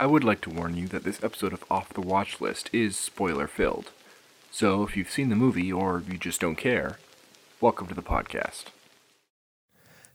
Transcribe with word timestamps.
I 0.00 0.06
would 0.06 0.22
like 0.22 0.40
to 0.42 0.50
warn 0.50 0.76
you 0.76 0.86
that 0.88 1.02
this 1.02 1.24
episode 1.24 1.52
of 1.52 1.64
Off 1.68 1.92
the 1.92 2.00
Watch 2.00 2.40
List 2.40 2.70
is 2.72 2.96
spoiler 2.96 3.48
filled. 3.48 3.90
So 4.52 4.84
if 4.84 4.96
you've 4.96 5.10
seen 5.10 5.28
the 5.28 5.34
movie 5.34 5.72
or 5.72 6.04
you 6.08 6.16
just 6.16 6.40
don't 6.40 6.54
care, 6.54 7.00
welcome 7.60 7.88
to 7.88 7.94
the 7.94 8.02
podcast. 8.02 8.66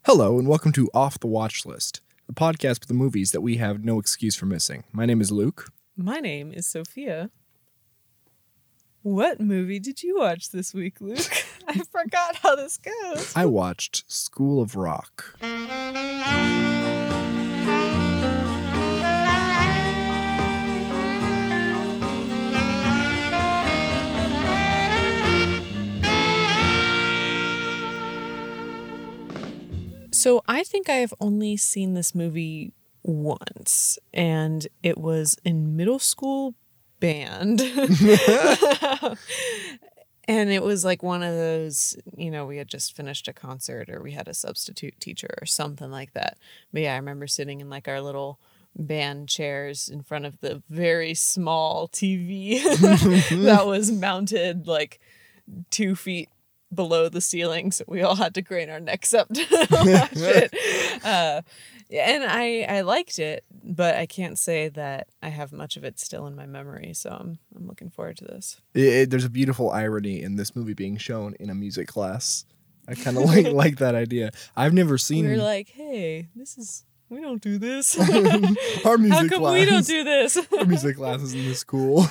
Hello, 0.05 0.39
and 0.39 0.47
welcome 0.47 0.71
to 0.71 0.89
Off 0.93 1.19
the 1.19 1.27
Watch 1.27 1.65
List, 1.65 1.99
the 2.27 2.33
podcast 2.33 2.79
with 2.79 2.87
the 2.87 2.93
movies 2.93 3.31
that 3.31 3.41
we 3.41 3.57
have 3.57 3.83
no 3.83 3.99
excuse 3.99 4.37
for 4.37 4.45
missing. 4.45 4.85
My 4.93 5.05
name 5.05 5.19
is 5.19 5.33
Luke. 5.33 5.69
My 5.97 6.21
name 6.21 6.53
is 6.53 6.65
Sophia. 6.65 7.29
What 9.01 9.41
movie 9.41 9.79
did 9.81 10.01
you 10.01 10.17
watch 10.17 10.51
this 10.51 10.73
week, 10.73 11.01
Luke? 11.01 11.43
I 11.67 11.81
forgot 11.91 12.37
how 12.37 12.55
this 12.55 12.77
goes. 12.77 13.35
I 13.35 13.45
watched 13.47 14.09
School 14.09 14.61
of 14.61 14.77
Rock. 14.77 15.37
So 30.23 30.41
I 30.47 30.63
think 30.63 30.87
I 30.87 30.99
have 30.99 31.13
only 31.19 31.57
seen 31.57 31.95
this 31.95 32.15
movie 32.15 32.71
once, 33.03 33.99
and 34.13 34.65
it 34.81 34.97
was 34.97 35.35
in 35.43 35.75
middle 35.75 35.99
school 35.99 36.55
band. 37.01 37.59
and 40.23 40.49
it 40.49 40.63
was 40.63 40.85
like 40.85 41.03
one 41.03 41.23
of 41.23 41.35
those, 41.35 41.97
you 42.15 42.31
know, 42.31 42.45
we 42.45 42.55
had 42.55 42.69
just 42.69 42.95
finished 42.95 43.27
a 43.27 43.33
concert 43.33 43.89
or 43.89 44.01
we 44.01 44.13
had 44.13 44.29
a 44.29 44.33
substitute 44.33 44.97
teacher 45.01 45.27
or 45.41 45.45
something 45.45 45.91
like 45.91 46.13
that. 46.13 46.37
But 46.71 46.83
yeah, 46.83 46.93
I 46.93 46.97
remember 46.99 47.27
sitting 47.27 47.59
in 47.59 47.69
like 47.69 47.89
our 47.89 47.99
little 47.99 48.39
band 48.77 49.27
chairs 49.27 49.89
in 49.89 50.03
front 50.03 50.25
of 50.25 50.39
the 50.39 50.63
very 50.69 51.15
small 51.15 51.89
TV 51.89 52.63
that 53.43 53.67
was 53.67 53.91
mounted 53.91 54.67
like 54.67 55.01
two 55.69 55.97
feet 55.97 56.29
below 56.75 57.09
the 57.09 57.21
ceiling, 57.21 57.71
so 57.71 57.83
we 57.87 58.01
all 58.01 58.15
had 58.15 58.33
to 58.35 58.41
crane 58.41 58.69
our 58.69 58.79
necks 58.79 59.13
up 59.13 59.27
to 59.33 59.41
watch 59.71 60.09
it. 60.13 60.53
Uh, 61.03 61.41
and 61.91 62.23
I 62.23 62.61
I 62.63 62.81
liked 62.81 63.19
it, 63.19 63.43
but 63.63 63.95
I 63.95 64.05
can't 64.05 64.39
say 64.39 64.69
that 64.69 65.07
I 65.21 65.29
have 65.29 65.51
much 65.51 65.75
of 65.75 65.83
it 65.83 65.99
still 65.99 66.25
in 66.27 66.35
my 66.35 66.45
memory. 66.45 66.93
So 66.93 67.09
I'm 67.09 67.39
I'm 67.55 67.67
looking 67.67 67.89
forward 67.89 68.17
to 68.17 68.25
this. 68.25 68.61
It- 68.73 68.81
it- 68.81 69.09
there's 69.09 69.25
a 69.25 69.29
beautiful 69.29 69.69
irony 69.69 70.21
in 70.21 70.35
this 70.37 70.55
movie 70.55 70.73
being 70.73 70.97
shown 70.97 71.35
in 71.39 71.49
a 71.49 71.55
music 71.55 71.87
class. 71.87 72.45
I 72.87 72.95
kind 72.95 73.17
of 73.17 73.23
like 73.33 73.47
like 73.47 73.77
that 73.77 73.95
idea. 73.95 74.31
I've 74.55 74.73
never 74.73 74.97
seen 74.97 75.25
We 75.25 75.33
are 75.33 75.37
like, 75.37 75.69
hey, 75.69 76.29
this 76.35 76.57
is 76.57 76.85
we 77.09 77.19
don't 77.21 77.41
do 77.41 77.57
this. 77.59 77.99
our 77.99 78.97
music 78.97 79.13
How 79.23 79.27
come 79.27 79.39
class. 79.41 79.53
we 79.53 79.65
don't 79.65 79.85
do 79.85 80.03
this? 80.03 80.37
our 80.57 80.65
music 80.65 80.95
classes 80.95 81.33
in 81.33 81.45
the 81.47 81.53
school. 81.55 82.07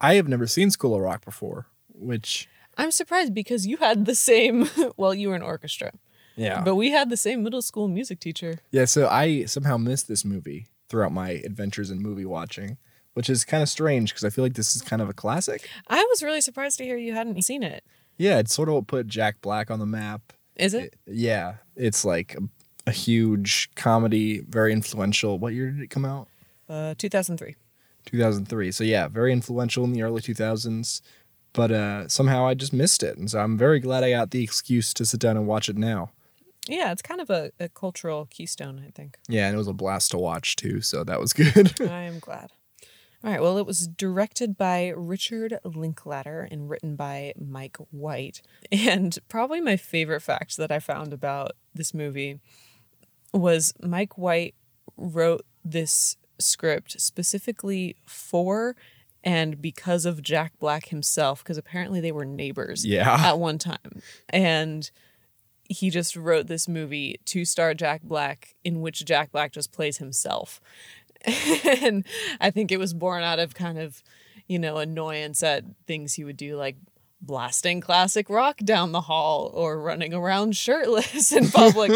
I 0.00 0.14
have 0.14 0.28
never 0.28 0.46
seen 0.46 0.70
School 0.70 0.94
of 0.94 1.00
Rock 1.02 1.24
before, 1.24 1.66
which 1.92 2.48
I'm 2.80 2.90
surprised 2.90 3.34
because 3.34 3.66
you 3.66 3.76
had 3.78 4.06
the 4.06 4.14
same. 4.14 4.68
Well, 4.96 5.14
you 5.14 5.28
were 5.28 5.36
in 5.36 5.42
orchestra, 5.42 5.92
yeah, 6.36 6.62
but 6.64 6.74
we 6.76 6.90
had 6.90 7.10
the 7.10 7.16
same 7.16 7.42
middle 7.42 7.62
school 7.62 7.88
music 7.88 8.20
teacher. 8.20 8.58
Yeah, 8.70 8.84
so 8.86 9.08
I 9.08 9.44
somehow 9.44 9.76
missed 9.76 10.08
this 10.08 10.24
movie 10.24 10.66
throughout 10.88 11.12
my 11.12 11.30
adventures 11.44 11.90
in 11.90 12.02
movie 12.02 12.24
watching, 12.24 12.76
which 13.14 13.30
is 13.30 13.44
kind 13.44 13.62
of 13.62 13.68
strange 13.68 14.10
because 14.12 14.24
I 14.24 14.30
feel 14.30 14.44
like 14.44 14.54
this 14.54 14.74
is 14.74 14.82
kind 14.82 15.00
of 15.02 15.08
a 15.08 15.12
classic. 15.14 15.68
I 15.88 16.04
was 16.10 16.22
really 16.22 16.40
surprised 16.40 16.78
to 16.78 16.84
hear 16.84 16.96
you 16.96 17.14
hadn't 17.14 17.40
seen 17.44 17.62
it. 17.62 17.84
Yeah, 18.18 18.38
it's 18.38 18.52
sort 18.54 18.68
of 18.68 18.86
put 18.86 19.06
Jack 19.06 19.40
Black 19.40 19.70
on 19.70 19.78
the 19.78 19.86
map. 19.86 20.32
Is 20.56 20.74
it? 20.74 20.84
It- 20.84 20.94
yeah, 21.06 21.54
it's 21.76 22.04
like 22.04 22.34
a, 22.36 22.42
a 22.90 22.92
huge 22.92 23.70
comedy, 23.76 24.40
very 24.40 24.72
influential. 24.72 25.38
What 25.38 25.54
year 25.54 25.70
did 25.70 25.80
it 25.82 25.90
come 25.90 26.04
out? 26.04 26.28
Uh, 26.68 26.94
2003. 26.98 27.54
2003. 28.06 28.72
So 28.72 28.84
yeah, 28.84 29.08
very 29.08 29.32
influential 29.32 29.84
in 29.84 29.92
the 29.92 30.02
early 30.02 30.20
2000s. 30.20 31.00
But 31.52 31.72
uh, 31.72 32.08
somehow 32.08 32.46
I 32.46 32.54
just 32.54 32.72
missed 32.72 33.02
it, 33.02 33.18
and 33.18 33.30
so 33.30 33.40
I'm 33.40 33.58
very 33.58 33.80
glad 33.80 34.04
I 34.04 34.10
got 34.10 34.30
the 34.30 34.42
excuse 34.42 34.94
to 34.94 35.04
sit 35.04 35.20
down 35.20 35.36
and 35.36 35.46
watch 35.46 35.68
it 35.68 35.76
now. 35.76 36.10
Yeah, 36.68 36.92
it's 36.92 37.02
kind 37.02 37.20
of 37.20 37.30
a, 37.30 37.50
a 37.58 37.68
cultural 37.68 38.26
keystone, 38.30 38.82
I 38.86 38.90
think. 38.90 39.16
Yeah, 39.28 39.46
and 39.46 39.54
it 39.54 39.58
was 39.58 39.66
a 39.66 39.72
blast 39.72 40.12
to 40.12 40.18
watch 40.18 40.56
too, 40.56 40.80
so 40.80 41.02
that 41.04 41.18
was 41.18 41.32
good. 41.34 41.80
I 41.80 42.02
am 42.02 42.18
glad. 42.20 42.52
All 43.22 43.30
right. 43.30 43.42
Well, 43.42 43.58
it 43.58 43.66
was 43.66 43.86
directed 43.86 44.56
by 44.56 44.94
Richard 44.96 45.58
Linklater 45.62 46.48
and 46.50 46.70
written 46.70 46.96
by 46.96 47.34
Mike 47.38 47.76
White. 47.90 48.40
And 48.72 49.18
probably 49.28 49.60
my 49.60 49.76
favorite 49.76 50.22
fact 50.22 50.56
that 50.56 50.72
I 50.72 50.78
found 50.78 51.12
about 51.12 51.52
this 51.74 51.92
movie 51.92 52.40
was 53.34 53.74
Mike 53.82 54.16
White 54.16 54.54
wrote 54.96 55.44
this 55.62 56.16
script 56.38 56.98
specifically 56.98 57.96
for 58.06 58.74
and 59.22 59.60
because 59.60 60.06
of 60.06 60.22
Jack 60.22 60.52
Black 60.58 60.86
himself, 60.86 61.42
because 61.42 61.58
apparently 61.58 62.00
they 62.00 62.12
were 62.12 62.24
neighbors 62.24 62.84
yeah. 62.86 63.28
at 63.28 63.38
one 63.38 63.58
time. 63.58 64.02
And 64.28 64.90
he 65.64 65.90
just 65.90 66.16
wrote 66.16 66.46
this 66.46 66.66
movie 66.66 67.20
to 67.26 67.44
star 67.44 67.74
Jack 67.74 68.02
Black, 68.02 68.54
in 68.64 68.80
which 68.80 69.04
Jack 69.04 69.32
Black 69.32 69.52
just 69.52 69.72
plays 69.72 69.98
himself. 69.98 70.60
and 71.82 72.04
I 72.40 72.50
think 72.50 72.72
it 72.72 72.78
was 72.78 72.94
born 72.94 73.22
out 73.22 73.38
of 73.38 73.54
kind 73.54 73.78
of, 73.78 74.02
you 74.46 74.58
know, 74.58 74.78
annoyance 74.78 75.42
at 75.42 75.64
things 75.86 76.14
he 76.14 76.24
would 76.24 76.38
do, 76.38 76.56
like 76.56 76.76
blasting 77.20 77.80
classic 77.80 78.30
rock 78.30 78.58
down 78.58 78.92
the 78.92 79.02
hall 79.02 79.50
or 79.54 79.80
running 79.80 80.14
around 80.14 80.56
shirtless 80.56 81.32
in 81.32 81.48
public. 81.50 81.90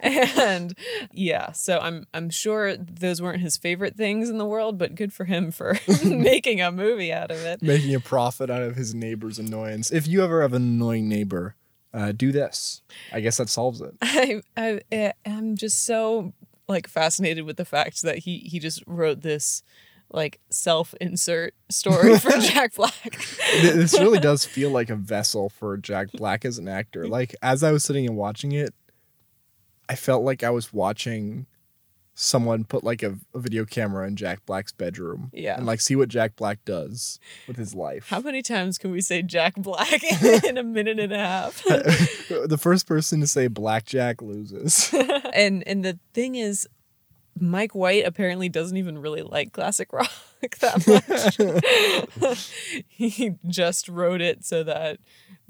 and 0.00 0.76
yeah, 1.12 1.52
so 1.52 1.78
I'm 1.78 2.06
I'm 2.12 2.30
sure 2.30 2.76
those 2.76 3.22
weren't 3.22 3.40
his 3.40 3.56
favorite 3.56 3.96
things 3.96 4.28
in 4.28 4.38
the 4.38 4.46
world, 4.46 4.78
but 4.78 4.94
good 4.94 5.12
for 5.12 5.24
him 5.24 5.50
for 5.50 5.78
making 6.04 6.60
a 6.60 6.72
movie 6.72 7.12
out 7.12 7.30
of 7.30 7.38
it. 7.44 7.62
making 7.62 7.94
a 7.94 8.00
profit 8.00 8.50
out 8.50 8.62
of 8.62 8.76
his 8.76 8.94
neighbor's 8.94 9.38
annoyance. 9.38 9.90
If 9.90 10.06
you 10.06 10.22
ever 10.22 10.42
have 10.42 10.52
an 10.52 10.62
annoying 10.62 11.08
neighbor, 11.08 11.56
uh, 11.92 12.12
do 12.12 12.32
this. 12.32 12.82
I 13.12 13.20
guess 13.20 13.36
that 13.36 13.48
solves 13.48 13.80
it. 13.80 13.94
I, 14.02 14.42
I 14.56 14.80
eh, 14.90 15.12
am 15.24 15.56
just 15.56 15.84
so 15.84 16.32
like 16.68 16.88
fascinated 16.88 17.44
with 17.44 17.56
the 17.56 17.64
fact 17.64 18.02
that 18.02 18.18
he 18.18 18.38
he 18.38 18.58
just 18.58 18.82
wrote 18.86 19.20
this 19.20 19.62
like 20.14 20.38
self-insert 20.50 21.54
story 21.70 22.18
for 22.18 22.30
Jack 22.40 22.74
Black. 22.74 23.18
This 23.60 23.98
really 23.98 24.20
does 24.20 24.44
feel 24.44 24.70
like 24.70 24.88
a 24.88 24.96
vessel 24.96 25.48
for 25.48 25.76
Jack 25.76 26.12
Black 26.12 26.44
as 26.44 26.58
an 26.58 26.68
actor. 26.68 27.02
Mm-hmm. 27.02 27.12
Like 27.12 27.34
as 27.42 27.62
I 27.62 27.72
was 27.72 27.84
sitting 27.84 28.06
and 28.06 28.16
watching 28.16 28.52
it, 28.52 28.72
I 29.88 29.96
felt 29.96 30.24
like 30.24 30.42
I 30.42 30.50
was 30.50 30.72
watching 30.72 31.46
someone 32.16 32.62
put 32.62 32.84
like 32.84 33.02
a, 33.02 33.18
a 33.34 33.40
video 33.40 33.64
camera 33.64 34.06
in 34.06 34.14
Jack 34.14 34.46
Black's 34.46 34.70
bedroom. 34.70 35.30
Yeah. 35.32 35.56
And 35.56 35.66
like 35.66 35.80
see 35.80 35.96
what 35.96 36.08
Jack 36.08 36.36
Black 36.36 36.64
does 36.64 37.18
with 37.48 37.56
his 37.56 37.74
life. 37.74 38.08
How 38.08 38.20
many 38.20 38.40
times 38.40 38.78
can 38.78 38.92
we 38.92 39.00
say 39.00 39.20
Jack 39.20 39.54
Black 39.56 40.00
in 40.44 40.56
a 40.56 40.62
minute 40.62 41.00
and 41.00 41.12
a 41.12 41.18
half? 41.18 41.64
the 41.64 42.58
first 42.58 42.86
person 42.86 43.20
to 43.20 43.26
say 43.26 43.48
Blackjack 43.48 44.22
loses. 44.22 44.94
and 45.34 45.66
and 45.66 45.84
the 45.84 45.98
thing 46.12 46.36
is 46.36 46.68
Mike 47.38 47.74
White 47.74 48.04
apparently 48.06 48.48
doesn't 48.48 48.76
even 48.76 48.98
really 48.98 49.22
like 49.22 49.52
classic 49.52 49.92
rock 49.92 50.10
that 50.60 50.86
much. 52.20 52.84
he 52.88 53.34
just 53.46 53.88
wrote 53.88 54.20
it 54.20 54.44
so 54.44 54.62
that 54.62 54.98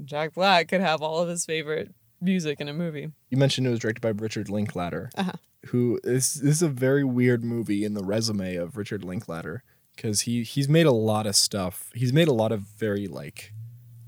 Jack 0.05 0.35
Black 0.35 0.69
could 0.69 0.81
have 0.81 1.03
all 1.03 1.19
of 1.21 1.29
his 1.29 1.45
favorite 1.45 1.95
music 2.21 2.61
in 2.61 2.69
a 2.69 2.73
movie. 2.73 3.09
You 3.31 3.37
mentioned 3.39 3.67
it 3.67 3.71
was 3.71 3.81
directed 3.81 4.01
by 4.01 4.11
Richard 4.11 4.49
Linklater, 4.49 5.11
Uh-huh. 5.17 5.33
who 5.67 6.01
is 6.05 6.35
this 6.35 6.57
is 6.57 6.63
a 6.63 6.69
very 6.69 7.05
weird 7.05 7.45
movie 7.45 7.85
in 7.85 7.95
the 7.95 8.05
resume 8.05 8.57
of 8.57 8.77
Richard 8.77 9.05
Linklater 9.05 9.63
because 9.95 10.23
he 10.23 10.43
he's 10.43 10.69
made 10.69 10.87
a 10.87 10.93
lot 10.93 11.27
of 11.27 11.37
stuff. 11.37 11.91
He's 11.95 12.13
made 12.13 12.29
a 12.29 12.33
lot 12.33 12.51
of 12.53 12.61
very 12.63 13.07
like 13.07 13.53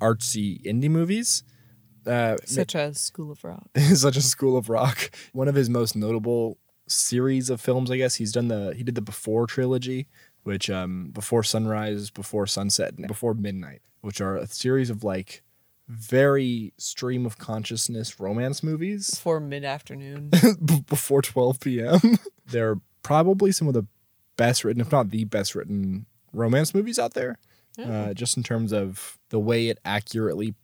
artsy 0.00 0.62
indie 0.64 0.90
movies. 0.90 1.42
Uh, 2.06 2.36
Such 2.44 2.76
as 2.76 3.00
School 3.00 3.32
of 3.32 3.42
Rock. 3.42 3.66
such 3.76 4.16
as 4.16 4.26
School 4.26 4.56
of 4.56 4.68
Rock. 4.68 5.10
One 5.32 5.48
of 5.48 5.56
his 5.56 5.68
most 5.68 5.96
notable 5.96 6.56
series 6.88 7.50
of 7.50 7.60
films, 7.60 7.90
I 7.90 7.96
guess. 7.96 8.16
He's 8.16 8.32
done 8.32 8.48
the 8.48 8.74
he 8.76 8.82
did 8.82 8.94
the 8.94 9.02
Before 9.02 9.46
trilogy, 9.46 10.06
which 10.42 10.70
um 10.70 11.10
Before 11.12 11.42
Sunrise, 11.42 12.10
Before 12.10 12.46
Sunset, 12.46 12.94
and 12.96 13.06
Before 13.06 13.34
Midnight, 13.34 13.82
which 14.00 14.20
are 14.20 14.36
a 14.36 14.46
series 14.46 14.90
of 14.90 15.04
like 15.04 15.42
very 15.88 16.72
stream 16.78 17.24
of 17.26 17.38
consciousness 17.38 18.18
romance 18.18 18.62
movies 18.62 19.10
Before 19.10 19.40
mid 19.40 19.64
afternoon. 19.64 20.30
before 20.86 21.22
12 21.22 21.60
p.m. 21.60 22.18
They're 22.46 22.80
probably 23.02 23.52
some 23.52 23.68
of 23.68 23.74
the 23.74 23.86
best 24.36 24.64
written, 24.64 24.80
if 24.80 24.90
not 24.90 25.10
the 25.10 25.24
best 25.24 25.54
written 25.54 26.06
romance 26.32 26.74
movies 26.74 26.98
out 26.98 27.14
there. 27.14 27.38
Uh, 27.78 28.14
just 28.14 28.38
in 28.38 28.42
terms 28.42 28.72
of 28.72 29.18
the 29.28 29.38
way 29.38 29.68
it 29.68 29.78
accurately 29.84 30.54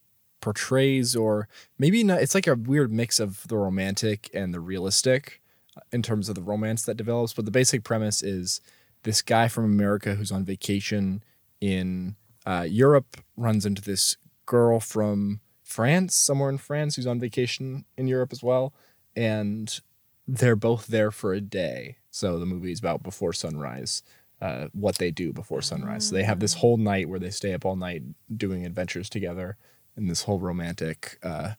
portrays, 0.40 1.14
or 1.14 1.46
maybe 1.78 2.02
not, 2.02 2.22
it's 2.22 2.34
like 2.34 2.46
a 2.46 2.54
weird 2.54 2.90
mix 2.90 3.20
of 3.20 3.46
the 3.48 3.56
romantic 3.56 4.30
and 4.32 4.54
the 4.54 4.60
realistic 4.60 5.41
in 5.90 6.02
terms 6.02 6.28
of 6.28 6.34
the 6.34 6.42
romance 6.42 6.84
that 6.84 6.96
develops. 6.96 7.32
But 7.32 7.44
the 7.44 7.50
basic 7.50 7.84
premise 7.84 8.22
is 8.22 8.60
this 9.02 9.22
guy 9.22 9.48
from 9.48 9.64
America 9.64 10.14
who's 10.14 10.32
on 10.32 10.44
vacation 10.44 11.22
in 11.60 12.16
uh, 12.44 12.66
Europe 12.68 13.18
runs 13.36 13.64
into 13.64 13.82
this 13.82 14.16
girl 14.46 14.80
from 14.80 15.40
France, 15.62 16.14
somewhere 16.14 16.50
in 16.50 16.58
France, 16.58 16.96
who's 16.96 17.06
on 17.06 17.20
vacation 17.20 17.84
in 17.96 18.06
Europe 18.06 18.32
as 18.32 18.42
well. 18.42 18.74
And 19.16 19.80
they're 20.26 20.56
both 20.56 20.86
there 20.86 21.10
for 21.10 21.32
a 21.32 21.40
day. 21.40 21.96
So 22.10 22.38
the 22.38 22.46
movie 22.46 22.72
is 22.72 22.78
about 22.78 23.02
before 23.02 23.32
sunrise, 23.32 24.02
uh, 24.40 24.68
what 24.72 24.98
they 24.98 25.10
do 25.10 25.32
before 25.32 25.62
sunrise. 25.62 26.08
So 26.08 26.14
they 26.14 26.24
have 26.24 26.40
this 26.40 26.54
whole 26.54 26.76
night 26.76 27.08
where 27.08 27.18
they 27.18 27.30
stay 27.30 27.54
up 27.54 27.64
all 27.64 27.76
night 27.76 28.02
doing 28.36 28.66
adventures 28.66 29.08
together 29.08 29.56
in 29.96 30.08
this 30.08 30.22
whole 30.22 30.38
romantic, 30.38 31.18
uh, 31.22 31.52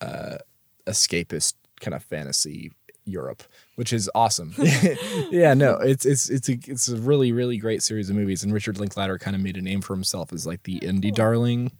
uh, 0.00 0.38
escapist 0.86 1.54
kind 1.80 1.94
of 1.94 2.02
fantasy 2.02 2.72
Europe, 3.04 3.42
which 3.76 3.92
is 3.92 4.10
awesome. 4.14 4.54
yeah, 5.30 5.54
no, 5.54 5.76
it's 5.76 6.04
it's 6.04 6.28
it's 6.30 6.48
a 6.48 6.58
it's 6.66 6.88
a 6.88 6.96
really 6.96 7.32
really 7.32 7.56
great 7.56 7.82
series 7.82 8.10
of 8.10 8.16
movies, 8.16 8.42
and 8.42 8.52
Richard 8.52 8.78
Linklater 8.78 9.18
kind 9.18 9.36
of 9.36 9.42
made 9.42 9.56
a 9.56 9.62
name 9.62 9.80
for 9.80 9.94
himself 9.94 10.32
as 10.32 10.46
like 10.46 10.62
the 10.64 10.80
indie 10.80 11.14
darling, 11.14 11.72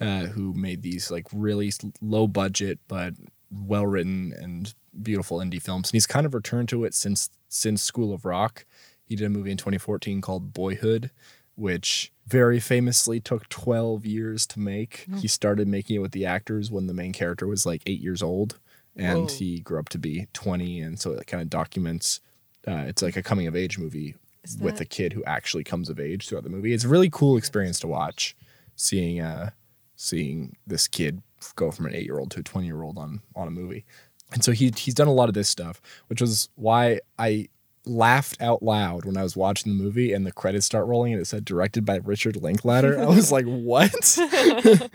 uh, 0.00 0.26
who 0.26 0.52
made 0.54 0.82
these 0.82 1.10
like 1.10 1.26
really 1.32 1.72
low 2.00 2.26
budget 2.26 2.78
but 2.88 3.14
well 3.50 3.86
written 3.86 4.32
and 4.38 4.74
beautiful 5.02 5.38
indie 5.38 5.62
films, 5.62 5.90
and 5.90 5.94
he's 5.94 6.06
kind 6.06 6.26
of 6.26 6.34
returned 6.34 6.68
to 6.70 6.84
it 6.84 6.94
since 6.94 7.30
since 7.48 7.82
School 7.82 8.12
of 8.12 8.24
Rock. 8.24 8.64
He 9.04 9.16
did 9.16 9.26
a 9.26 9.30
movie 9.30 9.50
in 9.50 9.56
2014 9.56 10.20
called 10.20 10.52
Boyhood, 10.52 11.10
which 11.56 12.12
very 12.28 12.60
famously 12.60 13.18
took 13.18 13.48
12 13.48 14.06
years 14.06 14.46
to 14.46 14.60
make. 14.60 15.06
He 15.18 15.26
started 15.26 15.66
making 15.66 15.96
it 15.96 15.98
with 15.98 16.12
the 16.12 16.24
actors 16.24 16.70
when 16.70 16.86
the 16.86 16.94
main 16.94 17.12
character 17.12 17.46
was 17.48 17.66
like 17.66 17.82
eight 17.86 18.00
years 18.00 18.22
old, 18.22 18.60
and 18.96 19.30
Whoa. 19.30 19.36
he 19.36 19.60
grew 19.60 19.78
up 19.78 19.88
to 19.90 19.98
be 19.98 20.26
20. 20.32 20.80
And 20.80 20.98
so 20.98 21.12
it 21.12 21.26
kind 21.26 21.42
of 21.42 21.50
documents. 21.50 22.20
Uh, 22.66 22.84
it's 22.86 23.02
like 23.02 23.16
a 23.16 23.22
coming 23.22 23.46
of 23.46 23.56
age 23.56 23.78
movie 23.78 24.14
Is 24.44 24.58
with 24.58 24.80
a 24.80 24.84
kid 24.84 25.12
who 25.12 25.24
actually 25.24 25.64
comes 25.64 25.88
of 25.88 25.98
age 25.98 26.28
throughout 26.28 26.44
the 26.44 26.50
movie. 26.50 26.72
It's 26.72 26.84
a 26.84 26.88
really 26.88 27.10
cool 27.10 27.36
experience 27.36 27.80
to 27.80 27.86
watch, 27.86 28.36
seeing 28.76 29.20
uh, 29.20 29.50
seeing 29.96 30.56
this 30.66 30.88
kid 30.88 31.22
go 31.56 31.70
from 31.70 31.86
an 31.86 31.94
eight 31.94 32.04
year 32.04 32.18
old 32.18 32.30
to 32.32 32.40
a 32.40 32.42
20 32.42 32.66
year 32.66 32.82
old 32.82 32.98
on 32.98 33.20
on 33.34 33.48
a 33.48 33.50
movie. 33.50 33.84
And 34.32 34.44
so 34.44 34.52
he 34.52 34.72
he's 34.76 34.94
done 34.94 35.08
a 35.08 35.12
lot 35.12 35.28
of 35.28 35.34
this 35.34 35.48
stuff, 35.48 35.80
which 36.08 36.20
was 36.20 36.48
why 36.54 37.00
I 37.18 37.48
laughed 37.86 38.40
out 38.42 38.62
loud 38.62 39.04
when 39.04 39.16
I 39.16 39.22
was 39.22 39.36
watching 39.36 39.76
the 39.76 39.82
movie 39.82 40.12
and 40.12 40.26
the 40.26 40.32
credits 40.32 40.66
start 40.66 40.86
rolling 40.86 41.12
and 41.12 41.22
it 41.22 41.26
said 41.26 41.44
directed 41.44 41.84
by 41.84 41.96
Richard 41.96 42.36
Linklater. 42.36 43.00
I 43.00 43.06
was 43.06 43.32
like, 43.32 43.44
what? 43.46 44.18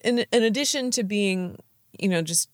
in 0.00 0.18
in 0.18 0.42
addition 0.42 0.90
to 0.92 1.02
being, 1.02 1.58
you 1.98 2.08
know, 2.08 2.22
just 2.22 2.48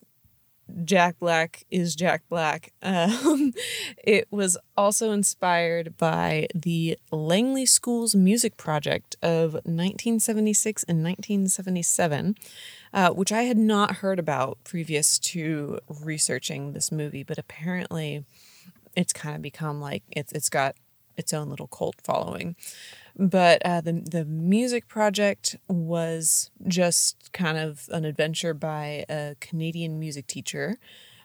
Jack 0.85 1.19
Black 1.19 1.65
is 1.71 1.95
Jack 1.95 2.23
Black, 2.29 2.73
um, 2.83 3.53
it 3.97 4.27
was 4.31 4.57
also 4.77 5.13
inspired 5.13 5.97
by 5.97 6.47
the 6.55 6.99
Langley 7.11 7.67
School's 7.67 8.15
music 8.15 8.57
project 8.57 9.17
of 9.23 9.55
1976 9.55 10.85
and 10.85 11.03
1977, 11.03 12.37
uh, 12.93 13.11
which 13.11 13.33
I 13.33 13.43
had 13.43 13.59
not 13.59 13.97
heard 13.97 14.19
about 14.19 14.59
previous 14.65 15.19
to 15.21 15.81
researching 15.89 16.73
this 16.73 16.93
movie, 16.93 17.23
but 17.23 17.39
apparently 17.39 18.25
it's 18.97 19.13
kind 19.13 19.37
of 19.37 19.43
become 19.43 19.81
like 19.81 20.03
it's 20.11 20.33
it's 20.33 20.49
got 20.49 20.75
its 21.17 21.33
own 21.35 21.51
little 21.51 21.67
cult 21.67 21.97
following. 22.03 22.57
But 23.19 23.63
uh, 23.65 23.81
the 23.81 23.93
the 23.93 24.25
music 24.25 24.87
project 24.87 25.57
was 25.69 26.51
just 26.67 27.33
kind 27.33 27.59
of 27.59 27.89
an 27.93 28.05
adventure 28.05 28.55
by 28.55 29.05
a 29.09 29.35
Canadian 29.41 29.99
music 29.99 30.29
teacher, 30.29 30.79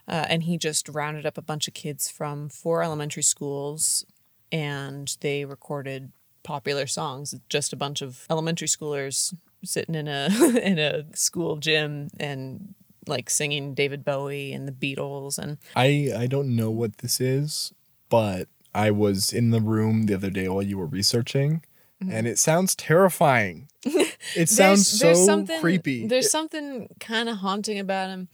uh, 0.08 0.26
and 0.28 0.44
he 0.44 0.58
just 0.58 0.90
rounded 0.90 1.26
up 1.26 1.38
a 1.38 1.42
bunch 1.44 1.68
of 1.68 1.76
kids 1.76 2.10
from 2.10 2.50
four 2.50 2.82
elementary 2.82 3.22
schools, 3.22 4.06
and 4.52 5.16
they 5.22 5.46
recorded 5.46 6.12
popular 6.42 6.88
songs. 6.88 7.36
Just 7.48 7.74
a 7.74 7.78
bunch 7.78 8.02
of 8.02 8.26
elementary 8.30 8.68
schoolers 8.68 9.34
sitting 9.64 9.96
in 9.96 10.08
a 10.08 10.30
in 10.64 10.80
a 10.80 11.06
school 11.16 11.58
gym 11.58 12.10
and 12.20 12.74
like 13.08 13.30
singing 13.30 13.74
David 13.74 14.04
Bowie 14.04 14.54
and 14.54 14.68
the 14.68 14.72
Beatles 14.72 15.38
and 15.38 15.58
I 15.76 16.12
I 16.16 16.28
don't 16.28 16.56
know 16.56 16.72
what 16.72 17.00
this 17.00 17.20
is, 17.20 17.74
but 18.10 18.48
I 18.74 18.92
was 18.92 19.32
in 19.32 19.52
the 19.52 19.62
room 19.62 20.08
the 20.08 20.16
other 20.16 20.30
day 20.30 20.48
while 20.48 20.64
you 20.64 20.78
were 20.78 20.88
researching, 20.88 21.64
Mm-hmm. 22.02 22.12
and 22.12 22.28
it 22.28 22.40
sounds 22.40 22.76
terrifying. 22.76 23.70
It 24.36 24.48
sounds 24.48 24.88
so 24.88 25.46
creepy. 25.60 26.08
There's 26.08 26.32
something 26.32 26.88
kind 27.00 27.28
of 27.28 27.38
haunting 27.38 27.78
about 27.78 28.10
him 28.10 28.30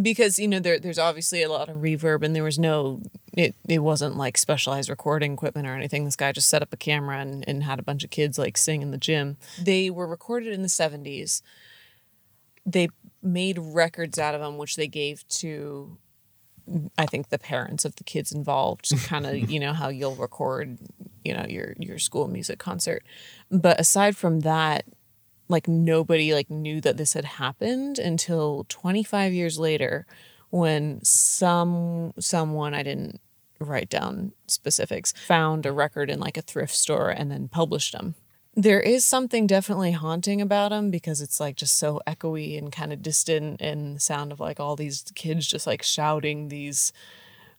because 0.00 0.38
you 0.38 0.48
know 0.48 0.58
there 0.58 0.78
there's 0.78 0.98
obviously 0.98 1.42
a 1.42 1.48
lot 1.50 1.68
of 1.68 1.76
reverb 1.76 2.22
and 2.22 2.34
there 2.34 2.42
was 2.42 2.58
no 2.58 3.02
it 3.34 3.54
it 3.68 3.80
wasn't 3.80 4.16
like 4.16 4.36
specialized 4.38 4.88
recording 4.88 5.34
equipment 5.34 5.68
or 5.68 5.74
anything. 5.74 6.04
This 6.04 6.16
guy 6.16 6.32
just 6.32 6.48
set 6.48 6.62
up 6.62 6.72
a 6.72 6.76
camera 6.76 7.18
and, 7.18 7.44
and 7.46 7.62
had 7.62 7.78
a 7.78 7.82
bunch 7.82 8.04
of 8.04 8.10
kids 8.10 8.38
like 8.38 8.56
sing 8.56 8.82
in 8.82 8.90
the 8.90 8.98
gym. 8.98 9.36
They 9.62 9.90
were 9.90 10.06
recorded 10.06 10.52
in 10.52 10.62
the 10.62 10.68
70s. 10.68 11.42
They 12.64 12.88
made 13.22 13.58
records 13.58 14.18
out 14.18 14.34
of 14.34 14.40
them 14.40 14.56
which 14.58 14.76
they 14.76 14.88
gave 14.88 15.28
to 15.28 15.98
I 16.96 17.06
think 17.06 17.28
the 17.28 17.38
parents 17.38 17.84
of 17.84 17.96
the 17.96 18.04
kids 18.04 18.32
involved, 18.32 18.90
kind 19.04 19.26
of, 19.26 19.34
you 19.50 19.58
know, 19.58 19.72
how 19.72 19.88
you'll 19.88 20.16
record, 20.16 20.78
you 21.24 21.34
know, 21.34 21.46
your 21.48 21.74
your 21.78 21.98
school 21.98 22.28
music 22.28 22.58
concert. 22.58 23.04
But 23.50 23.80
aside 23.80 24.16
from 24.16 24.40
that, 24.40 24.84
like 25.48 25.68
nobody 25.68 26.34
like 26.34 26.50
knew 26.50 26.80
that 26.80 26.96
this 26.96 27.14
had 27.14 27.24
happened 27.24 27.98
until 27.98 28.66
25 28.68 29.32
years 29.32 29.58
later 29.58 30.06
when 30.50 31.00
some 31.02 32.12
someone 32.18 32.74
I 32.74 32.82
didn't 32.82 33.20
write 33.60 33.88
down 33.88 34.32
specifics 34.46 35.12
found 35.26 35.66
a 35.66 35.72
record 35.72 36.10
in 36.10 36.20
like 36.20 36.36
a 36.36 36.42
thrift 36.42 36.74
store 36.74 37.10
and 37.10 37.30
then 37.30 37.48
published 37.48 37.92
them. 37.92 38.14
There 38.54 38.80
is 38.80 39.04
something 39.04 39.46
definitely 39.46 39.92
haunting 39.92 40.40
about 40.40 40.70
them 40.70 40.90
because 40.90 41.20
it's 41.20 41.38
like 41.38 41.56
just 41.56 41.78
so 41.78 42.00
echoey 42.06 42.58
and 42.58 42.72
kind 42.72 42.92
of 42.92 43.02
distant 43.02 43.60
and 43.60 43.96
the 43.96 44.00
sound 44.00 44.32
of 44.32 44.40
like 44.40 44.58
all 44.58 44.76
these 44.76 45.04
kids 45.14 45.46
just 45.46 45.66
like 45.66 45.82
shouting 45.82 46.48
these 46.48 46.92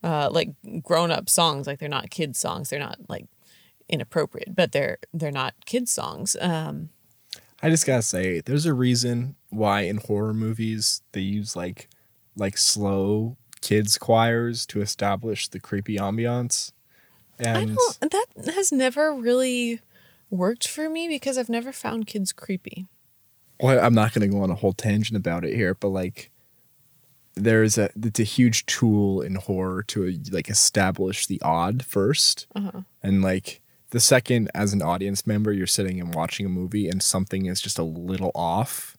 uh 0.03 0.29
like 0.31 0.49
grown 0.81 1.11
up 1.11 1.29
songs 1.29 1.67
like 1.67 1.79
they're 1.79 1.89
not 1.89 2.09
kids 2.09 2.39
songs 2.39 2.69
they're 2.69 2.79
not 2.79 2.97
like 3.07 3.25
inappropriate 3.89 4.55
but 4.55 4.71
they're 4.71 4.97
they're 5.13 5.31
not 5.31 5.53
kids 5.65 5.91
songs 5.91 6.35
um 6.39 6.89
I 7.61 7.69
just 7.69 7.85
gotta 7.85 8.01
say, 8.01 8.39
there's 8.39 8.65
a 8.65 8.73
reason 8.73 9.35
why 9.49 9.81
in 9.81 9.97
horror 9.97 10.33
movies 10.33 11.01
they 11.11 11.21
use 11.21 11.55
like 11.55 11.89
like 12.37 12.57
slow 12.57 13.35
kids 13.61 13.97
choirs 13.97 14.65
to 14.67 14.81
establish 14.81 15.49
the 15.49 15.59
creepy 15.59 15.97
ambiance. 15.97 16.71
I 17.39 17.49
And 17.49 17.75
don't 17.99 18.11
that 18.11 18.53
has 18.55 18.71
never 18.71 19.13
really 19.13 19.81
worked 20.29 20.67
for 20.67 20.89
me 20.89 21.07
because 21.09 21.37
I've 21.37 21.49
never 21.49 21.73
found 21.73 22.07
kids 22.07 22.31
creepy. 22.31 22.87
well, 23.59 23.83
I'm 23.83 23.93
not 23.93 24.13
gonna 24.13 24.29
go 24.29 24.41
on 24.41 24.51
a 24.51 24.55
whole 24.55 24.73
tangent 24.73 25.17
about 25.17 25.43
it 25.43 25.53
here, 25.55 25.75
but 25.75 25.89
like 25.89 26.31
there's 27.35 27.77
a 27.77 27.89
it's 28.01 28.19
a 28.21 28.23
huge 28.23 28.65
tool 28.67 29.21
in 29.21 29.35
horror 29.35 29.83
to 29.83 30.17
like 30.31 30.49
establish 30.49 31.27
the 31.27 31.41
odd 31.41 31.79
1st 31.79 32.85
and 33.03 33.21
like 33.21 33.61
the 33.91 33.99
second 33.99 34.49
as 34.53 34.73
an 34.73 34.81
audience 34.81 35.25
member 35.25 35.51
you're 35.51 35.67
sitting 35.67 35.99
and 35.99 36.13
watching 36.13 36.45
a 36.45 36.49
movie 36.49 36.87
and 36.87 37.01
something 37.01 37.45
is 37.45 37.61
just 37.61 37.79
a 37.79 37.83
little 37.83 38.31
off 38.35 38.97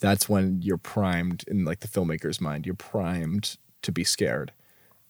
that's 0.00 0.28
when 0.28 0.60
you're 0.60 0.76
primed 0.76 1.44
in 1.48 1.64
like 1.64 1.80
the 1.80 1.88
filmmaker's 1.88 2.40
mind 2.40 2.66
you're 2.66 2.74
primed 2.74 3.56
to 3.82 3.92
be 3.92 4.04
scared. 4.04 4.52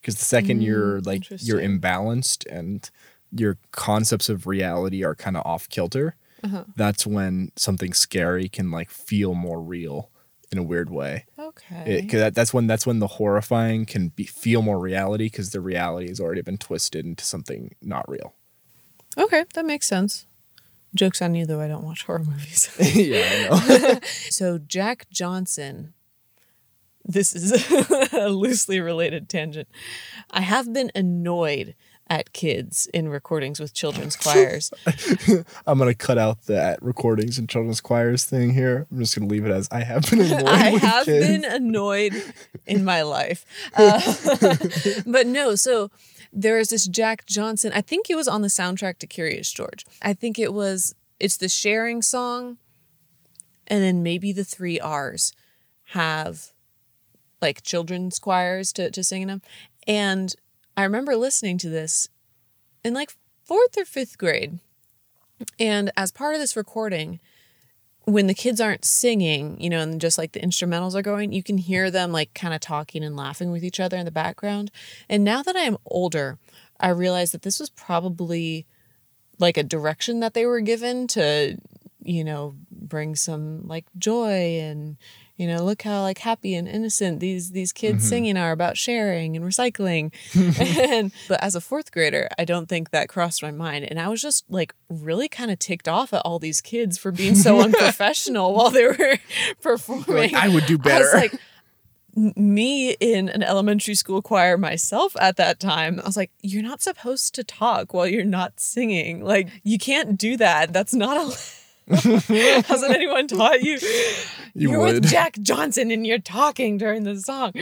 Because 0.00 0.16
the 0.16 0.24
second 0.24 0.60
mm, 0.60 0.66
you're 0.66 1.00
like 1.00 1.28
you're 1.42 1.60
imbalanced 1.60 2.46
and 2.50 2.88
your 3.32 3.58
concepts 3.72 4.28
of 4.28 4.46
reality 4.46 5.02
are 5.04 5.14
kind 5.16 5.36
of 5.36 5.44
off 5.44 5.68
kilter 5.68 6.14
uh-huh. 6.44 6.64
that's 6.76 7.04
when 7.06 7.50
something 7.56 7.92
scary 7.92 8.48
can 8.48 8.70
like 8.70 8.90
feel 8.90 9.34
more 9.34 9.60
real 9.60 10.10
in 10.52 10.58
a 10.58 10.62
weird 10.62 10.90
way. 10.90 11.24
Okay. 11.36 11.98
it, 11.98 12.02
'cause 12.02 12.20
that, 12.20 12.34
that's 12.36 12.54
when 12.54 12.68
that's 12.68 12.86
when 12.86 13.00
the 13.00 13.08
horrifying 13.08 13.84
can 13.84 14.08
be 14.10 14.24
feel 14.24 14.62
more 14.62 14.78
reality 14.78 15.24
because 15.24 15.50
the 15.50 15.60
reality 15.60 16.06
has 16.08 16.20
already 16.20 16.42
been 16.42 16.58
twisted 16.58 17.04
into 17.04 17.24
something 17.24 17.74
not 17.82 18.08
real 18.08 18.34
okay, 19.18 19.44
that 19.54 19.64
makes 19.64 19.86
sense. 19.86 20.26
Jokes 20.94 21.20
on 21.20 21.34
you 21.34 21.44
though, 21.46 21.60
I 21.60 21.68
don't 21.68 21.84
watch 21.84 22.04
horror 22.04 22.24
movies. 22.24 22.70
yeah 22.94 23.50
i 23.52 23.78
know 23.78 23.98
so 24.30 24.58
Jack 24.58 25.06
Johnson 25.10 25.92
this 27.04 27.34
is 27.36 27.52
a 28.12 28.28
loosely 28.30 28.80
related 28.80 29.28
tangent. 29.28 29.68
I 30.32 30.40
have 30.40 30.72
been 30.72 30.90
annoyed 30.94 31.74
at 32.08 32.32
kids 32.32 32.88
in 32.94 33.08
recordings 33.08 33.58
with 33.60 33.74
children's 33.74 34.14
choirs. 34.16 34.72
i'm 35.66 35.76
gonna 35.78 35.92
cut 35.94 36.18
out 36.18 36.42
that 36.46 36.80
recordings 36.80 37.36
and 37.36 37.48
children's 37.48 37.80
choirs 37.80 38.24
thing 38.24 38.54
here 38.54 38.86
i'm 38.92 38.98
just 39.00 39.16
gonna 39.18 39.28
leave 39.28 39.44
it 39.44 39.50
as 39.50 39.66
i 39.72 39.80
have 39.82 40.08
been 40.08 40.20
annoyed 40.20 40.44
I 40.46 40.68
have 40.78 41.04
kids. 41.04 41.26
been 41.26 41.44
annoyed 41.44 42.14
in 42.64 42.84
my 42.84 43.02
life. 43.02 43.44
Uh, 43.76 44.00
but 45.06 45.26
no, 45.26 45.54
so 45.56 45.90
there 46.36 46.58
is 46.58 46.68
this 46.68 46.86
Jack 46.86 47.24
Johnson. 47.24 47.72
I 47.74 47.80
think 47.80 48.10
it 48.10 48.14
was 48.14 48.28
on 48.28 48.42
the 48.42 48.48
soundtrack 48.48 48.98
to 48.98 49.06
Curious 49.06 49.50
George. 49.50 49.86
I 50.02 50.12
think 50.12 50.38
it 50.38 50.52
was, 50.52 50.94
it's 51.18 51.38
the 51.38 51.48
sharing 51.48 52.02
song. 52.02 52.58
And 53.66 53.82
then 53.82 54.02
maybe 54.02 54.32
the 54.32 54.44
three 54.44 54.78
R's 54.78 55.32
have 55.90 56.52
like 57.40 57.62
children's 57.62 58.18
choirs 58.18 58.72
to, 58.74 58.90
to 58.90 59.02
sing 59.02 59.22
in 59.22 59.28
them. 59.28 59.42
And 59.86 60.34
I 60.76 60.84
remember 60.84 61.16
listening 61.16 61.56
to 61.58 61.70
this 61.70 62.08
in 62.84 62.92
like 62.92 63.14
fourth 63.44 63.78
or 63.78 63.86
fifth 63.86 64.18
grade. 64.18 64.60
And 65.58 65.90
as 65.96 66.12
part 66.12 66.34
of 66.34 66.40
this 66.40 66.56
recording, 66.56 67.18
when 68.06 68.28
the 68.28 68.34
kids 68.34 68.60
aren't 68.60 68.84
singing, 68.84 69.60
you 69.60 69.68
know, 69.68 69.80
and 69.80 70.00
just 70.00 70.16
like 70.16 70.30
the 70.30 70.40
instrumentals 70.40 70.94
are 70.94 71.02
going, 71.02 71.32
you 71.32 71.42
can 71.42 71.58
hear 71.58 71.90
them 71.90 72.12
like 72.12 72.32
kind 72.34 72.54
of 72.54 72.60
talking 72.60 73.02
and 73.02 73.16
laughing 73.16 73.50
with 73.50 73.64
each 73.64 73.80
other 73.80 73.96
in 73.96 74.04
the 74.04 74.12
background. 74.12 74.70
And 75.08 75.24
now 75.24 75.42
that 75.42 75.56
I 75.56 75.62
am 75.62 75.76
older, 75.84 76.38
I 76.78 76.90
realize 76.90 77.32
that 77.32 77.42
this 77.42 77.58
was 77.58 77.68
probably 77.68 78.64
like 79.40 79.56
a 79.56 79.64
direction 79.64 80.20
that 80.20 80.34
they 80.34 80.46
were 80.46 80.60
given 80.60 81.08
to, 81.08 81.58
you 82.06 82.24
know, 82.24 82.54
bring 82.70 83.16
some 83.16 83.66
like 83.66 83.84
joy 83.98 84.58
and 84.60 84.96
you 85.36 85.46
know 85.46 85.62
look 85.62 85.82
how 85.82 86.00
like 86.00 86.16
happy 86.18 86.54
and 86.54 86.66
innocent 86.66 87.20
these 87.20 87.50
these 87.50 87.70
kids 87.70 87.98
Mm-hmm. 87.98 88.08
singing 88.08 88.36
are 88.38 88.52
about 88.52 88.78
sharing 88.78 89.36
and 89.36 89.44
recycling 89.44 90.10
and 90.58 91.12
but 91.28 91.42
as 91.42 91.54
a 91.54 91.60
fourth 91.60 91.92
grader 91.92 92.26
i 92.38 92.44
don't 92.46 92.70
think 92.70 92.88
that 92.90 93.10
crossed 93.10 93.42
my 93.42 93.50
mind 93.50 93.84
and 93.84 94.00
i 94.00 94.08
was 94.08 94.22
just 94.22 94.46
like 94.48 94.74
really 94.88 95.28
kind 95.28 95.50
of 95.50 95.58
ticked 95.58 95.88
off 95.88 96.14
at 96.14 96.22
all 96.24 96.38
these 96.38 96.62
kids 96.62 96.96
for 96.96 97.12
being 97.12 97.34
so 97.34 97.60
unprofessional 97.66 98.54
while 98.54 98.70
they 98.70 98.86
were 98.86 99.16
performing 99.60 100.32
Like, 100.32 100.32
I 100.32 100.48
would 100.48 100.64
do 100.64 100.76
I 100.76 100.78
better. 100.88 101.04
was 101.04 101.12
like 101.14 101.34
me 102.34 102.92
in 102.92 103.28
an 103.28 103.42
elementary 103.42 103.94
school 103.94 104.22
choir 104.22 104.56
myself 104.56 105.14
at 105.20 105.36
that 105.36 105.60
time, 105.60 106.00
I 106.00 106.06
was 106.06 106.16
like, 106.16 106.30
you're 106.40 106.62
not 106.62 106.80
supposed 106.80 107.34
to 107.34 107.44
talk 107.44 107.92
while 107.92 108.06
you're 108.06 108.24
not 108.24 108.58
singing. 108.58 109.22
Like, 109.22 109.48
you 109.64 109.76
can't 109.78 110.16
do 110.16 110.36
that. 110.38 110.72
That's 110.72 110.94
not 110.94 111.18
a. 111.18 111.36
Hasn't 111.88 112.94
anyone 112.94 113.28
taught 113.28 113.62
you? 113.62 113.78
You 114.54 114.74
are 114.74 114.78
would. 114.78 114.94
with 114.94 115.10
Jack 115.10 115.38
Johnson 115.40 115.90
and 115.90 116.06
you're 116.06 116.18
talking 116.18 116.78
during 116.78 117.04
the 117.04 117.20
song. 117.20 117.52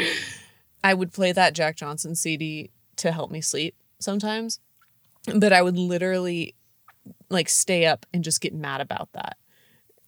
I 0.83 0.95
would 0.95 1.13
play 1.13 1.33
that 1.33 1.55
Jack 1.55 1.77
Johnson 1.77 2.15
CD 2.15 2.71
to 2.97 3.13
help 3.13 3.31
me 3.31 3.41
sleep 3.41 3.75
sometimes, 3.99 4.61
but 5.35 5.53
I 5.53 5.61
would 5.61 5.77
literally 5.77 6.55
like 7.29 7.49
stay 7.49 7.85
up 7.85 8.07
and 8.15 8.25
just 8.25 8.41
get 8.41 8.55
mad 8.55 8.81
about 8.81 9.11
that 9.13 9.37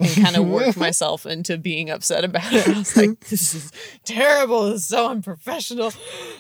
and 0.01 0.11
kind 0.23 0.37
of 0.37 0.47
work 0.49 0.77
myself 0.77 1.27
into 1.27 1.59
being 1.59 1.91
upset 1.91 2.25
about 2.25 2.53
it. 2.53 2.69
I 2.69 2.79
was 2.79 2.97
like, 2.97 3.21
this 3.21 3.55
is 3.55 3.73
terrible. 4.05 4.71
This 4.71 4.83
is 4.83 4.89
so 4.89 5.09
unprofessional. 5.09 5.93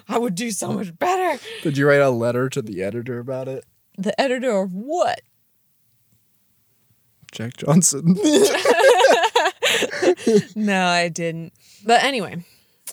I 0.09 0.19
would 0.19 0.35
do 0.35 0.51
so 0.51 0.73
much 0.73 0.97
better. 0.99 1.43
Did 1.63 1.77
you 1.77 1.89
write 1.89 2.01
a 2.01 2.11
letter 2.11 2.49
to 2.51 2.63
the 2.63 2.83
editor 2.83 3.19
about 3.19 3.49
it? 3.49 3.65
The 3.99 4.19
editor 4.21 4.63
of 4.63 4.73
what? 4.73 5.21
Jack 7.37 7.57
Johnson. 7.59 8.17
No, 10.55 10.87
I 10.87 11.09
didn't. 11.09 11.53
But 11.85 12.03
anyway, 12.03 12.45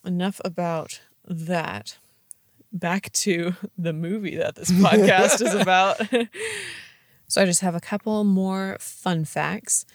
enough 0.05 0.41
about 0.43 1.01
that. 1.25 1.97
Back 2.71 3.11
to 3.13 3.53
the 3.77 3.93
movie 3.93 4.35
that 4.35 4.55
this 4.55 4.71
podcast 4.71 5.41
is 5.41 5.53
about. 5.53 6.01
so 7.27 7.41
I 7.41 7.45
just 7.45 7.61
have 7.61 7.75
a 7.75 7.79
couple 7.79 8.23
more 8.23 8.77
fun 8.79 9.25
facts. 9.25 9.85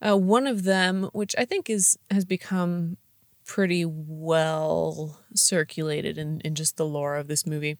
Uh, 0.00 0.16
one 0.16 0.46
of 0.46 0.64
them, 0.64 1.10
which 1.12 1.34
I 1.38 1.44
think 1.44 1.70
is 1.70 1.98
has 2.10 2.24
become 2.24 2.96
pretty 3.44 3.84
well 3.86 5.20
circulated 5.34 6.18
in, 6.18 6.40
in 6.40 6.54
just 6.54 6.76
the 6.76 6.86
lore 6.86 7.16
of 7.16 7.28
this 7.28 7.46
movie, 7.46 7.78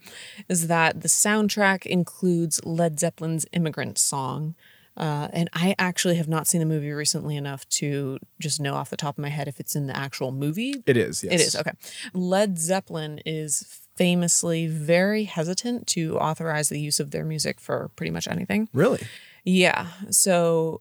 is 0.49 0.69
that 0.69 1.01
the 1.01 1.09
soundtrack 1.09 1.85
includes 1.85 2.65
Led 2.65 3.01
Zeppelin's 3.01 3.47
"Immigrant 3.53 3.99
Song." 3.99 4.55
Uh, 4.97 5.29
and 5.33 5.51
I 5.53 5.75
actually 5.79 6.17
have 6.17 6.29
not 6.29 6.47
seen 6.47 6.61
the 6.61 6.67
movie 6.67 6.91
recently 6.91 7.37
enough 7.37 7.69
to 7.69 8.19
just 8.41 8.61
know 8.61 8.75
off 8.75 8.91
the 8.91 8.97
top 8.97 9.19
of 9.19 9.23
my 9.23 9.29
head 9.29 9.47
if 9.47 9.61
it's 9.61 9.77
in 9.77 9.87
the 9.87 9.97
actual 9.97 10.33
movie. 10.33 10.83
it 10.87 10.97
is, 10.97 11.23
yes. 11.23 11.33
It 11.33 11.41
is, 11.41 11.57
okay. 11.57 11.73
Led 12.15 12.59
Zeppelin 12.59 13.21
is 13.27 13.81
famously 13.97 14.67
very 14.67 15.25
hesitant 15.25 15.87
to 15.89 16.19
authorize 16.19 16.69
the 16.69 16.81
use 16.81 17.01
of 17.01 17.11
their 17.11 17.25
music 17.25 17.61
for 17.61 17.91
pretty 17.97 18.11
much 18.11 18.27
anything. 18.29 18.69
Really? 18.73 19.01
Yeah. 19.45 19.89
So 20.11 20.81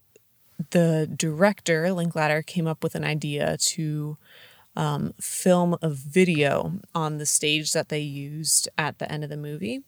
the 0.71 1.09
director, 1.13 1.91
Linklater, 1.91 2.41
came 2.41 2.67
up 2.67 2.83
with 2.83 2.95
an 2.95 3.03
idea 3.03 3.57
to 3.57 4.17
um, 4.75 5.13
film 5.19 5.77
a 5.81 5.89
video 5.89 6.79
on 6.93 7.17
the 7.17 7.25
stage 7.25 7.71
that 7.73 7.89
they 7.89 7.99
used 7.99 8.67
at 8.77 8.99
the 8.99 9.09
end 9.11 9.23
of 9.23 9.29
the 9.29 9.37
movie. 9.37 9.81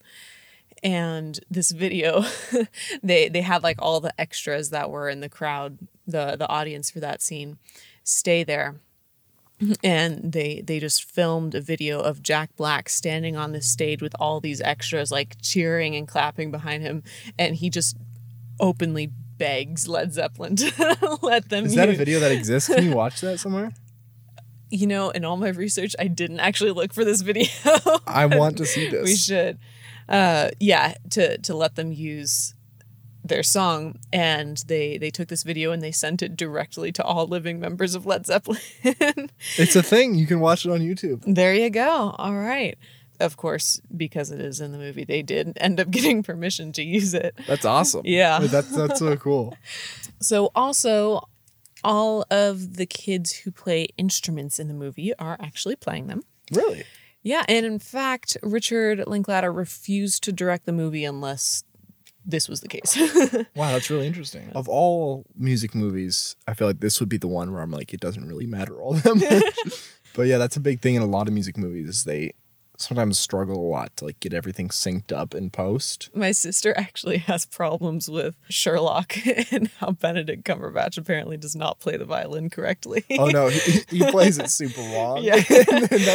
And 0.84 1.39
this 1.50 1.72
video, 1.72 2.24
they 3.03 3.29
they 3.29 3.41
had 3.41 3.63
like 3.63 3.77
all 3.79 4.00
the 4.00 4.19
extras 4.19 4.69
that 4.69 4.89
were 4.89 5.10
in 5.10 5.22
the 5.22 5.29
crowd, 5.29 5.79
the 6.05 6.36
the 6.38 6.48
audience 6.48 6.91
for 6.91 7.00
that 7.00 7.22
scene, 7.22 7.57
stay 8.03 8.43
there 8.43 8.75
and 9.84 10.31
they 10.31 10.62
they 10.62 10.79
just 10.79 11.03
filmed 11.03 11.55
a 11.55 11.62
video 11.62 12.00
of 12.00 12.22
Jack 12.22 12.55
Black 12.55 12.89
standing 12.89 13.36
on 13.36 13.53
the 13.53 13.62
stage 13.62 14.01
with 14.01 14.15
all 14.19 14.39
these 14.39 14.62
extras 14.62 15.12
like 15.12 15.36
cheering 15.41 15.96
and 15.96 16.07
clapping 16.07 16.51
behind 16.51 16.84
him 16.84 17.03
and 17.39 17.55
he 17.55 17.69
just 17.69 17.98
openly 18.60 19.07
begs 19.38 19.88
Led 19.88 20.13
Zeppelin 20.13 20.55
to 20.57 21.17
let 21.22 21.50
them 21.50 21.65
Is 21.65 21.75
that 21.75 21.89
a 21.89 21.93
video 21.93 22.19
that 22.19 22.31
exists? 22.31 22.69
Can 22.74 22.86
you 22.86 22.96
watch 22.96 23.22
that 23.22 23.39
somewhere? 23.39 23.72
You 24.69 24.86
know, 24.86 25.10
in 25.12 25.25
all 25.25 25.38
my 25.38 25.50
research 25.50 25.96
I 25.98 26.07
didn't 26.07 26.39
actually 26.39 26.72
look 26.72 26.93
for 26.93 27.03
this 27.03 27.22
video. 27.22 27.48
I 28.05 28.25
want 28.27 28.57
to 28.57 28.65
see 28.65 28.89
this. 28.89 29.05
we 29.05 29.15
should. 29.15 29.57
Uh 30.09 30.49
yeah, 30.59 30.95
to 31.11 31.37
to 31.39 31.55
let 31.55 31.75
them 31.75 31.91
use 31.91 32.53
their 33.23 33.43
song 33.43 33.99
and 34.13 34.63
they 34.67 34.97
they 34.97 35.09
took 35.09 35.27
this 35.27 35.43
video 35.43 35.71
and 35.71 35.81
they 35.81 35.91
sent 35.91 36.21
it 36.21 36.37
directly 36.37 36.91
to 36.93 37.03
all 37.03 37.27
living 37.27 37.59
members 37.59 37.95
of 37.95 38.05
Led 38.05 38.25
Zeppelin. 38.25 38.61
It's 39.57 39.75
a 39.75 39.83
thing. 39.83 40.15
You 40.15 40.27
can 40.27 40.39
watch 40.39 40.65
it 40.65 40.71
on 40.71 40.79
YouTube. 40.79 41.23
There 41.25 41.53
you 41.53 41.69
go. 41.69 42.15
All 42.17 42.35
right. 42.35 42.77
Of 43.19 43.35
course, 43.35 43.81
because 43.95 44.29
it 44.29 44.39
is 44.39 44.61
in 44.61 44.71
the 44.71 44.77
movie, 44.77 45.03
they 45.03 45.23
did 45.23 45.57
end 45.59 45.79
up 45.79 45.89
getting 45.97 46.21
permission 46.21 46.71
to 46.73 46.83
use 46.83 47.13
it. 47.13 47.35
That's 47.47 47.65
awesome. 47.65 48.01
Yeah. 48.05 48.39
That's 48.39 48.75
that's 48.75 48.99
so 48.99 49.15
cool. 49.27 49.57
So, 50.21 50.51
also, 50.55 51.27
all 51.83 52.25
of 52.29 52.75
the 52.75 52.85
kids 52.85 53.33
who 53.33 53.51
play 53.51 53.87
instruments 53.97 54.59
in 54.59 54.67
the 54.67 54.73
movie 54.73 55.13
are 55.15 55.37
actually 55.39 55.75
playing 55.75 56.07
them. 56.07 56.23
Really? 56.51 56.83
Yeah. 57.27 57.43
And 57.50 57.65
in 57.65 57.77
fact, 57.77 58.38
Richard 58.41 59.03
Linklater 59.05 59.51
refused 59.51 60.24
to 60.24 60.31
direct 60.31 60.65
the 60.65 60.72
movie 60.72 61.03
unless 61.03 61.65
this 62.25 62.48
was 62.48 62.62
the 62.62 62.69
case. 62.69 62.96
Wow, 63.55 63.74
that's 63.74 63.89
really 63.89 64.07
interesting. 64.07 64.50
Of 64.55 64.69
all 64.69 65.25
music 65.36 65.75
movies, 65.75 66.38
I 66.48 66.53
feel 66.53 66.67
like 66.67 66.79
this 66.79 67.00
would 67.01 67.10
be 67.10 67.17
the 67.17 67.27
one 67.27 67.51
where 67.51 67.62
I'm 67.62 67.72
like, 67.72 67.93
it 67.93 68.00
doesn't 68.00 68.25
really 68.25 68.46
matter 68.46 68.79
all 68.81 68.93
that 68.93 69.15
much. 69.65 69.74
but 70.15 70.27
yeah, 70.27 70.38
that's 70.38 70.55
a 70.55 70.62
big 70.62 70.79
thing 70.81 70.96
in 70.96 71.01
a 71.01 71.05
lot 71.05 71.27
of 71.27 71.34
music 71.34 71.57
movies. 71.57 71.89
Is 71.89 72.03
they 72.05 72.34
sometimes 72.77 73.17
struggle 73.17 73.57
a 73.57 73.69
lot 73.69 73.96
to 73.98 74.05
like 74.05 74.19
get 74.19 74.34
everything 74.34 74.69
synced 74.69 75.12
up 75.12 75.34
in 75.34 75.50
post. 75.50 76.10
My 76.13 76.31
sister 76.31 76.74
actually 76.77 77.17
has 77.17 77.46
problems 77.46 78.10
with 78.10 78.36
Sherlock 78.50 79.17
and 79.51 79.69
how 79.79 79.91
Benedict 79.91 80.43
Cumberbatch 80.46 80.98
apparently 80.98 81.38
does 81.38 81.55
not 81.55 81.79
play 81.79 81.98
the 81.98 82.05
violin 82.05 82.50
correctly. 82.50 83.03
Oh 83.17 83.27
no, 83.27 83.48
he, 83.50 83.81
he 83.89 84.00
plays 84.12 84.38
it 84.38 84.50
super 84.50 84.81
wrong. 84.81 85.24
Yeah. 85.24 85.38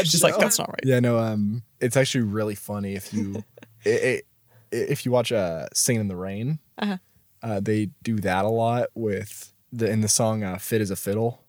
She's 0.04 0.22
like, 0.22 0.38
that's 0.38 0.58
not 0.58 0.68
right. 0.68 0.84
Yeah, 0.84 1.00
no. 1.00 1.18
Um, 1.18 1.62
it's 1.80 1.96
actually 1.96 2.24
really 2.24 2.54
funny 2.54 2.94
if 2.94 3.12
you 3.12 3.44
it, 3.84 3.90
it, 3.90 4.26
if 4.70 5.04
you 5.04 5.12
watch 5.12 5.32
uh, 5.32 5.66
"Singing 5.74 6.02
in 6.02 6.08
the 6.08 6.16
Rain." 6.16 6.60
Uh-huh. 6.78 6.98
Uh, 7.42 7.60
they 7.60 7.90
do 8.02 8.16
that 8.18 8.44
a 8.44 8.48
lot 8.48 8.88
with 8.94 9.52
the 9.72 9.90
in 9.90 10.00
the 10.00 10.08
song 10.08 10.44
uh, 10.44 10.58
"Fit 10.58 10.80
as 10.80 10.90
a 10.90 10.96
Fiddle." 10.96 11.41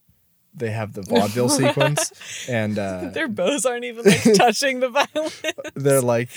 They 0.56 0.72
have 0.72 0.94
the 0.94 1.02
vaudeville 1.02 1.50
sequence, 1.62 2.12
and 2.48 2.78
uh, 2.78 3.10
Their 3.14 3.28
bows 3.28 3.66
aren't 3.66 3.86
even 3.86 4.06
like 4.06 4.24
touching 4.36 4.80
the 4.80 4.90
violin. 4.90 5.32
they're 5.76 6.02
like 6.02 6.30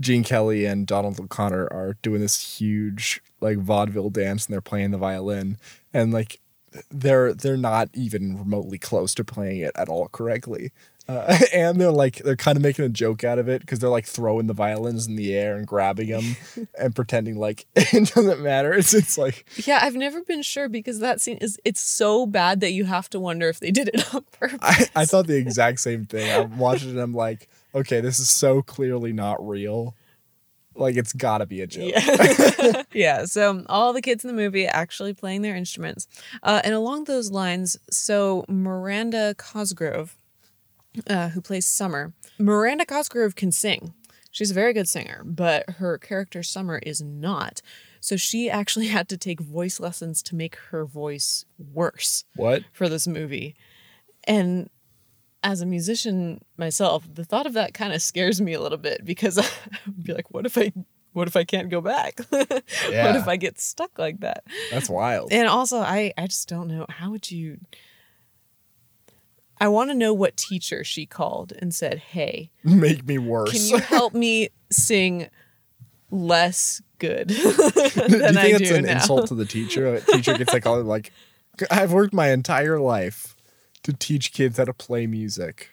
Gene 0.00 0.24
Kelly 0.24 0.64
and 0.64 0.86
Donald 0.86 1.20
O'Connor 1.20 1.68
are 1.70 1.96
doing 2.02 2.20
this 2.20 2.58
huge 2.58 3.22
like 3.40 3.58
vaudeville 3.58 4.10
dance, 4.10 4.46
and 4.46 4.52
they're 4.54 4.60
playing 4.60 4.90
the 4.92 4.98
violin, 4.98 5.58
and 5.92 6.12
like 6.12 6.40
they're 6.90 7.34
they're 7.34 7.56
not 7.56 7.88
even 7.94 8.38
remotely 8.38 8.78
close 8.78 9.14
to 9.14 9.24
playing 9.24 9.60
it 9.60 9.72
at 9.74 9.88
all 9.88 10.08
correctly. 10.08 10.72
Uh, 11.10 11.38
and 11.52 11.80
they're 11.80 11.90
like 11.90 12.16
they're 12.18 12.36
kind 12.36 12.56
of 12.56 12.62
making 12.62 12.84
a 12.84 12.88
joke 12.88 13.24
out 13.24 13.38
of 13.38 13.48
it 13.48 13.60
because 13.60 13.80
they're 13.80 13.90
like 13.90 14.06
throwing 14.06 14.46
the 14.46 14.54
violins 14.54 15.08
in 15.08 15.16
the 15.16 15.34
air 15.36 15.56
and 15.56 15.66
grabbing 15.66 16.08
them 16.08 16.36
and 16.78 16.94
pretending 16.94 17.36
like 17.36 17.66
it 17.74 18.14
doesn't 18.14 18.40
matter. 18.40 18.72
It's 18.72 18.94
it's 18.94 19.18
like 19.18 19.44
Yeah, 19.56 19.80
I've 19.82 19.96
never 19.96 20.22
been 20.22 20.42
sure 20.42 20.68
because 20.68 21.00
that 21.00 21.20
scene 21.20 21.38
is 21.38 21.58
it's 21.64 21.80
so 21.80 22.26
bad 22.26 22.60
that 22.60 22.72
you 22.72 22.84
have 22.84 23.10
to 23.10 23.20
wonder 23.20 23.48
if 23.48 23.58
they 23.58 23.72
did 23.72 23.88
it 23.88 24.14
on 24.14 24.24
purpose. 24.30 24.58
I, 24.62 24.86
I 24.94 25.04
thought 25.04 25.26
the 25.26 25.36
exact 25.36 25.80
same 25.80 26.06
thing. 26.06 26.30
I'm 26.30 26.58
watching 26.58 26.90
it. 26.90 26.92
and 26.92 27.00
I'm 27.00 27.14
like, 27.14 27.48
okay, 27.74 28.00
this 28.00 28.20
is 28.20 28.30
so 28.30 28.62
clearly 28.62 29.12
not 29.12 29.44
real. 29.46 29.96
Like 30.76 30.96
it's 30.96 31.12
got 31.12 31.38
to 31.38 31.46
be 31.46 31.60
a 31.60 31.66
joke. 31.66 31.92
Yeah. 31.92 32.82
yeah. 32.92 33.24
So 33.24 33.64
all 33.68 33.92
the 33.92 34.00
kids 34.00 34.24
in 34.24 34.28
the 34.28 34.34
movie 34.40 34.66
actually 34.66 35.12
playing 35.12 35.42
their 35.42 35.56
instruments. 35.56 36.06
Uh, 36.44 36.60
and 36.62 36.72
along 36.72 37.04
those 37.04 37.32
lines, 37.32 37.76
so 37.90 38.44
Miranda 38.48 39.34
Cosgrove, 39.36 40.16
uh, 41.08 41.28
who 41.30 41.40
plays 41.40 41.66
Summer, 41.66 42.12
Miranda 42.38 42.84
Cosgrove 42.86 43.34
can 43.36 43.52
sing. 43.52 43.94
She's 44.30 44.50
a 44.50 44.54
very 44.54 44.72
good 44.72 44.88
singer, 44.88 45.22
but 45.24 45.68
her 45.78 45.98
character 45.98 46.42
Summer 46.42 46.78
is 46.78 47.00
not. 47.02 47.62
So 48.00 48.16
she 48.16 48.48
actually 48.48 48.86
had 48.96 49.08
to 49.08 49.16
take 49.16 49.40
voice 49.40 49.80
lessons 49.80 50.22
to 50.24 50.34
make 50.36 50.56
her 50.70 50.84
voice 50.84 51.44
worse 51.58 52.24
What? 52.36 52.62
for 52.72 52.88
this 52.88 53.06
movie. 53.08 53.56
And 54.24 54.70
as 55.42 55.60
a 55.60 55.66
musician 55.66 56.42
myself, 56.56 57.08
the 57.12 57.24
thought 57.24 57.46
of 57.46 57.54
that 57.54 57.74
kind 57.74 57.92
of 57.92 58.02
scares 58.02 58.40
me 58.40 58.52
a 58.52 58.60
little 58.60 58.78
bit 58.78 59.04
because 59.04 59.38
I'd 59.86 60.04
be 60.04 60.12
like, 60.12 60.30
what 60.30 60.46
if 60.46 60.56
I 60.58 60.72
what 61.12 61.26
if 61.26 61.34
I 61.34 61.42
can't 61.42 61.70
go 61.70 61.80
back? 61.80 62.20
What 62.30 63.16
if 63.16 63.26
I 63.26 63.36
get 63.36 63.58
stuck 63.58 63.98
like 63.98 64.20
that? 64.20 64.44
That's 64.70 64.88
wild. 64.88 65.32
And 65.32 65.48
also, 65.48 65.78
I 65.80 66.12
I 66.16 66.26
just 66.28 66.48
don't 66.48 66.68
know 66.68 66.86
how 66.88 67.10
would 67.10 67.30
you. 67.30 67.58
I 69.60 69.68
want 69.68 69.90
to 69.90 69.94
know 69.94 70.14
what 70.14 70.36
teacher 70.36 70.82
she 70.84 71.04
called 71.06 71.52
and 71.58 71.74
said, 71.74 71.98
"Hey, 71.98 72.50
Make 72.64 73.06
me 73.06 73.18
worse. 73.18 73.52
can 73.52 73.62
you 73.66 73.78
help 73.78 74.14
me 74.14 74.48
sing 74.70 75.28
less 76.10 76.82
good 76.98 77.28
do 77.28 77.34
you 77.36 77.48
than 77.48 78.36
I 78.36 78.42
think 78.42 78.60
it's 78.60 78.68
do 78.70 78.76
an 78.76 78.84
now?" 78.86 78.92
insult 78.92 79.28
to 79.28 79.34
the 79.34 79.44
teacher? 79.44 79.94
A 79.94 80.00
teacher 80.00 80.36
gets 80.36 80.52
like 80.52 80.66
all 80.66 80.82
like, 80.82 81.12
I've 81.70 81.92
worked 81.92 82.14
my 82.14 82.30
entire 82.30 82.80
life 82.80 83.36
to 83.82 83.92
teach 83.92 84.32
kids 84.32 84.58
how 84.58 84.64
to 84.64 84.72
play 84.74 85.06
music. 85.06 85.70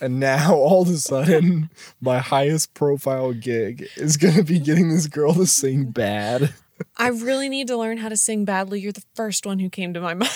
And 0.00 0.18
now 0.20 0.54
all 0.56 0.82
of 0.82 0.88
a 0.88 0.96
sudden, 0.96 1.70
my 2.00 2.18
highest 2.18 2.74
profile 2.74 3.32
gig 3.32 3.86
is 3.96 4.16
gonna 4.16 4.42
be 4.42 4.58
getting 4.58 4.88
this 4.88 5.06
girl 5.06 5.32
to 5.34 5.46
sing 5.46 5.90
bad. 5.90 6.54
I 6.96 7.08
really 7.08 7.48
need 7.48 7.68
to 7.68 7.76
learn 7.76 7.96
how 7.98 8.10
to 8.10 8.16
sing 8.18 8.44
badly. 8.44 8.80
You're 8.80 8.92
the 8.92 9.04
first 9.14 9.46
one 9.46 9.58
who 9.60 9.70
came 9.70 9.94
to 9.94 10.00
my 10.00 10.12
mind. 10.14 10.30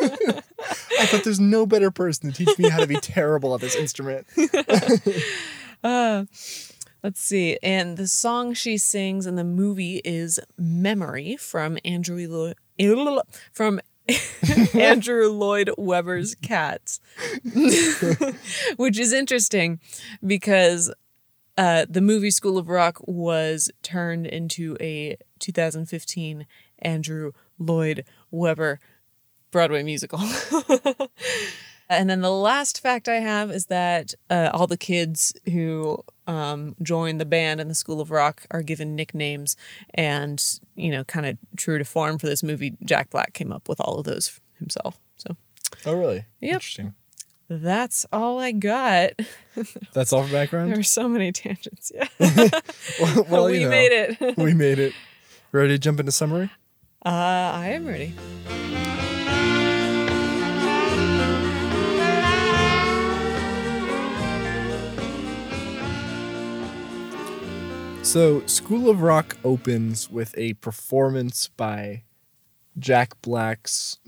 I 0.00 1.06
thought 1.06 1.24
there's 1.24 1.40
no 1.40 1.66
better 1.66 1.90
person 1.90 2.32
to 2.32 2.44
teach 2.44 2.58
me 2.58 2.68
how 2.68 2.78
to 2.78 2.86
be 2.86 2.96
terrible 2.96 3.54
at 3.54 3.60
this 3.60 3.74
instrument. 3.74 4.26
Uh, 5.84 6.24
let's 7.04 7.20
see. 7.20 7.56
And 7.62 7.96
the 7.96 8.08
song 8.08 8.52
she 8.52 8.76
sings 8.78 9.26
in 9.26 9.36
the 9.36 9.44
movie 9.44 10.00
is 10.04 10.40
"Memory" 10.56 11.36
from 11.36 11.78
Andrew 11.84 12.26
Lloyd 12.26 12.56
from 13.52 13.80
Andrew 14.74 15.28
Lloyd 15.28 15.70
Webber's 15.78 16.34
Cats, 16.34 16.98
which 18.76 18.98
is 18.98 19.12
interesting 19.12 19.78
because 20.26 20.92
uh, 21.56 21.86
the 21.88 22.00
movie 22.00 22.30
School 22.30 22.58
of 22.58 22.68
Rock 22.68 22.98
was 23.06 23.70
turned 23.82 24.26
into 24.26 24.76
a 24.80 25.16
2015 25.40 26.46
Andrew 26.80 27.32
Lloyd 27.58 28.04
Webber 28.30 28.80
Broadway 29.50 29.82
musical. 29.82 30.20
and 31.88 32.10
then 32.10 32.20
the 32.20 32.30
last 32.30 32.80
fact 32.80 33.08
I 33.08 33.16
have 33.20 33.50
is 33.50 33.66
that 33.66 34.14
uh, 34.30 34.50
all 34.52 34.66
the 34.66 34.76
kids 34.76 35.34
who 35.46 36.02
um, 36.26 36.76
join 36.82 37.18
the 37.18 37.24
band 37.24 37.60
in 37.60 37.68
the 37.68 37.74
School 37.74 38.00
of 38.00 38.10
Rock 38.10 38.42
are 38.50 38.62
given 38.62 38.94
nicknames. 38.94 39.56
And, 39.94 40.42
you 40.76 40.90
know, 40.90 41.04
kind 41.04 41.26
of 41.26 41.38
true 41.56 41.78
to 41.78 41.84
form 41.84 42.18
for 42.18 42.26
this 42.26 42.42
movie, 42.42 42.76
Jack 42.84 43.10
Black 43.10 43.32
came 43.32 43.52
up 43.52 43.68
with 43.68 43.80
all 43.80 43.98
of 43.98 44.04
those 44.04 44.40
himself. 44.58 44.98
So 45.16 45.36
Oh, 45.86 45.94
really? 45.94 46.24
Yep. 46.40 46.54
Interesting. 46.54 46.94
that's 47.48 48.06
all 48.12 48.38
I 48.38 48.52
got. 48.52 49.12
That's 49.92 50.12
all 50.12 50.22
for 50.22 50.30
background? 50.32 50.70
There 50.70 50.76
were 50.76 50.82
so 50.84 51.08
many 51.08 51.32
tangents. 51.32 51.90
Yeah. 51.94 52.06
well, 53.00 53.26
well, 53.28 53.44
we 53.46 53.64
know, 53.64 53.70
made 53.70 53.90
it. 53.92 54.36
we 54.36 54.54
made 54.54 54.78
it. 54.78 54.92
Ready 55.50 55.74
to 55.74 55.78
jump 55.78 55.98
into 55.98 56.12
summary? 56.12 56.50
Uh, 57.04 57.08
I 57.08 57.70
am 57.70 57.86
ready. 57.86 58.14
So, 68.08 68.40
School 68.46 68.88
of 68.88 69.02
Rock 69.02 69.36
opens 69.44 70.10
with 70.10 70.34
a 70.38 70.54
performance 70.54 71.48
by 71.48 72.04
Jack 72.78 73.20
Black's, 73.20 73.98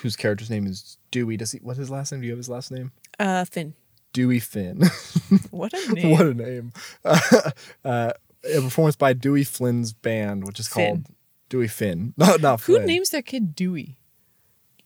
whose 0.00 0.16
character's 0.16 0.48
name 0.48 0.66
is 0.66 0.96
Dewey. 1.10 1.36
Does 1.36 1.52
he? 1.52 1.58
What's 1.58 1.78
his 1.78 1.90
last 1.90 2.10
name? 2.10 2.22
Do 2.22 2.26
you 2.26 2.32
have 2.32 2.38
his 2.38 2.48
last 2.48 2.70
name? 2.70 2.90
Uh, 3.18 3.44
Finn. 3.44 3.74
Dewey 4.14 4.40
Finn. 4.40 4.80
What 5.50 5.74
a 5.74 5.92
name. 5.92 6.10
what 6.10 6.26
a 6.26 6.32
name! 6.32 6.72
uh, 7.04 7.50
a 7.84 8.12
performance 8.62 8.96
by 8.96 9.12
Dewey 9.12 9.44
Flynn's 9.44 9.92
band, 9.92 10.46
which 10.46 10.58
is 10.58 10.66
Finn. 10.66 10.86
called 10.86 11.06
Dewey 11.50 11.68
Finn. 11.68 12.14
No, 12.16 12.36
not 12.36 12.62
Who 12.62 12.78
names 12.86 13.10
their 13.10 13.20
kid 13.20 13.54
Dewey? 13.54 13.98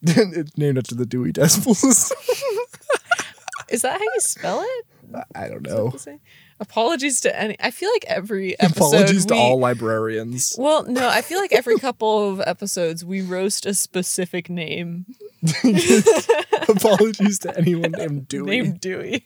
it's 0.03 0.59
named 0.59 0.79
after 0.79 0.97
the 0.97 1.07
Dewey 1.07 1.31
Decimals. 1.31 2.13
Is 3.69 3.83
that 3.83 3.93
how 3.93 4.05
you 4.05 4.21
spell 4.21 4.63
it? 4.63 4.87
I 5.35 5.49
don't 5.49 5.67
Is 5.67 5.73
that 5.73 5.85
what 5.85 6.07
know. 6.07 6.19
Apologies 6.61 7.21
to 7.23 7.37
any. 7.39 7.57
I 7.59 7.71
feel 7.73 7.91
like 7.93 8.05
every 8.07 8.59
episode. 8.61 8.77
Apologies 8.77 9.27
to 9.27 9.35
we- 9.35 9.41
all 9.41 9.59
librarians. 9.59 10.55
Well, 10.59 10.85
no, 10.85 11.09
I 11.09 11.21
feel 11.23 11.39
like 11.41 11.53
every 11.53 11.77
couple 11.81 12.31
of 12.31 12.41
episodes 12.47 13.05
we 13.05 13.21
roast 13.23 13.67
a 13.67 13.75
specific 13.75 14.49
name 14.49 15.07
Apologies 16.69 17.41
to 17.41 17.57
anyone 17.59 17.91
named 17.93 18.29
Dewey. 18.29 18.51
named 18.51 18.81
Dewey. 18.81 19.25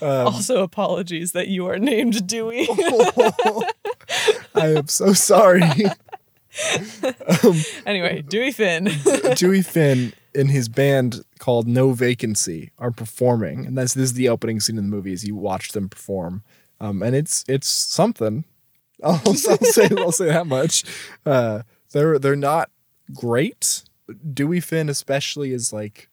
Um, 0.00 0.26
also, 0.28 0.62
apologies 0.62 1.32
that 1.32 1.48
you 1.48 1.66
are 1.66 1.78
named 1.78 2.26
Dewey. 2.26 2.66
I 4.54 4.68
am 4.76 4.88
so 4.88 5.12
sorry. 5.12 5.62
anyway, 7.86 8.22
Dewey 8.22 8.52
Finn. 8.52 8.90
Dewey 9.34 9.62
Finn 9.62 10.12
and 10.38 10.50
his 10.50 10.68
band 10.68 11.24
called 11.38 11.66
No 11.66 11.92
Vacancy 11.92 12.70
are 12.78 12.90
performing, 12.90 13.66
and 13.66 13.76
that's 13.76 13.94
this 13.94 14.04
is 14.04 14.14
the 14.14 14.28
opening 14.28 14.60
scene 14.60 14.78
in 14.78 14.84
the 14.88 14.96
movie 14.96 15.12
as 15.12 15.24
you 15.24 15.34
watch 15.34 15.72
them 15.72 15.88
perform, 15.88 16.42
um, 16.80 17.02
and 17.02 17.14
it's 17.14 17.44
it's 17.48 17.68
something. 17.68 18.44
I'll, 19.04 19.20
I'll 19.26 19.34
say 19.34 19.88
I'll 19.96 20.12
say 20.12 20.26
that 20.26 20.46
much. 20.46 20.84
Uh, 21.26 21.62
they're 21.92 22.18
they're 22.18 22.36
not 22.36 22.70
great. 23.12 23.82
Dewey 24.32 24.60
Finn 24.60 24.88
especially 24.88 25.52
is 25.52 25.72
like 25.72 26.08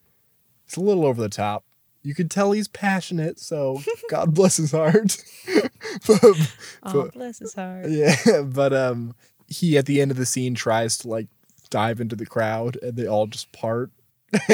it's 0.66 0.76
a 0.76 0.82
little 0.82 1.06
over 1.06 1.22
the 1.22 1.30
top. 1.30 1.64
You 2.04 2.14
could 2.14 2.30
tell 2.30 2.52
he's 2.52 2.68
passionate, 2.68 3.40
so 3.40 3.82
God 4.10 4.34
bless 4.34 4.58
his 4.58 4.72
heart. 4.72 5.18
but, 6.08 6.36
oh, 6.84 7.10
bless 7.14 7.40
his 7.40 7.56
heart. 7.56 7.90
yeah, 7.90 8.44
but 8.44 8.74
um, 8.74 9.16
he 9.48 9.78
at 9.78 9.86
the 9.86 10.02
end 10.02 10.12
of 10.12 10.18
the 10.18 10.26
scene 10.26 10.54
tries 10.54 10.98
to 11.00 11.08
like 11.08 11.28
dive 11.70 12.00
into 12.00 12.16
the 12.16 12.26
crowd, 12.26 12.78
and 12.82 12.96
they 12.96 13.08
all 13.08 13.28
just 13.28 13.52
part. 13.52 13.92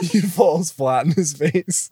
he 0.00 0.20
falls 0.20 0.70
flat 0.70 1.06
in 1.06 1.12
his 1.12 1.32
face. 1.32 1.90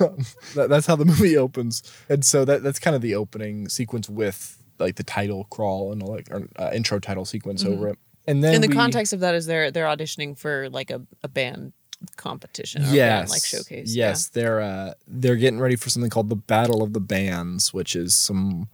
Um, 0.00 0.18
that, 0.54 0.68
that's 0.68 0.86
how 0.86 0.96
the 0.96 1.04
movie 1.04 1.36
opens, 1.36 1.82
and 2.08 2.24
so 2.24 2.44
that 2.44 2.62
that's 2.62 2.78
kind 2.78 2.94
of 2.96 3.02
the 3.02 3.14
opening 3.14 3.68
sequence 3.68 4.08
with 4.08 4.62
like 4.78 4.96
the 4.96 5.02
title 5.02 5.44
crawl 5.50 5.92
and 5.92 6.02
like 6.02 6.28
or, 6.30 6.48
uh, 6.56 6.70
intro 6.72 6.98
title 6.98 7.24
sequence 7.24 7.64
over 7.64 7.88
it. 7.88 7.98
And 8.26 8.44
then 8.44 8.54
In 8.56 8.60
the 8.60 8.68
we- 8.68 8.74
context 8.74 9.12
of 9.12 9.20
that, 9.20 9.34
is 9.34 9.46
they're 9.46 9.70
they're 9.70 9.86
auditioning 9.86 10.38
for 10.38 10.68
like 10.70 10.90
a, 10.90 11.02
a 11.22 11.28
band 11.28 11.72
competition 12.16 12.82
or 12.82 12.88
yes, 12.88 13.20
band 13.20 13.30
like 13.30 13.44
showcase. 13.44 13.94
Yes, 13.94 14.28
they're 14.28 14.60
uh, 14.60 14.92
they're 15.06 15.36
getting 15.36 15.58
ready 15.58 15.76
for 15.76 15.90
something 15.90 16.10
called 16.10 16.28
the 16.28 16.36
Battle 16.36 16.82
of 16.82 16.92
the 16.92 17.00
Bands, 17.00 17.72
which 17.72 17.96
is 17.96 18.14
some 18.14 18.68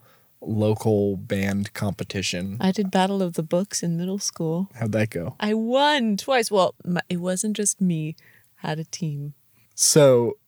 local 0.47 1.17
band 1.17 1.73
competition. 1.75 2.57
I 2.61 2.73
did 2.73 2.91
Battle 2.91 3.23
of 3.23 3.35
the 3.35 3.43
Books 3.43 3.83
in 3.83 3.97
middle 3.97 4.19
school. 4.19 4.71
How'd 4.75 4.93
that 4.93 5.11
go? 5.11 5.37
I 5.41 5.55
won 5.55 6.17
twice. 6.17 6.51
Well, 6.51 6.75
my, 6.85 7.01
it 7.09 7.19
wasn't 7.19 7.57
just 7.57 7.81
me. 7.81 8.17
Had 8.57 8.79
a 8.79 8.85
team. 8.85 9.35
So 9.75 10.39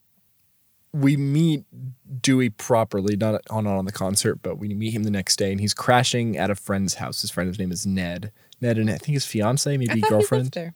we 0.93 1.17
meet 1.17 1.65
Dewey 2.23 2.49
properly, 2.49 3.17
not 3.17 3.43
on 3.51 3.67
on 3.67 3.85
the 3.85 3.93
concert, 3.93 4.37
but 4.43 4.59
we 4.59 4.75
meet 4.75 4.93
him 4.95 5.03
the 5.05 5.11
next 5.11 5.37
day, 5.37 5.53
and 5.53 5.61
he's 5.61 5.75
crashing 5.75 6.37
at 6.37 6.51
a 6.51 6.55
friend's 6.55 6.95
house. 6.95 7.21
His 7.21 7.31
friend's 7.31 7.59
name 7.59 7.73
is 7.73 7.87
Ned. 7.87 8.33
Ned 8.61 8.79
and 8.79 8.89
I 8.89 8.97
think 8.97 9.15
his 9.15 9.27
fiance, 9.27 9.71
I 9.71 9.77
maybe 9.77 9.87
thought 9.87 9.97
he 9.97 10.09
girlfriend. 10.09 10.53
there. 10.53 10.75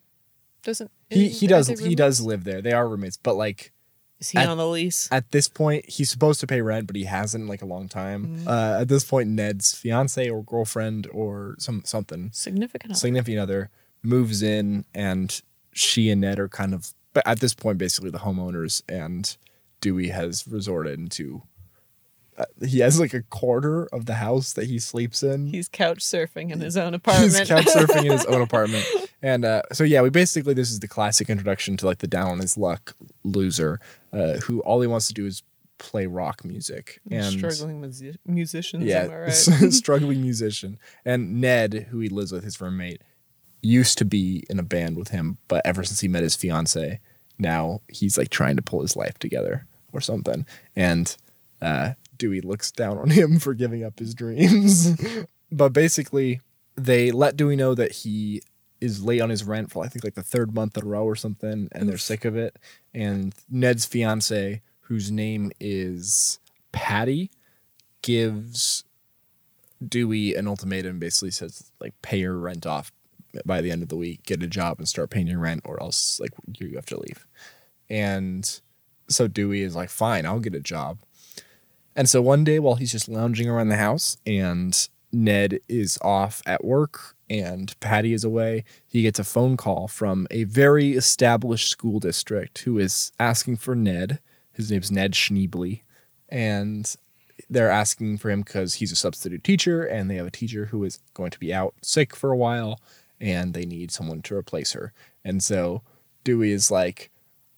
Doesn't 0.63 0.91
He 1.09 1.29
he 1.29 1.47
does 1.47 1.69
he 1.69 1.95
does 1.95 2.21
live 2.21 2.45
there. 2.45 2.61
They 2.61 2.73
are 2.73 2.87
roommates, 2.87 3.17
but 3.17 3.35
like 3.35 3.73
Is 4.21 4.31
he 4.31 4.39
at- 4.39 4.49
on 4.49 4.59
the 4.59 4.67
lease? 4.69 5.09
at 5.11 5.31
this 5.33 5.49
point, 5.49 5.89
he's 5.89 6.11
supposed 6.11 6.41
to 6.41 6.47
pay 6.47 6.61
rent, 6.61 6.87
but 6.87 6.95
he 6.97 7.05
hasn't 7.05 7.43
in 7.43 7.49
like 7.49 7.63
a 7.63 7.67
long 7.67 7.89
time. 7.89 8.45
Uh, 8.47 8.79
at 8.81 8.89
this 8.89 9.03
point, 9.05 9.31
Ned's 9.31 9.75
fiance 9.75 10.29
or 10.29 10.43
girlfriend 10.45 11.07
or 11.13 11.57
some 11.59 11.83
something 11.85 12.31
Significant. 12.33 12.93
other. 12.93 12.99
significant 12.99 13.41
other 13.41 13.71
moves 14.03 14.43
in, 14.43 14.85
and 14.95 15.41
she 15.73 16.11
and 16.11 16.21
Ned 16.21 16.39
are 16.39 16.49
kind 16.49 16.75
of, 16.75 16.93
but 17.15 17.27
at 17.27 17.41
this 17.41 17.55
point, 17.55 17.79
basically 17.79 18.11
the 18.11 18.19
homeowners, 18.19 18.83
and 18.89 19.37
Dewey 19.81 20.09
has 20.09 20.47
resorted 20.47 20.99
into. 20.99 21.43
Uh, 22.39 22.45
he 22.65 22.79
has 22.79 22.99
like 22.99 23.13
a 23.13 23.23
quarter 23.23 23.85
of 23.87 24.07
the 24.07 24.15
house 24.15 24.53
that 24.55 24.67
he 24.67 24.79
sleeps 24.79 25.23
in. 25.23 25.47
He's 25.49 25.69
couch 25.69 25.99
surfing 25.99 26.51
in 26.51 26.61
his 26.61 26.77
own 26.79 26.95
apartment. 26.95 27.37
He's 27.37 27.49
couch 27.49 27.67
surfing 27.67 28.05
in 28.07 28.13
his 28.13 28.25
own 28.27 28.41
apartment. 28.49 28.87
And 29.23 29.45
uh, 29.45 29.63
so 29.73 29.85
yeah, 29.85 30.01
we 30.03 30.11
basically 30.11 30.55
this 30.55 30.71
is 30.71 30.81
the 30.81 30.89
classic 30.89 31.29
introduction 31.29 31.77
to 31.79 31.87
like 31.87 31.99
the 31.99 32.07
down 32.07 32.31
on 32.31 32.39
his 32.41 32.57
luck 32.57 32.95
loser, 33.25 33.81
uh, 34.13 34.35
who 34.39 34.61
all 34.61 34.81
he 34.81 34.87
wants 34.87 35.09
to 35.09 35.15
do 35.15 35.27
is 35.27 35.43
play 35.79 36.07
rock 36.07 36.45
music 36.45 37.01
and 37.11 37.25
Struggling 37.25 37.81
musi- 37.81 38.17
musicians. 38.27 38.85
yeah, 38.85 39.07
right? 39.07 39.33
struggling 39.73 40.21
musician. 40.23 40.79
And 41.05 41.41
Ned, 41.41 41.89
who 41.91 42.01
he 42.01 42.09
lives 42.09 42.33
with, 42.33 42.45
his 42.45 42.61
roommate, 42.61 43.03
used 43.63 43.99
to 43.99 44.05
be 44.05 44.45
in 44.51 44.59
a 44.59 44.63
band 44.63 44.97
with 44.97 45.09
him, 45.09 45.39
but 45.49 45.63
ever 45.65 45.85
since 45.85 46.01
he 46.01 46.09
met 46.09 46.23
his 46.23 46.37
fiance, 46.37 47.01
now 47.39 47.81
he's 47.89 48.17
like 48.19 48.29
trying 48.31 48.57
to 48.57 48.63
pull 48.63 48.83
his 48.83 48.97
life 48.97 49.19
together 49.19 49.67
or 49.93 50.01
something. 50.01 50.47
And 50.77 51.15
uh, 51.63 51.93
Dewey 52.17 52.41
looks 52.43 52.71
down 52.71 52.99
on 52.99 53.11
him 53.11 53.39
for 53.41 53.55
giving 53.55 53.83
up 53.85 53.99
his 53.99 54.15
dreams. 54.15 54.95
but 55.51 55.73
basically, 55.73 56.41
they 56.77 57.11
let 57.11 57.37
Dewey 57.37 57.57
know 57.57 57.75
that 57.75 57.93
he 57.93 58.43
is 58.81 59.05
late 59.05 59.21
on 59.21 59.31
his 59.31 59.45
rent 59.45 59.71
for 59.71 59.85
I 59.85 59.89
think 59.89 60.05
like 60.05 60.15
the 60.15 60.23
third 60.23 60.55
month 60.55 60.77
in 60.77 60.85
a 60.85 60.87
row 60.87 61.05
or 61.05 61.17
something, 61.17 61.69
and 61.73 61.89
they're 61.89 61.99
sick 61.99 62.25
of 62.25 62.37
it. 62.37 62.57
And 62.95 63.35
Ned's 63.49 63.85
fiance, 63.85 64.63
whose 64.83 65.11
name 65.11 65.53
is 65.61 66.39
Patty, 66.73 67.31
gives 68.03 68.85
Dewey 69.87 70.35
an 70.35 70.47
ultimatum. 70.47 70.99
Basically 70.99 71.31
says 71.31 71.71
like 71.81 71.95
pay 72.03 72.19
your 72.19 72.37
rent 72.37 72.67
off 72.67 72.93
by 73.45 73.61
the 73.61 73.71
end 73.71 73.83
of 73.83 73.89
the 73.89 73.97
week, 73.97 74.25
get 74.25 74.43
a 74.43 74.49
job 74.49 74.79
and 74.79 74.89
start 74.89 75.11
paying 75.11 75.27
your 75.27 75.39
rent, 75.39 75.63
or 75.65 75.81
else 75.83 76.19
like 76.21 76.33
you 76.59 76.75
have 76.75 76.87
to 76.87 76.99
leave. 76.99 77.27
And 77.89 78.61
so 79.09 79.29
Dewey 79.29 79.63
is 79.63 79.77
like, 79.77 79.91
fine, 79.91 80.25
I'll 80.25 80.41
get 80.41 80.55
a 80.55 80.61
job. 80.61 80.99
And 81.97 82.09
so 82.09 82.23
one 82.23 82.45
day 82.45 82.59
while 82.59 82.77
he's 82.77 82.93
just 82.93 83.09
lounging 83.09 83.49
around 83.49 83.69
the 83.69 83.77
house 83.77 84.17
and 84.25 84.89
Ned 85.13 85.61
is 85.69 85.99
off 86.03 86.43
at 86.47 86.65
work 86.65 87.17
and 87.29 87.79
Patty 87.81 88.13
is 88.13 88.25
away, 88.25 88.65
he 88.87 89.03
gets 89.03 89.19
a 89.19 89.25
phone 89.25 89.57
call 89.57 89.87
from 89.87 90.27
a 90.31 90.45
very 90.45 90.93
established 90.93 91.69
school 91.69 92.01
district 92.01 92.59
who 92.59 92.79
is 92.79 93.13
asking 93.21 93.57
for 93.57 93.75
Ned. 93.75 94.19
His 94.53 94.71
name's 94.71 94.91
Ned 94.91 95.13
Schneebly. 95.13 95.83
And 96.29 96.95
they're 97.49 97.71
asking 97.71 98.19
for 98.19 98.31
him 98.31 98.43
because 98.43 98.75
he's 98.75 98.93
a 98.93 98.97
substitute 98.97 99.45
teacher 99.45 99.85
and 99.85 100.11
they 100.11 100.17
have 100.17 100.27
a 100.27 100.31
teacher 100.31 100.67
who 100.67 100.85
is 100.85 101.01
going 101.15 101.31
to 101.31 101.39
be 101.39 101.55
out 101.55 101.75
sick 101.83 102.15
for 102.15 102.31
a 102.31 102.37
while 102.37 102.81
and 103.21 103.55
they 103.55 103.65
need 103.65 103.91
someone 103.91 104.23
to 104.23 104.37
replace 104.37 104.73
her. 104.73 104.93
And 105.25 105.43
so 105.43 105.83
Dewey 106.25 106.53
is 106.53 106.71
like, 106.71 107.11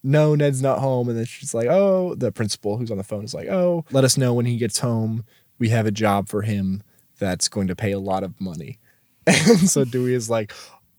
no, 0.02 0.34
Ned's 0.34 0.62
not 0.62 0.80
home. 0.80 1.08
And 1.08 1.18
then 1.18 1.24
she's 1.24 1.54
like, 1.54 1.68
oh, 1.68 2.14
the 2.14 2.32
principal 2.32 2.76
who's 2.76 2.90
on 2.90 2.98
the 2.98 3.04
phone 3.04 3.24
is 3.24 3.34
like, 3.34 3.48
oh, 3.48 3.84
let 3.90 4.04
us 4.04 4.16
know 4.16 4.34
when 4.34 4.46
he 4.46 4.56
gets 4.56 4.80
home. 4.80 5.24
We 5.58 5.68
have 5.68 5.86
a 5.86 5.92
job 5.92 6.28
for 6.28 6.42
him 6.42 6.82
that's 7.22 7.48
going 7.48 7.68
to 7.68 7.76
pay 7.76 7.92
a 7.92 7.98
lot 7.98 8.22
of 8.22 8.40
money. 8.40 8.78
And 9.24 9.70
so 9.70 9.84
Dewey 9.84 10.14
is 10.14 10.28
like, 10.28 10.52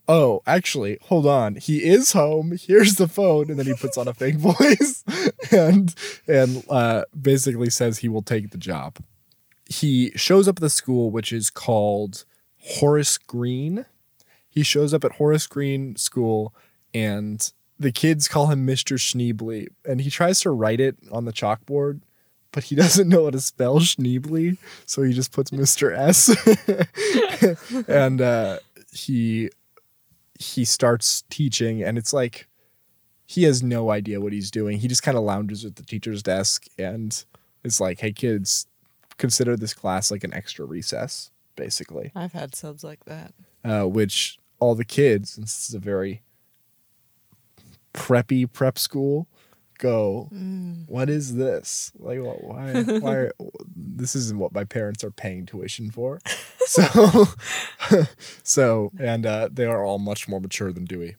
oh, 0.08 0.42
actually, 0.48 0.98
hold 1.02 1.28
on. 1.28 1.56
He 1.56 1.84
is 1.84 2.14
home. 2.14 2.58
Here's 2.58 2.96
the 2.96 3.10
phone. 3.10 3.50
And 3.50 3.60
then 3.60 3.66
he 3.66 3.74
puts 3.74 3.98
on 3.98 4.08
a 4.08 4.14
fake 4.14 4.36
voice 4.38 5.04
and 5.52 5.94
and 6.26 6.64
uh, 6.70 7.04
basically 7.20 7.70
says 7.70 7.98
he 7.98 8.08
will 8.08 8.22
take 8.22 8.52
the 8.52 8.58
job. 8.58 8.98
He 9.66 10.12
shows 10.16 10.48
up 10.48 10.58
at 10.58 10.62
the 10.62 10.70
school, 10.70 11.12
which 11.12 11.34
is 11.34 11.50
called 11.50 12.24
Horace 12.60 13.18
Green. 13.18 13.86
He 14.50 14.64
shows 14.64 14.94
up 14.94 15.04
at 15.04 15.14
Horace 15.14 15.48
Green 15.48 15.98
School 15.98 16.56
and 16.94 17.52
the 17.78 17.92
kids 17.92 18.28
call 18.30 18.48
him 18.48 18.66
Mr. 18.66 18.98
Schneebly, 18.98 19.68
and 19.84 20.00
he 20.00 20.10
tries 20.10 20.40
to 20.42 20.52
write 20.52 20.80
it 20.80 20.96
on 21.12 21.26
the 21.26 21.34
chalkboard, 21.34 22.02
but 22.54 22.64
he 22.66 22.76
doesn't 22.84 23.10
know 23.10 23.26
how 23.26 23.32
to 23.32 23.42
spell 23.42 23.80
Schneebly, 23.80 24.58
so 24.86 25.02
he 25.02 25.12
just 25.12 25.34
puts 25.34 25.52
Mr. 25.52 25.94
S. 25.94 26.30
and 27.90 28.22
uh, 28.22 28.60
he 28.94 29.50
he 30.40 30.64
starts 30.64 31.24
teaching, 31.30 31.84
and 31.84 31.98
it's 31.98 32.14
like 32.14 32.48
he 33.26 33.44
has 33.44 33.62
no 33.62 33.90
idea 33.90 34.22
what 34.22 34.32
he's 34.32 34.52
doing. 34.52 34.80
He 34.80 34.88
just 34.88 35.04
kind 35.04 35.18
of 35.18 35.24
lounges 35.24 35.66
at 35.66 35.76
the 35.76 35.84
teacher's 35.84 36.24
desk 36.24 36.68
and 36.78 37.26
is 37.64 37.82
like, 37.82 38.00
"Hey 38.00 38.14
kids, 38.14 38.68
consider 39.18 39.58
this 39.58 39.74
class 39.74 40.10
like 40.12 40.24
an 40.24 40.34
extra 40.34 40.66
recess." 40.66 41.32
Basically, 41.56 42.12
I've 42.16 42.34
had 42.34 42.56
subs 42.56 42.84
like 42.84 43.06
that. 43.06 43.34
uh, 43.64 43.84
which 43.84 44.40
all 44.60 44.76
the 44.76 44.86
kids, 44.86 45.38
and 45.38 45.46
this 45.46 45.68
is 45.70 45.76
a 45.76 45.80
very 45.80 46.24
preppy 47.94 48.52
prep 48.52 48.80
school, 48.80 49.28
go, 49.78 50.30
what 50.88 51.10
is 51.10 51.36
this? 51.36 51.92
Like, 51.98 52.20
wh- 52.20 52.44
why? 52.44 52.84
Why? 53.00 53.14
Are, 53.16 53.32
this 53.76 54.16
isn't 54.16 54.40
what 54.40 54.54
my 54.54 54.64
parents 54.64 55.04
are 55.04 55.12
paying 55.12 55.46
tuition 55.46 55.92
for. 55.92 56.20
So, 56.66 57.26
so, 58.44 58.92
and 58.98 59.26
uh, 59.26 59.50
they 59.52 59.66
are 59.66 59.84
all 59.84 60.00
much 60.00 60.30
more 60.30 60.40
mature 60.40 60.72
than 60.72 60.86
Dewey. 60.86 61.18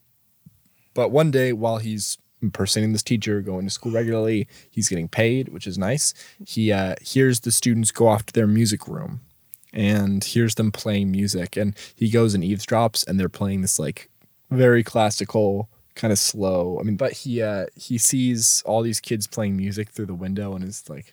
But 0.95 1.11
one 1.11 1.29
day, 1.29 1.53
while 1.53 1.77
he's 1.77 2.17
impersonating 2.41 2.93
this 2.93 3.03
teacher, 3.03 3.41
going 3.41 3.65
to 3.65 3.69
school 3.69 3.91
regularly, 3.91 4.47
he's 4.71 4.89
getting 4.89 5.07
paid, 5.07 5.49
which 5.49 5.67
is 5.67 5.77
nice. 5.77 6.15
He 6.47 6.71
uh, 6.71 6.95
hears 6.99 7.41
the 7.41 7.51
students 7.51 7.91
go 7.91 8.07
off 8.07 8.25
to 8.25 8.33
their 8.33 8.47
music 8.47 8.87
room 8.87 9.21
and 9.71 10.23
hears 10.23 10.55
them 10.55 10.71
playing 10.71 11.11
music 11.11 11.55
and 11.57 11.77
he 11.95 12.09
goes 12.09 12.33
and 12.33 12.43
eavesdrops 12.43 13.05
and 13.07 13.19
they're 13.19 13.29
playing 13.29 13.61
this 13.61 13.77
like 13.77 14.09
very 14.49 14.83
classical 14.83 15.69
kind 15.95 16.11
of 16.11 16.19
slow. 16.19 16.77
I 16.79 16.83
mean 16.83 16.97
but 16.97 17.13
he 17.13 17.41
uh 17.41 17.65
he 17.75 17.97
sees 17.97 18.61
all 18.65 18.81
these 18.81 18.99
kids 18.99 19.27
playing 19.27 19.57
music 19.57 19.89
through 19.89 20.07
the 20.07 20.13
window 20.13 20.53
and 20.55 20.63
is 20.63 20.83
like 20.89 21.11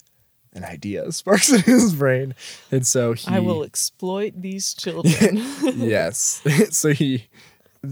an 0.55 0.65
idea 0.65 1.11
sparks 1.13 1.51
in 1.51 1.61
his 1.63 1.95
brain. 1.95 2.35
And 2.71 2.87
so 2.87 3.13
he 3.15 3.29
I 3.33 3.39
will 3.39 3.63
exploit 3.63 4.35
these 4.41 4.75
children. 4.83 5.37
yes. 5.77 6.43
So 6.71 6.93
he 6.93 7.29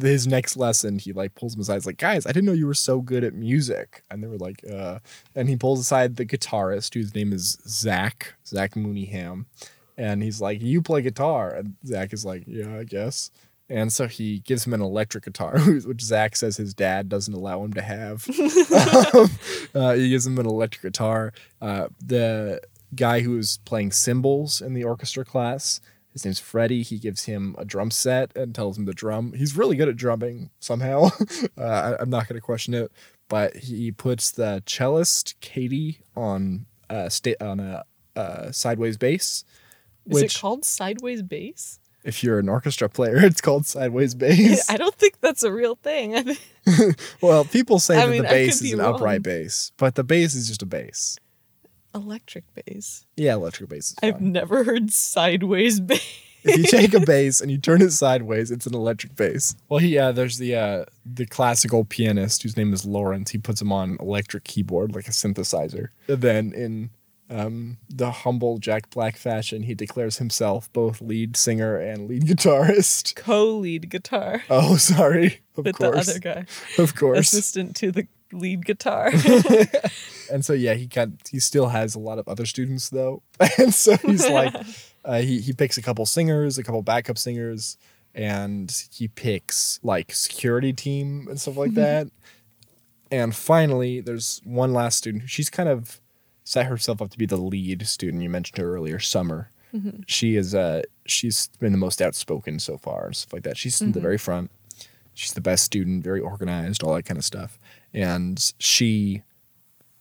his 0.00 0.24
next 0.26 0.56
lesson 0.56 1.00
he 1.00 1.12
like 1.12 1.34
pulls 1.34 1.54
them 1.54 1.62
aside 1.62 1.74
he's 1.74 1.84
like 1.84 1.96
guys 1.96 2.24
i 2.24 2.30
didn't 2.30 2.44
know 2.44 2.52
you 2.52 2.66
were 2.66 2.74
so 2.74 3.00
good 3.00 3.24
at 3.24 3.34
music. 3.34 4.02
And 4.10 4.22
they 4.22 4.28
were 4.28 4.38
like 4.38 4.62
uh 4.70 4.98
and 5.34 5.48
he 5.48 5.56
pulls 5.56 5.80
aside 5.80 6.16
the 6.16 6.26
guitarist 6.26 6.94
whose 6.94 7.14
name 7.14 7.32
is 7.32 7.58
zach 7.66 8.34
zach 8.46 8.72
mooneyham. 8.74 9.46
And 9.96 10.22
he's 10.22 10.40
like 10.40 10.60
you 10.62 10.80
play 10.82 11.02
guitar. 11.02 11.54
And 11.54 11.74
zach 11.86 12.12
is 12.12 12.24
like 12.24 12.44
yeah 12.46 12.78
i 12.78 12.84
guess 12.84 13.30
and 13.70 13.92
so 13.92 14.06
he 14.06 14.40
gives 14.40 14.66
him 14.66 14.74
an 14.74 14.82
electric 14.82 15.24
guitar 15.24 15.58
which 15.84 16.02
zach 16.02 16.36
says 16.36 16.56
his 16.56 16.74
dad 16.74 17.08
doesn't 17.08 17.34
allow 17.34 17.62
him 17.64 17.72
to 17.72 17.82
have 17.82 18.28
um, 19.14 19.30
uh, 19.74 19.94
he 19.94 20.10
gives 20.10 20.26
him 20.26 20.38
an 20.38 20.46
electric 20.46 20.82
guitar 20.82 21.32
uh, 21.62 21.88
the 22.04 22.60
guy 22.94 23.20
who 23.20 23.30
was 23.30 23.58
playing 23.64 23.92
cymbals 23.92 24.60
in 24.60 24.74
the 24.74 24.84
orchestra 24.84 25.24
class 25.24 25.80
his 26.12 26.24
name's 26.24 26.40
Freddie. 26.40 26.82
He 26.82 26.98
gives 26.98 27.24
him 27.24 27.54
a 27.58 27.64
drum 27.64 27.90
set 27.90 28.36
and 28.36 28.54
tells 28.54 28.76
him 28.76 28.86
to 28.86 28.92
drum. 28.92 29.32
He's 29.32 29.56
really 29.56 29.76
good 29.76 29.88
at 29.88 29.96
drumming 29.96 30.50
somehow. 30.58 31.10
uh, 31.58 31.62
I, 31.62 31.96
I'm 32.00 32.10
not 32.10 32.28
going 32.28 32.34
to 32.34 32.44
question 32.44 32.74
it, 32.74 32.90
but 33.28 33.56
he 33.56 33.92
puts 33.92 34.30
the 34.30 34.62
cellist 34.66 35.40
Katie 35.40 36.00
on 36.16 36.66
a 36.88 37.10
sta- 37.10 37.36
on 37.40 37.60
a 37.60 37.84
uh, 38.16 38.50
sideways 38.50 38.96
bass. 38.96 39.44
Is 40.06 40.22
it 40.22 40.34
called 40.34 40.64
sideways 40.64 41.22
bass? 41.22 41.78
If 42.04 42.22
you're 42.24 42.38
an 42.38 42.48
orchestra 42.48 42.88
player, 42.88 43.16
it's 43.24 43.40
called 43.40 43.66
sideways 43.66 44.14
bass. 44.14 44.68
I 44.70 44.76
don't 44.76 44.94
think 44.94 45.20
that's 45.20 45.42
a 45.42 45.52
real 45.52 45.76
thing. 45.76 46.36
Well, 47.20 47.44
people 47.46 47.78
say 47.80 47.96
I 47.96 48.06
that 48.06 48.10
mean, 48.12 48.22
the 48.22 48.28
bass 48.28 48.56
is 48.56 48.62
be 48.62 48.72
an 48.72 48.80
upright 48.80 49.22
bass, 49.22 49.72
but 49.76 49.94
the 49.96 50.04
bass 50.04 50.34
is 50.34 50.46
just 50.46 50.62
a 50.62 50.66
bass. 50.66 51.18
electric 51.94 52.44
bass. 52.54 53.04
Yeah, 53.16 53.34
electric 53.34 53.68
bass 53.70 53.90
is 53.90 53.96
I've 54.02 54.14
fine. 54.18 54.32
never 54.32 54.62
heard 54.64 54.92
sideways 54.92 55.80
bass. 55.80 56.06
if 56.44 56.56
you 56.58 56.64
take 56.64 56.94
a 56.94 57.00
bass 57.00 57.40
and 57.40 57.50
you 57.50 57.58
turn 57.58 57.82
it 57.82 57.90
sideways, 57.90 58.50
it's 58.50 58.66
an 58.66 58.74
electric 58.74 59.16
bass. 59.16 59.56
Well, 59.68 59.82
yeah, 59.82 60.08
uh, 60.08 60.12
there's 60.12 60.38
the 60.38 60.54
uh, 60.54 60.84
the 61.04 61.26
classical 61.26 61.84
pianist 61.84 62.42
whose 62.42 62.56
name 62.56 62.72
is 62.72 62.84
Lawrence. 62.86 63.30
He 63.30 63.38
puts 63.38 63.60
him 63.60 63.72
on 63.72 63.96
electric 64.00 64.44
keyboard 64.44 64.94
like 64.94 65.08
a 65.08 65.12
synthesizer. 65.12 65.88
And 66.08 66.20
then 66.22 66.52
in 66.52 66.90
um, 67.30 67.78
the 67.88 68.10
humble 68.10 68.58
Jack 68.58 68.90
Black 68.90 69.16
fashion, 69.16 69.62
he 69.62 69.74
declares 69.74 70.18
himself 70.18 70.70
both 70.72 71.00
lead 71.00 71.36
singer 71.36 71.76
and 71.78 72.08
lead 72.08 72.24
guitarist. 72.24 73.14
Co-lead 73.16 73.88
guitar 73.88 74.42
Oh, 74.50 74.76
sorry. 74.76 75.40
Of 75.56 75.64
with 75.64 75.76
course, 75.76 76.06
the 76.06 76.12
other 76.12 76.18
guy, 76.18 76.46
of 76.82 76.94
course. 76.96 77.20
assistant 77.32 77.76
to 77.76 77.92
the 77.92 78.08
lead 78.32 78.64
guitar. 78.66 79.12
and 80.32 80.44
so 80.44 80.52
yeah, 80.52 80.74
he 80.74 80.86
can 80.86 81.18
he 81.30 81.38
still 81.40 81.68
has 81.68 81.94
a 81.94 81.98
lot 82.00 82.18
of 82.18 82.26
other 82.28 82.46
students 82.46 82.90
though, 82.90 83.22
and 83.58 83.72
so 83.74 83.96
he's 83.98 84.28
like, 84.28 84.54
uh, 85.04 85.20
he 85.20 85.40
he 85.40 85.52
picks 85.52 85.78
a 85.78 85.82
couple 85.82 86.06
singers, 86.06 86.58
a 86.58 86.62
couple 86.62 86.82
backup 86.82 87.18
singers, 87.18 87.76
and 88.14 88.86
he 88.92 89.06
picks 89.08 89.78
like 89.82 90.12
security 90.12 90.72
team 90.72 91.26
and 91.28 91.40
stuff 91.40 91.56
like 91.56 91.74
that. 91.74 92.08
and 93.10 93.34
finally, 93.36 94.00
there's 94.00 94.40
one 94.44 94.72
last 94.72 94.98
student. 94.98 95.28
She's 95.28 95.50
kind 95.50 95.68
of 95.68 96.00
set 96.44 96.66
herself 96.66 97.00
up 97.02 97.10
to 97.10 97.18
be 97.18 97.26
the 97.26 97.36
lead 97.36 97.86
student. 97.86 98.22
You 98.22 98.30
mentioned 98.30 98.58
her 98.58 98.74
earlier, 98.74 98.98
Summer. 98.98 99.50
She 100.06 100.34
is 100.36 100.54
uh 100.54 100.82
she's 101.06 101.48
been 101.60 101.72
the 101.72 101.78
most 101.78 102.02
outspoken 102.02 102.58
so 102.58 102.76
far 102.76 103.06
and 103.06 103.16
stuff 103.16 103.32
like 103.32 103.44
that. 103.44 103.56
She's 103.56 103.80
in 103.80 103.92
the 103.92 104.00
very 104.00 104.18
front. 104.18 104.50
She's 105.14 105.32
the 105.32 105.40
best 105.40 105.64
student, 105.64 106.02
very 106.02 106.20
organized, 106.20 106.82
all 106.82 106.94
that 106.94 107.04
kind 107.04 107.18
of 107.18 107.24
stuff. 107.24 107.58
And 107.94 108.52
she 108.58 109.22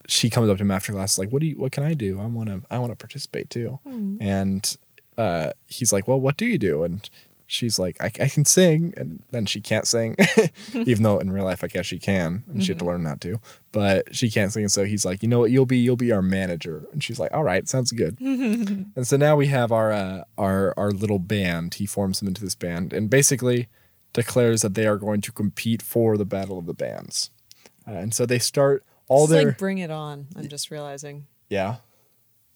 she 0.07 0.29
comes 0.31 0.49
up 0.49 0.57
to 0.57 0.63
him 0.63 0.71
after 0.71 0.91
class 0.91 1.19
like, 1.19 1.29
"What 1.31 1.41
do 1.41 1.47
you? 1.47 1.55
What 1.57 1.71
can 1.71 1.83
I 1.83 1.93
do? 1.93 2.19
I 2.19 2.25
want 2.25 2.49
to. 2.49 2.61
I 2.71 2.79
want 2.79 2.91
to 2.91 2.95
participate 2.95 3.49
too." 3.51 3.79
And 4.21 4.77
uh, 5.19 5.51
he's 5.67 5.93
like, 5.93 6.07
"Well, 6.07 6.19
what 6.19 6.35
do 6.37 6.45
you 6.47 6.57
do?" 6.57 6.83
And 6.83 7.07
she's 7.49 7.79
like, 7.79 7.97
I, 7.99 8.05
"I 8.05 8.29
can 8.29 8.45
sing," 8.45 8.93
and 8.95 9.23
then 9.31 9.45
she 9.45 9.59
can't 9.59 9.87
sing, 9.87 10.15
even 10.73 11.03
though 11.03 11.17
in 11.19 11.31
real 11.31 11.43
life 11.43 11.63
I 11.63 11.67
guess 11.67 11.85
she 11.85 11.99
can, 11.99 12.43
and 12.47 12.63
she 12.63 12.71
had 12.71 12.79
to 12.79 12.85
learn 12.85 13.03
not 13.03 13.19
to. 13.21 13.39
But 13.71 14.15
she 14.15 14.29
can't 14.29 14.53
sing, 14.53 14.63
and 14.63 14.71
so 14.71 14.85
he's 14.85 15.03
like, 15.05 15.21
"You 15.21 15.29
know 15.29 15.39
what? 15.39 15.51
You'll 15.51 15.65
be 15.65 15.77
you'll 15.77 15.95
be 15.95 16.11
our 16.11 16.21
manager." 16.21 16.85
And 16.93 17.03
she's 17.03 17.19
like, 17.19 17.33
"All 17.33 17.43
right, 17.43 17.67
sounds 17.67 17.91
good." 17.91 18.19
and 18.21 19.05
so 19.07 19.17
now 19.17 19.35
we 19.35 19.47
have 19.47 19.71
our 19.71 19.91
uh, 19.91 20.23
our 20.37 20.73
our 20.77 20.91
little 20.91 21.19
band. 21.19 21.73
He 21.75 21.85
forms 21.85 22.19
them 22.19 22.27
into 22.27 22.41
this 22.41 22.55
band, 22.55 22.93
and 22.93 23.09
basically 23.09 23.67
declares 24.13 24.61
that 24.61 24.73
they 24.75 24.87
are 24.87 24.97
going 24.97 25.21
to 25.21 25.31
compete 25.31 25.81
for 25.81 26.17
the 26.17 26.25
battle 26.25 26.57
of 26.57 26.65
the 26.65 26.73
bands. 26.73 27.29
Uh, 27.87 27.91
and 27.91 28.13
so 28.13 28.25
they 28.25 28.39
start 28.39 28.83
all 29.07 29.23
it's 29.23 29.33
their 29.33 29.45
like 29.47 29.57
Bring 29.57 29.77
It 29.79 29.91
On. 29.91 30.27
I'm 30.35 30.47
just 30.47 30.71
realizing. 30.71 31.25
yeah. 31.49 31.77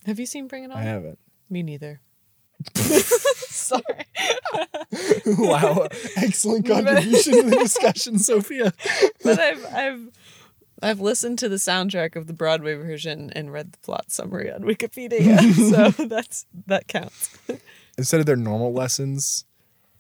Have 0.06 0.20
you 0.20 0.26
seen 0.26 0.48
Bring 0.48 0.64
It 0.66 0.72
On? 0.72 0.78
I 0.78 0.82
haven't. 0.82 1.18
Me 1.50 1.64
neither. 1.64 2.02
Sorry. 3.64 4.06
wow, 5.38 5.88
excellent 6.16 6.68
contribution 6.68 7.34
to 7.34 7.50
the 7.50 7.58
discussion, 7.62 8.20
Sophia. 8.20 8.74
but 9.24 9.40
I've 9.40 9.66
I've 9.74 10.10
I've 10.82 11.00
listened 11.00 11.40
to 11.40 11.50
the 11.50 11.56
soundtrack 11.56 12.16
of 12.16 12.28
the 12.28 12.34
Broadway 12.34 12.74
version 12.76 13.32
and 13.36 13.54
read 13.54 13.72
the 13.72 13.78
plot 13.80 14.12
summary 14.12 14.52
on 14.52 14.62
Wikipedia, 14.62 15.40
so 15.96 16.06
that's 16.06 16.46
that 16.68 16.88
counts. 16.88 17.38
Instead 17.98 18.20
of 18.20 18.26
their 18.26 18.36
normal 18.36 18.74
lessons, 18.74 19.46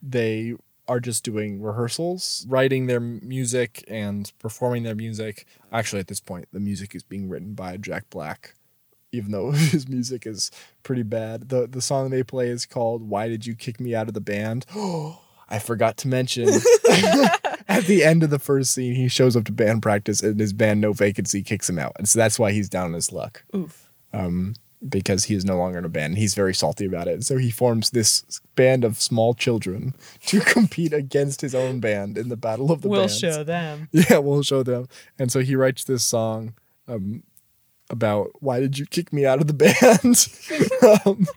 they 0.02 0.56
are 0.88 1.00
just 1.00 1.24
doing 1.24 1.62
rehearsals, 1.62 2.46
writing 2.50 2.88
their 2.88 3.00
music 3.00 3.86
and 3.88 4.34
performing 4.40 4.84
their 4.84 4.96
music. 4.96 5.48
Actually, 5.72 6.02
at 6.02 6.08
this 6.08 6.20
point, 6.20 6.50
the 6.52 6.60
music 6.60 6.94
is 6.94 7.04
being 7.04 7.30
written 7.30 7.54
by 7.54 7.78
Jack 7.78 8.10
Black, 8.10 8.56
even 9.14 9.32
though 9.32 9.52
his 9.72 9.88
music 9.88 10.26
is 10.28 10.52
pretty 10.84 11.04
bad. 11.04 11.50
the 11.50 11.68
The 11.68 11.82
song 11.82 12.10
they 12.10 12.24
play 12.24 12.48
is 12.50 12.66
called 12.66 13.08
"Why 13.08 13.28
Did 13.30 13.46
You 13.46 13.56
Kick 13.56 13.80
Me 13.80 13.96
Out 13.96 14.08
of 14.08 14.14
the 14.14 14.22
Band." 14.22 14.66
I 15.50 15.60
forgot 15.60 15.98
to 15.98 16.08
mention 16.08 16.48
at 17.68 17.84
the 17.86 18.04
end 18.04 18.24
of 18.24 18.32
the 18.32 18.40
first 18.40 18.72
scene, 18.72 18.96
he 18.96 19.08
shows 19.08 19.36
up 19.36 19.44
to 19.46 19.52
band 19.52 19.84
practice 19.84 20.22
and 20.24 20.40
his 20.40 20.52
band 20.52 20.82
No 20.82 20.94
Vacancy 20.94 21.44
kicks 21.44 21.70
him 21.70 21.78
out, 21.78 21.94
and 21.98 22.10
so 22.10 22.18
that's 22.18 22.40
why 22.40 22.52
he's 22.52 22.70
down 22.70 22.86
on 22.86 22.94
his 22.94 23.12
luck 23.12 23.44
Oof. 23.56 23.90
because 24.88 25.26
he 25.26 25.36
is 25.36 25.46
no 25.46 25.58
longer 25.58 25.78
in 25.78 25.86
a 25.86 25.90
band. 25.90 26.18
He's 26.18 26.34
very 26.36 26.54
salty 26.56 26.86
about 26.86 27.08
it. 27.08 27.24
So 27.24 27.38
he 27.38 27.52
forms 27.52 27.92
this 27.92 28.24
band 28.56 28.84
of 28.84 29.00
small 29.00 29.34
children 29.34 29.94
to 30.28 30.40
compete 30.42 30.94
against 30.94 31.42
his 31.42 31.54
own 31.56 31.80
band 31.80 32.18
in 32.18 32.30
the 32.30 32.38
battle 32.38 32.72
of 32.72 32.82
the 32.82 32.88
Band. 32.88 32.92
We'll 32.92 33.02
bands. 33.02 33.20
show 33.20 33.44
them. 33.44 33.90
Yeah, 33.92 34.18
we'll 34.18 34.44
show 34.44 34.64
them. 34.64 34.88
And 35.20 35.32
so 35.32 35.40
he 35.42 35.56
writes 35.56 35.84
this 35.84 36.04
song 36.04 36.56
um, 36.88 37.24
about 37.90 38.32
why 38.40 38.60
did 38.60 38.78
you 38.78 38.86
kick 38.86 39.12
me 39.14 39.26
out 39.26 39.42
of 39.42 39.48
the 39.48 39.54
band? 40.94 41.06
um, 41.06 41.28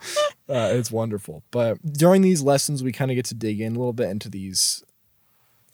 uh, 0.49 0.75
it's 0.75 0.91
wonderful. 0.91 1.43
But 1.51 1.79
during 1.93 2.23
these 2.23 2.43
lessons, 2.43 2.83
we 2.83 2.93
kind 2.93 3.11
of 3.11 3.15
get 3.15 3.25
to 3.27 3.35
dig 3.35 3.61
in 3.61 3.75
a 3.75 3.79
little 3.79 3.93
bit 3.93 4.11
into 4.11 4.29
these 4.29 4.85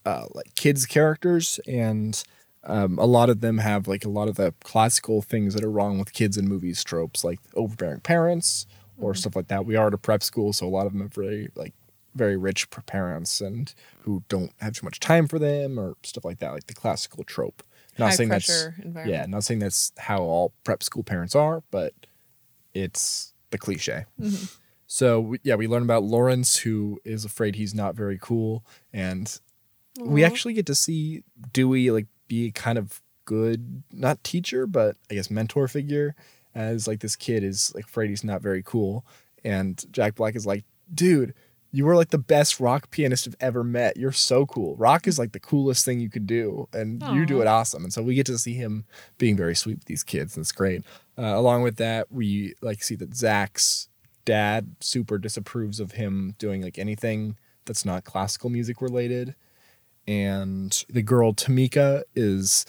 uh, 0.05 0.27
like 0.35 0.55
kids 0.55 0.87
characters 0.87 1.61
and 1.67 2.25
um, 2.65 2.99
a 2.99 3.07
lot 3.07 3.31
of 3.31 3.41
them 3.41 3.59
have 3.59 3.89
like 3.89 4.05
a 4.05 4.09
lot 4.09 4.29
of 4.29 4.37
the 4.37 4.55
classical 4.63 5.23
things 5.23 5.55
that 5.55 5.65
are 5.65 5.71
wrong 5.71 5.99
with 5.99 6.13
kids 6.13 6.37
in 6.37 6.49
movies 6.49 6.83
tropes 6.85 7.25
like 7.25 7.39
overbearing 7.55 8.01
parents 8.01 8.67
or 8.99 9.15
stuff 9.15 9.37
like 9.37 9.49
that 9.49 9.65
we 9.65 9.77
are 9.77 9.89
at 9.89 9.95
a 9.95 9.99
prep 9.99 10.23
school 10.23 10.53
so 10.53 10.67
a 10.67 10.69
lot 10.69 10.87
of 10.87 10.93
them 10.93 11.03
are 11.03 11.09
very 11.09 11.49
like 11.55 11.73
very 12.15 12.37
rich 12.37 12.69
parents 12.87 13.41
and 13.41 13.75
who 14.01 14.23
don't 14.29 14.53
have 14.61 14.75
too 14.75 14.85
much 14.85 15.01
time 15.01 15.27
for 15.27 15.39
them 15.39 15.79
or 15.79 15.97
stuff 16.03 16.25
like 16.25 16.39
that 16.41 16.53
like 16.53 16.67
the 16.67 16.75
classical 16.75 17.25
trope 17.25 17.63
not 17.98 18.11
High 18.11 18.14
saying 18.14 18.28
that's 18.31 18.66
environment. 18.83 19.09
yeah 19.09 19.26
not 19.26 19.44
saying 19.44 19.61
that's 19.61 19.92
how 19.98 20.18
all 20.22 20.52
prep 20.64 20.83
school 20.83 21.02
parents 21.02 21.35
are 21.35 21.62
but 21.70 21.92
it's 22.74 23.35
the 23.50 23.59
cliche. 23.59 24.07
Mm-hmm. 24.20 24.44
So 24.87 25.20
we, 25.20 25.38
yeah 25.42 25.57
we 25.57 25.66
learn 25.66 25.83
about 25.83 26.05
lawrence 26.05 26.59
who 26.59 27.00
is 27.05 27.24
afraid 27.24 27.57
he's 27.57 27.74
not 27.74 27.94
very 27.94 28.18
cool 28.20 28.64
and 28.92 29.38
we 30.00 30.24
actually 30.24 30.55
get 30.55 30.66
to 30.66 30.74
see 30.74 31.22
Dewey 31.52 31.90
like 31.90 32.07
be 32.28 32.50
kind 32.50 32.78
of 32.78 33.02
good, 33.24 33.83
not 33.92 34.22
teacher, 34.24 34.66
but 34.66 34.96
I 35.11 35.14
guess 35.14 35.31
mentor 35.31 35.68
figure, 35.68 36.14
as 36.55 36.88
like 36.88 37.00
this 37.00 37.16
kid 37.16 37.44
is 37.44 37.72
like 37.74 37.85
afraid 37.85 38.11
he's 38.11 38.24
not 38.24 38.42
very 38.42 38.62
cool, 38.62 39.05
and 39.44 39.83
Jack 39.92 40.14
Black 40.14 40.37
is 40.37 40.46
like, 40.46 40.64
dude, 40.92 41.35
you 41.73 41.85
were 41.85 41.97
like 41.97 42.11
the 42.11 42.19
best 42.19 42.61
rock 42.61 42.91
pianist 42.91 43.27
I've 43.27 43.37
ever 43.41 43.65
met. 43.65 43.97
You're 43.97 44.13
so 44.13 44.47
cool. 44.47 44.77
Rock 44.77 45.07
is 45.07 45.19
like 45.19 45.33
the 45.33 45.41
coolest 45.41 45.85
thing 45.85 46.01
you 46.01 46.11
could 46.11 46.27
do, 46.27 46.69
and 46.73 47.03
you 47.15 47.27
do 47.27 47.41
it 47.41 47.47
awesome. 47.47 47.83
And 47.83 47.93
so 47.93 48.03
we 48.03 48.15
get 48.15 48.27
to 48.27 48.39
see 48.39 48.55
him 48.55 48.85
being 49.19 49.37
very 49.37 49.55
sweet 49.55 49.79
with 49.79 49.87
these 49.87 50.05
kids, 50.05 50.37
and 50.37 50.43
it's 50.43 50.53
great. 50.53 50.85
Uh, 51.19 51.35
along 51.35 51.63
with 51.63 51.77
that, 51.77 52.13
we 52.13 52.55
like 52.61 52.83
see 52.83 52.95
that 52.97 53.17
Zach's 53.17 53.89
dad 54.25 54.77
super 54.81 55.19
disapproves 55.19 55.81
of 55.81 55.93
him 55.93 56.35
doing 56.39 56.63
like 56.63 56.79
anything 56.79 57.37
that's 57.65 57.85
not 57.85 58.05
classical 58.05 58.51
music 58.51 58.81
related 58.81 59.35
and 60.07 60.85
the 60.89 61.03
girl 61.03 61.33
Tamika 61.33 62.03
is 62.15 62.67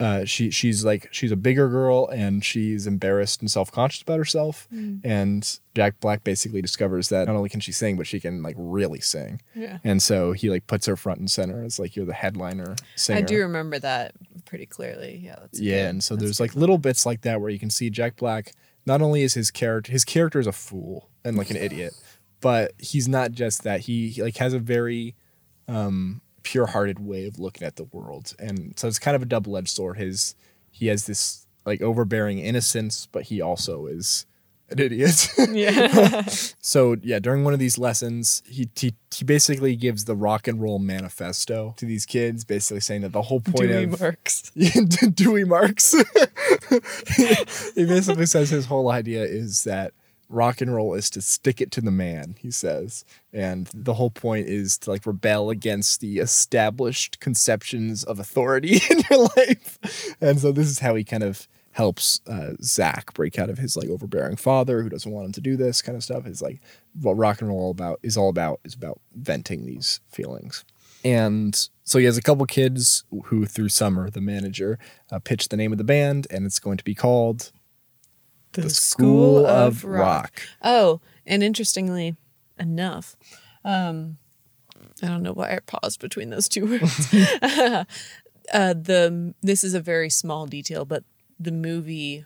uh, 0.00 0.24
she 0.24 0.50
she's 0.50 0.84
like 0.84 1.08
she's 1.10 1.32
a 1.32 1.36
bigger 1.36 1.68
girl 1.68 2.08
and 2.08 2.44
she's 2.44 2.86
embarrassed 2.86 3.40
and 3.40 3.50
self 3.50 3.72
conscious 3.72 4.02
about 4.02 4.18
herself. 4.18 4.68
And 4.70 5.58
Jack 5.74 5.98
Black 6.00 6.22
basically 6.24 6.62
discovers 6.62 7.08
that 7.08 7.26
not 7.26 7.34
only 7.36 7.48
can 7.48 7.60
she 7.60 7.72
sing, 7.72 7.96
but 7.96 8.06
she 8.06 8.20
can 8.20 8.42
like 8.42 8.54
really 8.58 9.00
sing. 9.00 9.40
Yeah. 9.54 9.78
And 9.82 10.00
so 10.02 10.32
he 10.32 10.50
like 10.50 10.66
puts 10.68 10.86
her 10.86 10.96
front 10.96 11.18
and 11.18 11.30
center 11.30 11.64
as 11.64 11.78
like 11.80 11.96
you're 11.96 12.06
the 12.06 12.12
headliner 12.12 12.76
singer. 12.94 13.18
I 13.18 13.22
do 13.22 13.38
remember 13.40 13.78
that 13.80 14.12
pretty 14.44 14.66
clearly. 14.66 15.20
Yeah, 15.22 15.36
that's 15.40 15.58
Yeah, 15.60 15.82
good. 15.84 15.88
and 15.90 16.04
so 16.04 16.14
That's 16.14 16.22
there's 16.24 16.38
good. 16.38 16.44
like 16.44 16.54
little 16.54 16.78
bits 16.78 17.04
like 17.04 17.22
that 17.22 17.40
where 17.40 17.50
you 17.50 17.58
can 17.58 17.70
see 17.70 17.90
Jack 17.90 18.16
Black. 18.16 18.52
Not 18.86 19.02
only 19.02 19.22
is 19.22 19.34
his 19.34 19.50
character 19.50 19.90
his 19.90 20.04
character 20.04 20.38
is 20.38 20.46
a 20.46 20.52
fool 20.52 21.10
and 21.24 21.36
like 21.36 21.50
an 21.50 21.56
idiot, 21.56 21.92
but 22.40 22.72
he's 22.78 23.08
not 23.08 23.32
just 23.32 23.64
that. 23.64 23.80
He, 23.80 24.10
he 24.10 24.22
like 24.22 24.36
has 24.36 24.54
a 24.54 24.58
very 24.60 25.16
um, 25.66 26.20
pure-hearted 26.42 26.98
way 26.98 27.26
of 27.26 27.38
looking 27.38 27.66
at 27.66 27.76
the 27.76 27.84
world, 27.84 28.34
and 28.38 28.74
so 28.76 28.88
it's 28.88 28.98
kind 28.98 29.14
of 29.14 29.22
a 29.22 29.26
double-edged 29.26 29.68
sword. 29.68 29.98
His 29.98 30.34
he 30.70 30.86
has 30.88 31.06
this 31.06 31.46
like 31.66 31.82
overbearing 31.82 32.38
innocence, 32.38 33.06
but 33.10 33.24
he 33.24 33.40
also 33.40 33.86
is 33.86 34.26
an 34.70 34.78
idiot. 34.78 35.28
yeah. 35.50 36.22
So 36.60 36.96
yeah, 37.02 37.18
during 37.18 37.44
one 37.44 37.54
of 37.54 37.58
these 37.58 37.78
lessons, 37.78 38.42
he, 38.46 38.68
he 38.76 38.94
he 39.14 39.24
basically 39.24 39.74
gives 39.74 40.04
the 40.04 40.14
rock 40.14 40.46
and 40.46 40.60
roll 40.60 40.78
manifesto 40.78 41.74
to 41.78 41.86
these 41.86 42.04
kids, 42.04 42.44
basically 42.44 42.80
saying 42.80 43.00
that 43.02 43.12
the 43.12 43.22
whole 43.22 43.40
point 43.40 43.70
of 43.70 43.70
Dewey 43.70 43.84
of 43.84 44.00
Marks. 44.00 44.50
Dewey 45.14 45.44
Marks. 45.44 45.92
he 47.74 47.86
basically 47.86 48.26
says 48.26 48.50
his 48.50 48.66
whole 48.66 48.90
idea 48.90 49.24
is 49.24 49.64
that 49.64 49.94
rock 50.28 50.60
and 50.60 50.74
roll 50.74 50.94
is 50.94 51.10
to 51.10 51.22
stick 51.22 51.60
it 51.60 51.70
to 51.72 51.80
the 51.80 51.90
man, 51.90 52.36
he 52.38 52.50
says. 52.50 53.04
And 53.32 53.68
the 53.74 53.94
whole 53.94 54.10
point 54.10 54.48
is 54.48 54.78
to 54.78 54.90
like 54.90 55.06
rebel 55.06 55.50
against 55.50 56.00
the 56.00 56.18
established 56.18 57.20
conceptions 57.20 58.04
of 58.04 58.18
authority 58.18 58.80
in 58.90 59.02
your 59.10 59.28
life. 59.36 60.14
And 60.20 60.38
so 60.38 60.52
this 60.52 60.68
is 60.68 60.80
how 60.80 60.94
he 60.94 61.04
kind 61.04 61.22
of 61.22 61.48
helps 61.72 62.20
uh, 62.26 62.54
Zach 62.60 63.14
break 63.14 63.38
out 63.38 63.48
of 63.48 63.58
his 63.58 63.76
like 63.76 63.88
overbearing 63.88 64.36
father 64.36 64.82
who 64.82 64.88
doesn't 64.88 65.12
want 65.12 65.26
him 65.26 65.32
to 65.32 65.40
do 65.40 65.56
this 65.56 65.80
kind 65.80 65.96
of 65.96 66.02
stuff. 66.02 66.26
Is 66.26 66.42
like 66.42 66.60
what 67.00 67.16
rock 67.16 67.40
and 67.40 67.48
roll 67.48 67.60
all 67.60 67.70
about 67.70 68.00
is 68.02 68.16
all 68.16 68.28
about 68.28 68.60
is 68.64 68.74
about 68.74 69.00
venting 69.14 69.64
these 69.64 70.00
feelings. 70.08 70.64
And 71.04 71.68
so 71.84 71.98
he 71.98 72.04
has 72.06 72.18
a 72.18 72.22
couple 72.22 72.44
kids 72.46 73.04
who, 73.26 73.46
through 73.46 73.68
Summer, 73.68 74.10
the 74.10 74.20
manager, 74.20 74.78
uh, 75.12 75.20
pitched 75.20 75.50
the 75.50 75.56
name 75.56 75.70
of 75.70 75.78
the 75.78 75.84
band, 75.84 76.26
and 76.28 76.44
it's 76.44 76.58
going 76.58 76.76
to 76.76 76.84
be 76.84 76.94
called 76.94 77.52
The, 78.52 78.70
School 78.70 79.46
of 79.46 79.84
Rock. 79.84 80.42
Oh, 80.62 81.00
and 81.26 81.42
interestingly 81.42 82.16
enough, 82.58 83.16
um, 83.64 84.18
I 85.02 85.06
don't 85.08 85.22
know 85.22 85.32
why 85.32 85.54
I 85.54 85.58
paused 85.60 86.00
between 86.00 86.30
those 86.30 86.48
two 86.48 86.66
words. 86.80 87.14
uh, 87.42 87.84
the 88.52 89.34
this 89.42 89.62
is 89.64 89.74
a 89.74 89.80
very 89.80 90.10
small 90.10 90.46
detail, 90.46 90.84
but 90.84 91.04
the 91.38 91.52
movie, 91.52 92.24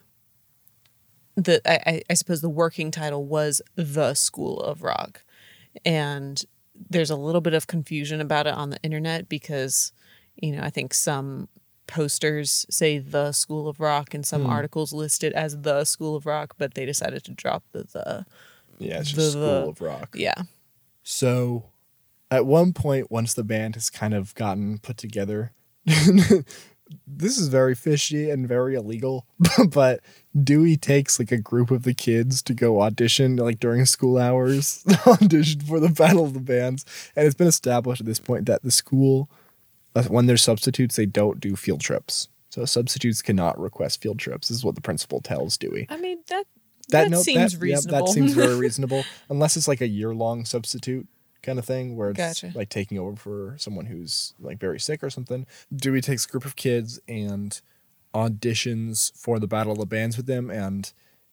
the 1.35 1.61
I- 1.69 2.01
I 2.09 2.13
suppose 2.13 2.41
the 2.41 2.49
working 2.49 2.91
title 2.91 3.25
was 3.25 3.61
The 3.75 4.13
School 4.13 4.59
of 4.59 4.81
Rock, 4.83 5.23
and 5.85 6.43
there's 6.89 7.11
a 7.11 7.15
little 7.15 7.41
bit 7.41 7.53
of 7.53 7.67
confusion 7.67 8.21
about 8.21 8.47
it 8.47 8.53
on 8.53 8.69
the 8.71 8.81
internet 8.81 9.29
because, 9.29 9.91
you 10.35 10.51
know, 10.55 10.63
I 10.63 10.69
think 10.69 10.93
some 10.93 11.47
posters 11.87 12.65
say 12.69 12.97
the 12.97 13.31
School 13.31 13.67
of 13.67 13.79
Rock 13.79 14.13
and 14.13 14.25
some 14.25 14.43
hmm. 14.43 14.49
articles 14.49 14.93
list 14.93 15.23
it 15.23 15.33
as 15.33 15.61
the 15.61 15.85
School 15.85 16.15
of 16.15 16.25
Rock, 16.25 16.55
but 16.57 16.73
they 16.73 16.85
decided 16.85 17.23
to 17.25 17.31
drop 17.31 17.63
the 17.71 17.83
the. 17.83 18.25
Yeah, 18.79 18.99
it's 18.99 19.11
The- 19.11 19.21
just 19.21 19.31
School 19.31 19.41
the- 19.41 19.67
of 19.69 19.81
Rock. 19.81 20.15
Yeah. 20.17 20.43
So 21.03 21.65
at 22.31 22.45
one 22.45 22.73
point, 22.73 23.11
once 23.11 23.33
the 23.33 23.43
band 23.43 23.75
has 23.75 23.89
kind 23.89 24.13
of 24.13 24.33
gotten 24.35 24.79
put 24.79 24.97
together, 24.97 25.51
this 25.85 27.37
is 27.37 27.47
very 27.47 27.75
fishy 27.75 28.29
and 28.29 28.47
very 28.47 28.75
illegal, 28.75 29.25
but 29.69 29.99
Dewey 30.41 30.77
takes 30.77 31.19
like 31.19 31.31
a 31.31 31.37
group 31.37 31.71
of 31.71 31.83
the 31.83 31.93
kids 31.93 32.41
to 32.43 32.53
go 32.53 32.81
audition 32.81 33.35
like 33.35 33.59
during 33.59 33.85
school 33.85 34.17
hours, 34.17 34.83
audition 35.07 35.61
for 35.61 35.79
the 35.79 35.89
Battle 35.89 36.25
of 36.25 36.33
the 36.33 36.39
Bands. 36.39 36.85
And 37.15 37.25
it's 37.25 37.35
been 37.35 37.47
established 37.47 38.01
at 38.01 38.07
this 38.07 38.19
point 38.19 38.45
that 38.47 38.63
the 38.63 38.71
school, 38.71 39.29
when 40.07 40.25
there's 40.25 40.41
substitutes, 40.41 40.95
they 40.95 41.05
don't 41.05 41.39
do 41.39 41.55
field 41.55 41.81
trips. 41.81 42.27
So 42.49 42.65
substitutes 42.65 43.21
cannot 43.21 43.59
request 43.59 44.01
field 44.01 44.19
trips. 44.19 44.47
This 44.47 44.57
is 44.57 44.63
what 44.63 44.75
the 44.75 44.81
principal 44.81 45.21
tells 45.21 45.57
Dewey 45.57 45.87
I 45.89 45.97
mean 45.97 46.19
that 46.27 46.45
that, 46.89 47.09
no- 47.09 47.21
seems 47.21 47.53
yeah, 47.53 47.59
reasonable. 47.59 48.05
that 48.05 48.13
seems 48.13 48.33
very 48.33 48.55
reasonable, 48.59 49.03
unless 49.29 49.57
it's 49.57 49.67
like 49.67 49.81
a 49.81 49.87
year 49.87 50.13
long 50.13 50.45
substitute 50.45 51.07
kind 51.41 51.57
of 51.59 51.65
thing 51.65 51.95
where 51.95 52.09
it's 52.11 52.17
Gotcha. 52.17 52.51
like 52.55 52.69
taking 52.69 52.97
over 52.99 53.15
for 53.15 53.55
someone 53.57 53.85
who's 53.87 54.33
like 54.39 54.59
very 54.59 54.79
sick 54.79 55.03
or 55.03 55.09
something. 55.09 55.45
Dewey 55.75 56.01
takes 56.01 56.25
a 56.25 56.29
group 56.29 56.45
of 56.45 56.55
kids 56.55 56.99
and 57.07 57.59
auditions 58.13 59.11
for 59.17 59.39
the 59.39 59.47
Battle 59.47 59.73
of 59.73 59.79
the 59.79 59.85
Bands 59.85 60.17
with 60.17 60.25
them, 60.25 60.49
and 60.49 60.91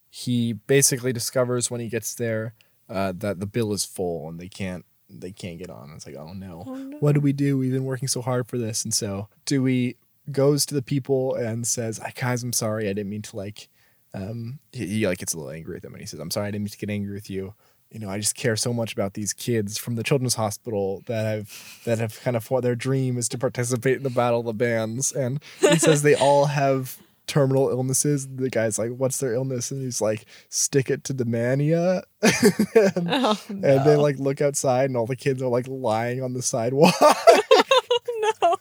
he 0.08 0.52
basically 0.52 1.12
discovers 1.12 1.70
when 1.70 1.80
he 1.80 1.88
gets 1.88 2.14
there 2.14 2.54
uh, 2.88 3.12
that 3.16 3.38
the 3.40 3.46
bill 3.46 3.72
is 3.72 3.84
full 3.84 4.28
and 4.28 4.40
they 4.40 4.48
can't 4.48 4.84
they 5.10 5.32
can't 5.32 5.58
get 5.58 5.70
on. 5.70 5.92
It's 5.94 6.06
like, 6.06 6.16
oh 6.16 6.32
no. 6.32 6.64
Oh, 6.66 6.74
no. 6.74 6.96
what 6.98 7.14
do 7.14 7.20
we 7.20 7.32
do? 7.32 7.58
We've 7.58 7.72
been 7.72 7.84
working 7.84 8.08
so 8.08 8.22
hard 8.22 8.48
for 8.48 8.58
this, 8.58 8.84
and 8.84 8.94
so 8.94 9.28
Dewey 9.44 9.96
goes 10.30 10.64
to 10.66 10.74
the 10.74 10.82
people 10.82 11.34
and 11.34 11.66
says, 11.66 12.00
"I 12.00 12.12
guys, 12.14 12.42
I'm 12.42 12.52
sorry, 12.52 12.88
I 12.88 12.92
didn't 12.92 13.10
mean 13.10 13.22
to 13.22 13.36
like." 13.36 13.68
Um, 14.12 14.58
he, 14.72 14.86
he 14.86 15.06
like 15.06 15.18
gets 15.18 15.34
a 15.34 15.36
little 15.36 15.52
angry 15.52 15.74
with 15.74 15.82
them, 15.82 15.94
and 15.94 16.00
he 16.00 16.06
says, 16.06 16.20
"I'm 16.20 16.30
sorry, 16.30 16.48
I 16.48 16.50
didn't 16.50 16.64
mean 16.64 16.70
to 16.70 16.78
get 16.78 16.90
angry 16.90 17.14
with 17.14 17.30
you, 17.30 17.54
you 17.90 17.98
know, 17.98 18.08
I 18.08 18.18
just 18.18 18.36
care 18.36 18.56
so 18.56 18.72
much 18.72 18.92
about 18.92 19.14
these 19.14 19.32
kids 19.32 19.76
from 19.76 19.96
the 19.96 20.02
children's 20.04 20.36
hospital 20.36 21.02
that 21.06 21.24
have 21.24 21.82
that 21.84 21.98
have 21.98 22.20
kind 22.20 22.36
of 22.36 22.44
fought 22.44 22.62
their 22.62 22.76
dream 22.76 23.18
is 23.18 23.28
to 23.30 23.38
participate 23.38 23.96
in 23.96 24.02
the 24.04 24.10
battle 24.10 24.40
of 24.40 24.46
the 24.46 24.52
bands. 24.52 25.10
And 25.12 25.40
he 25.60 25.76
says 25.76 26.02
they 26.02 26.14
all 26.14 26.46
have 26.46 26.98
terminal 27.30 27.70
illnesses. 27.70 28.28
The 28.28 28.50
guy's 28.50 28.78
like, 28.78 28.90
"What's 28.90 29.18
their 29.18 29.32
illness?" 29.32 29.70
And 29.70 29.80
he's 29.80 30.00
like, 30.00 30.26
"Stick 30.48 30.90
it 30.90 31.04
to 31.04 31.12
the 31.12 31.24
mania." 31.24 32.02
and, 32.22 33.08
Oh, 33.08 33.40
and 33.48 33.62
they 33.62 33.96
like 33.96 34.18
look 34.18 34.40
outside, 34.40 34.90
and 34.90 34.96
all 34.96 35.06
the 35.06 35.16
kids 35.16 35.40
are 35.40 35.48
like 35.48 35.66
lying 35.68 36.22
on 36.22 36.32
the 36.32 36.42
sidewalk. 36.42 36.94
no. 38.42 38.56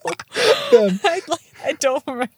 And 0.71 1.01
I, 1.03 1.21
like, 1.27 1.39
I 1.65 1.73
don't 1.73 2.03
remember. 2.05 2.29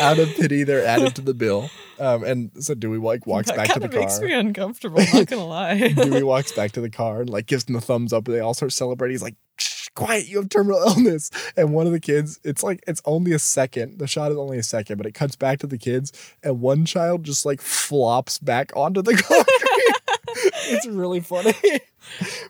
out 0.00 0.18
of 0.18 0.28
pity, 0.36 0.62
they're 0.62 0.84
added 0.86 1.16
to 1.16 1.22
the 1.22 1.34
bill. 1.34 1.70
Um, 1.98 2.22
and 2.22 2.50
so 2.62 2.74
Dewey 2.74 2.98
like 2.98 3.26
walks 3.26 3.48
that 3.48 3.56
back 3.56 3.72
to 3.74 3.80
the 3.80 3.86
of 3.86 3.94
makes 3.94 4.20
me 4.20 4.32
uncomfortable. 4.32 5.00
I'm 5.00 5.06
not 5.12 5.26
gonna 5.26 5.44
lie. 5.44 5.88
Dewey 5.88 6.22
walks 6.22 6.52
back 6.52 6.72
to 6.72 6.80
the 6.80 6.90
car 6.90 7.22
and 7.22 7.30
like 7.30 7.46
gives 7.46 7.64
them 7.64 7.74
a 7.74 7.80
thumbs 7.80 8.12
up, 8.12 8.28
and 8.28 8.36
they 8.36 8.40
all 8.40 8.54
start 8.54 8.72
celebrating. 8.72 9.14
He's 9.14 9.22
like, 9.22 9.36
Shh, 9.58 9.75
"Quiet, 9.96 10.28
you 10.28 10.36
have 10.38 10.48
terminal 10.48 10.78
illness." 10.86 11.30
And 11.56 11.72
one 11.72 11.86
of 11.86 11.92
the 11.92 11.98
kids, 12.00 12.38
it's 12.44 12.62
like 12.62 12.84
it's 12.86 13.02
only 13.04 13.32
a 13.32 13.38
second. 13.40 13.98
The 13.98 14.06
shot 14.06 14.30
is 14.30 14.38
only 14.38 14.58
a 14.58 14.62
second, 14.62 14.96
but 14.98 15.06
it 15.06 15.14
cuts 15.14 15.34
back 15.34 15.58
to 15.60 15.66
the 15.66 15.78
kids, 15.78 16.12
and 16.44 16.60
one 16.60 16.84
child 16.86 17.24
just 17.24 17.44
like 17.44 17.60
flops 17.60 18.38
back 18.38 18.70
onto 18.76 19.02
the 19.02 19.14
concrete. 19.16 20.52
it's 20.72 20.86
really 20.86 21.20
funny. 21.20 21.54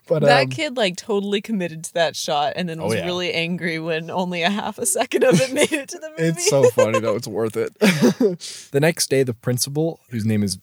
But 0.07 0.21
that 0.21 0.43
um, 0.43 0.49
kid 0.49 0.77
like 0.77 0.97
totally 0.97 1.41
committed 1.41 1.83
to 1.85 1.93
that 1.95 2.15
shot 2.15 2.53
and 2.55 2.69
then 2.69 2.79
Oh, 2.79 2.85
was 2.85 2.93
yeah. 2.93 3.05
really 3.05 3.33
angry 3.33 3.79
when 3.79 4.11
only 4.11 4.43
a 4.43 4.51
half 4.51 4.77
a 4.77 4.85
second 4.85 5.23
of 5.23 5.41
it 5.41 5.51
made 5.51 5.73
it 5.73 5.89
to 5.89 5.97
the 5.97 6.09
movie. 6.11 6.23
It's 6.25 6.47
so 6.47 6.69
funny 6.69 6.99
though. 6.99 7.15
It's 7.15 7.27
worth 7.27 7.57
it. 7.57 7.73
the 7.79 8.79
next 8.79 9.09
day, 9.09 9.23
the 9.23 9.33
principal, 9.33 9.99
whose 10.11 10.25
name 10.25 10.43
is 10.43 10.59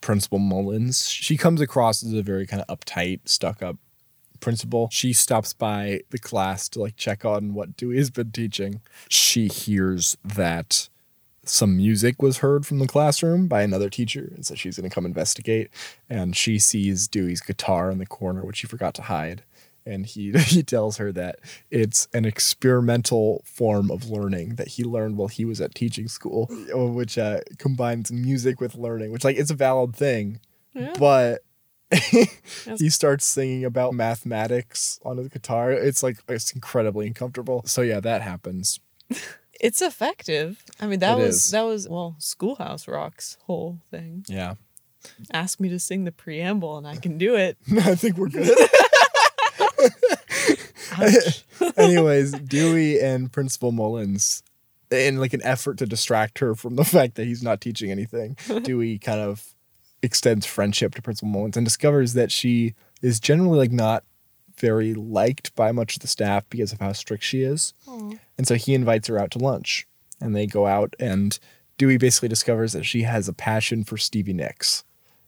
Principal 0.00 0.38
Mullins, 0.38 1.08
she 1.08 1.36
comes 1.36 1.60
across 1.60 2.04
as 2.04 2.12
a 2.12 2.22
very 2.22 2.46
kind 2.46 2.62
of 2.66 2.78
uptight, 2.78 3.20
stuck 3.28 3.62
up 3.64 3.76
principal. 4.40 4.88
She 4.92 5.12
stops 5.12 5.52
by 5.52 6.00
the 6.10 6.18
class 6.18 6.68
to 6.70 6.80
like 6.80 6.96
check 6.96 7.24
on 7.24 7.54
what 7.54 7.76
Dewey 7.76 7.96
has 7.98 8.10
been 8.10 8.30
teaching. 8.32 8.80
She 9.08 9.48
hears 9.48 10.16
that 10.24 10.88
some 11.44 11.76
music 11.76 12.20
was 12.20 12.38
heard 12.38 12.66
from 12.66 12.80
the 12.80 12.88
classroom 12.88 13.46
by 13.46 13.62
another 13.62 13.88
teacher, 13.88 14.32
and 14.34 14.44
so 14.44 14.54
she's 14.56 14.76
going 14.76 14.88
to 14.90 14.94
come 14.94 15.06
investigate. 15.06 15.70
And 16.10 16.36
she 16.36 16.58
sees 16.58 17.06
Dewey's 17.06 17.40
guitar 17.40 17.90
in 17.90 17.98
the 17.98 18.06
corner, 18.06 18.44
which 18.44 18.60
he 18.60 18.66
forgot 18.66 18.94
to 18.94 19.02
hide. 19.02 19.44
And 19.84 20.04
he 20.04 20.32
he 20.36 20.64
tells 20.64 20.96
her 20.96 21.12
that 21.12 21.38
it's 21.70 22.08
an 22.12 22.24
experimental 22.24 23.42
form 23.44 23.90
of 23.92 24.10
learning 24.10 24.56
that 24.56 24.66
he 24.68 24.82
learned 24.82 25.16
while 25.16 25.28
he 25.28 25.44
was 25.44 25.60
at 25.60 25.76
teaching 25.76 26.08
school, 26.08 26.46
which 26.72 27.16
uh, 27.16 27.38
combines 27.58 28.10
music 28.10 28.60
with 28.60 28.74
learning, 28.74 29.12
which 29.12 29.22
like 29.22 29.36
it's 29.36 29.50
a 29.52 29.54
valid 29.54 29.94
thing, 29.94 30.40
Yeah. 30.74 30.92
but. 30.98 31.42
he 32.78 32.90
starts 32.90 33.24
singing 33.24 33.64
about 33.64 33.94
mathematics 33.94 34.98
on 35.04 35.18
his 35.18 35.28
guitar. 35.28 35.70
It's 35.72 36.02
like 36.02 36.18
it's 36.28 36.52
incredibly 36.52 37.06
uncomfortable. 37.06 37.62
So 37.66 37.82
yeah, 37.82 38.00
that 38.00 38.22
happens. 38.22 38.80
It's 39.60 39.80
effective. 39.80 40.62
I 40.80 40.86
mean, 40.86 40.98
that 40.98 41.18
It 41.18 41.22
was 41.22 41.46
is. 41.46 41.50
that 41.52 41.62
was 41.62 41.88
well, 41.88 42.16
Schoolhouse 42.18 42.88
Rock's 42.88 43.38
whole 43.44 43.78
thing. 43.90 44.24
Yeah. 44.28 44.54
Ask 45.32 45.60
me 45.60 45.68
to 45.68 45.78
sing 45.78 46.04
the 46.04 46.12
preamble 46.12 46.76
and 46.76 46.86
I 46.86 46.96
can 46.96 47.16
do 47.18 47.36
it. 47.36 47.56
I 47.72 47.94
think 47.94 48.16
we're 48.16 48.28
good. 48.28 48.50
Anyways, 51.76 52.32
Dewey 52.32 53.00
and 53.00 53.30
Principal 53.30 53.72
Mullins, 53.72 54.42
in 54.90 55.18
like 55.18 55.32
an 55.32 55.42
effort 55.44 55.78
to 55.78 55.86
distract 55.86 56.38
her 56.38 56.54
from 56.54 56.76
the 56.76 56.84
fact 56.84 57.14
that 57.16 57.26
he's 57.26 57.42
not 57.42 57.60
teaching 57.60 57.90
anything, 57.90 58.36
Dewey 58.62 58.98
kind 58.98 59.20
of 59.20 59.54
extends 60.06 60.46
friendship 60.46 60.94
to 60.94 61.02
Principal 61.02 61.28
Mullins 61.28 61.56
and 61.56 61.66
discovers 61.66 62.14
that 62.14 62.32
she 62.32 62.74
is 63.02 63.20
generally 63.20 63.58
like 63.58 63.72
not 63.72 64.04
very 64.58 64.94
liked 64.94 65.54
by 65.54 65.70
much 65.70 65.96
of 65.96 66.00
the 66.02 66.08
staff 66.08 66.44
because 66.48 66.72
of 66.72 66.80
how 66.80 66.92
strict 66.92 67.22
she 67.22 67.42
is. 67.42 67.74
Aw. 67.86 68.12
And 68.38 68.46
so 68.46 68.54
he 68.54 68.72
invites 68.72 69.08
her 69.08 69.18
out 69.18 69.30
to 69.32 69.38
lunch 69.38 69.86
and 70.20 70.34
they 70.34 70.46
go 70.46 70.66
out 70.66 70.96
and 70.98 71.38
Dewey 71.78 71.98
basically 71.98 72.28
discovers 72.28 72.72
that 72.72 72.84
she 72.84 73.02
has 73.02 73.28
a 73.28 73.34
passion 73.34 73.84
for 73.84 73.98
Stevie 73.98 74.32
Nicks. 74.32 74.82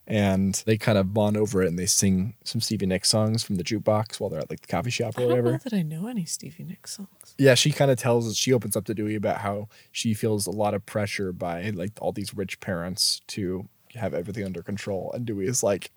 And 0.07 0.63
they 0.65 0.79
kind 0.79 0.97
of 0.97 1.13
bond 1.13 1.37
over 1.37 1.63
it 1.63 1.69
and 1.69 1.79
they 1.79 1.85
sing 1.85 2.33
some 2.43 2.63
Stevie 2.63 2.87
Nicks 2.87 3.11
songs 3.11 3.43
from 3.43 3.57
the 3.57 3.63
jukebox 3.63 4.19
while 4.19 4.31
they're 4.31 4.41
at 4.41 4.49
like 4.49 4.63
the 4.63 4.67
coffee 4.67 4.89
shop 4.89 5.19
or 5.19 5.23
I 5.23 5.27
whatever. 5.27 5.61
that 5.63 5.75
I 5.75 5.83
know 5.83 6.07
any 6.07 6.25
Stevie 6.25 6.65
Nicks 6.65 6.93
songs. 6.97 7.35
Yeah, 7.37 7.55
she 7.55 7.71
kind 7.71 7.91
of 7.91 7.99
tells 7.99 8.27
us 8.27 8.35
she 8.35 8.55
opens 8.55 8.75
up 8.75 8.87
to 8.87 8.95
Dewey 8.95 9.17
about 9.17 9.43
how 9.43 9.69
she 9.93 10.15
feels 10.15 10.47
a 10.47 10.51
lot 10.51 10.73
of 10.73 10.87
pressure 10.87 11.31
by 11.31 11.69
like 11.69 11.93
all 12.01 12.13
these 12.13 12.33
rich 12.33 12.59
parents 12.61 13.21
to 13.27 13.69
have 13.95 14.15
everything 14.15 14.45
under 14.45 14.63
control. 14.63 15.11
And 15.15 15.25
Dewey 15.27 15.47
is 15.47 15.63
like, 15.63 15.91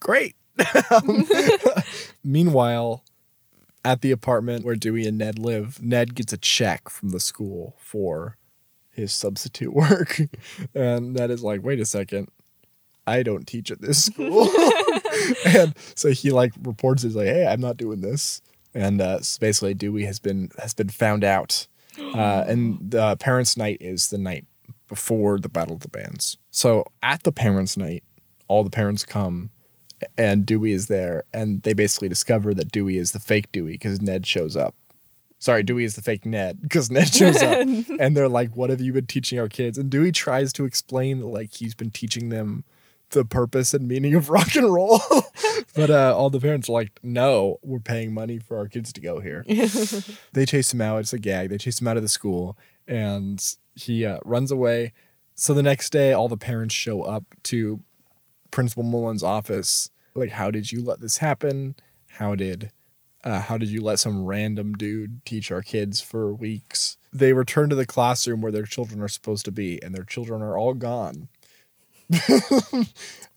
Great. 0.00 0.36
Meanwhile, 2.24 3.04
at 3.84 4.00
the 4.00 4.10
apartment 4.10 4.64
where 4.64 4.74
Dewey 4.74 5.06
and 5.06 5.18
Ned 5.18 5.38
live, 5.38 5.82
Ned 5.82 6.14
gets 6.14 6.32
a 6.32 6.36
check 6.36 6.88
from 6.88 7.10
the 7.10 7.20
school 7.20 7.76
for 7.78 8.36
his 8.90 9.12
substitute 9.12 9.72
work. 9.72 10.20
and 10.74 11.14
Ned 11.14 11.30
is 11.30 11.42
like, 11.42 11.62
wait 11.62 11.80
a 11.80 11.86
second. 11.86 12.28
I 13.06 13.22
don't 13.22 13.46
teach 13.46 13.70
at 13.70 13.80
this 13.80 14.04
school. 14.04 14.48
and 15.46 15.74
so 15.94 16.10
he 16.10 16.32
like 16.32 16.52
reports 16.62 17.04
it, 17.04 17.08
he's 17.08 17.16
like, 17.16 17.26
hey, 17.26 17.46
I'm 17.46 17.60
not 17.60 17.76
doing 17.76 18.00
this. 18.00 18.42
And 18.74 19.00
uh, 19.00 19.20
so 19.20 19.38
basically 19.40 19.74
Dewey 19.74 20.04
has 20.04 20.18
been 20.18 20.50
has 20.58 20.74
been 20.74 20.88
found 20.88 21.24
out. 21.24 21.66
Uh, 21.96 22.44
and 22.46 22.78
the 22.90 23.16
parents' 23.16 23.56
night 23.56 23.78
is 23.80 24.10
the 24.10 24.18
night 24.18 24.44
before 24.88 25.38
the 25.38 25.48
Battle 25.48 25.74
of 25.74 25.80
the 25.80 25.88
Bands. 25.88 26.38
So 26.50 26.84
at 27.02 27.22
the 27.22 27.32
parents' 27.32 27.76
night, 27.76 28.04
all 28.48 28.64
the 28.64 28.70
parents 28.70 29.04
come 29.04 29.50
and 30.16 30.44
Dewey 30.44 30.72
is 30.72 30.86
there, 30.86 31.24
and 31.32 31.62
they 31.62 31.72
basically 31.72 32.08
discover 32.08 32.54
that 32.54 32.70
Dewey 32.72 32.98
is 32.98 33.12
the 33.12 33.20
fake 33.20 33.50
Dewey 33.52 33.72
because 33.72 34.00
Ned 34.00 34.26
shows 34.26 34.56
up. 34.56 34.74
Sorry, 35.38 35.62
Dewey 35.62 35.84
is 35.84 35.96
the 35.96 36.02
fake 36.02 36.24
Ned 36.24 36.60
because 36.62 36.90
Ned 36.90 37.12
shows 37.12 37.42
up, 37.42 37.60
and 38.00 38.16
they're 38.16 38.28
like, 38.28 38.56
"What 38.56 38.70
have 38.70 38.80
you 38.80 38.92
been 38.92 39.06
teaching 39.06 39.38
our 39.38 39.48
kids?" 39.48 39.78
And 39.78 39.90
Dewey 39.90 40.12
tries 40.12 40.52
to 40.54 40.64
explain 40.64 41.20
that, 41.20 41.26
like 41.26 41.54
he's 41.54 41.74
been 41.74 41.90
teaching 41.90 42.28
them 42.30 42.64
the 43.10 43.24
purpose 43.24 43.72
and 43.72 43.86
meaning 43.86 44.14
of 44.14 44.30
rock 44.30 44.56
and 44.56 44.72
roll, 44.72 45.00
but 45.76 45.90
uh, 45.90 46.14
all 46.16 46.30
the 46.30 46.40
parents 46.40 46.68
are 46.68 46.72
like, 46.72 46.98
"No, 47.02 47.58
we're 47.62 47.78
paying 47.78 48.12
money 48.12 48.38
for 48.38 48.56
our 48.56 48.68
kids 48.68 48.92
to 48.94 49.00
go 49.00 49.20
here." 49.20 49.44
they 50.32 50.46
chase 50.46 50.72
him 50.72 50.80
out. 50.80 51.00
It's 51.00 51.12
a 51.12 51.18
gag. 51.18 51.50
They 51.50 51.58
chase 51.58 51.80
him 51.80 51.88
out 51.88 51.96
of 51.96 52.02
the 52.02 52.08
school, 52.08 52.56
and 52.86 53.42
he 53.76 54.04
uh, 54.04 54.18
runs 54.24 54.50
away. 54.50 54.92
So 55.34 55.54
the 55.54 55.62
next 55.62 55.90
day, 55.90 56.12
all 56.12 56.28
the 56.28 56.36
parents 56.36 56.74
show 56.74 57.02
up 57.02 57.24
to 57.44 57.80
Principal 58.50 58.82
Mullins' 58.82 59.22
office. 59.22 59.90
Like, 60.14 60.30
how 60.30 60.50
did 60.50 60.72
you 60.72 60.82
let 60.82 61.00
this 61.00 61.18
happen? 61.18 61.76
How 62.08 62.34
did 62.34 62.72
uh, 63.22 63.40
how 63.40 63.58
did 63.58 63.68
you 63.68 63.80
let 63.80 63.98
some 63.98 64.24
random 64.24 64.72
dude 64.74 65.24
teach 65.24 65.50
our 65.50 65.62
kids 65.62 66.00
for 66.00 66.32
weeks? 66.32 66.96
They 67.12 67.32
return 67.32 67.68
to 67.70 67.76
the 67.76 67.86
classroom 67.86 68.40
where 68.40 68.52
their 68.52 68.64
children 68.64 69.02
are 69.02 69.08
supposed 69.08 69.44
to 69.46 69.52
be, 69.52 69.82
and 69.82 69.94
their 69.94 70.04
children 70.04 70.42
are 70.42 70.56
all 70.56 70.74
gone. 70.74 71.28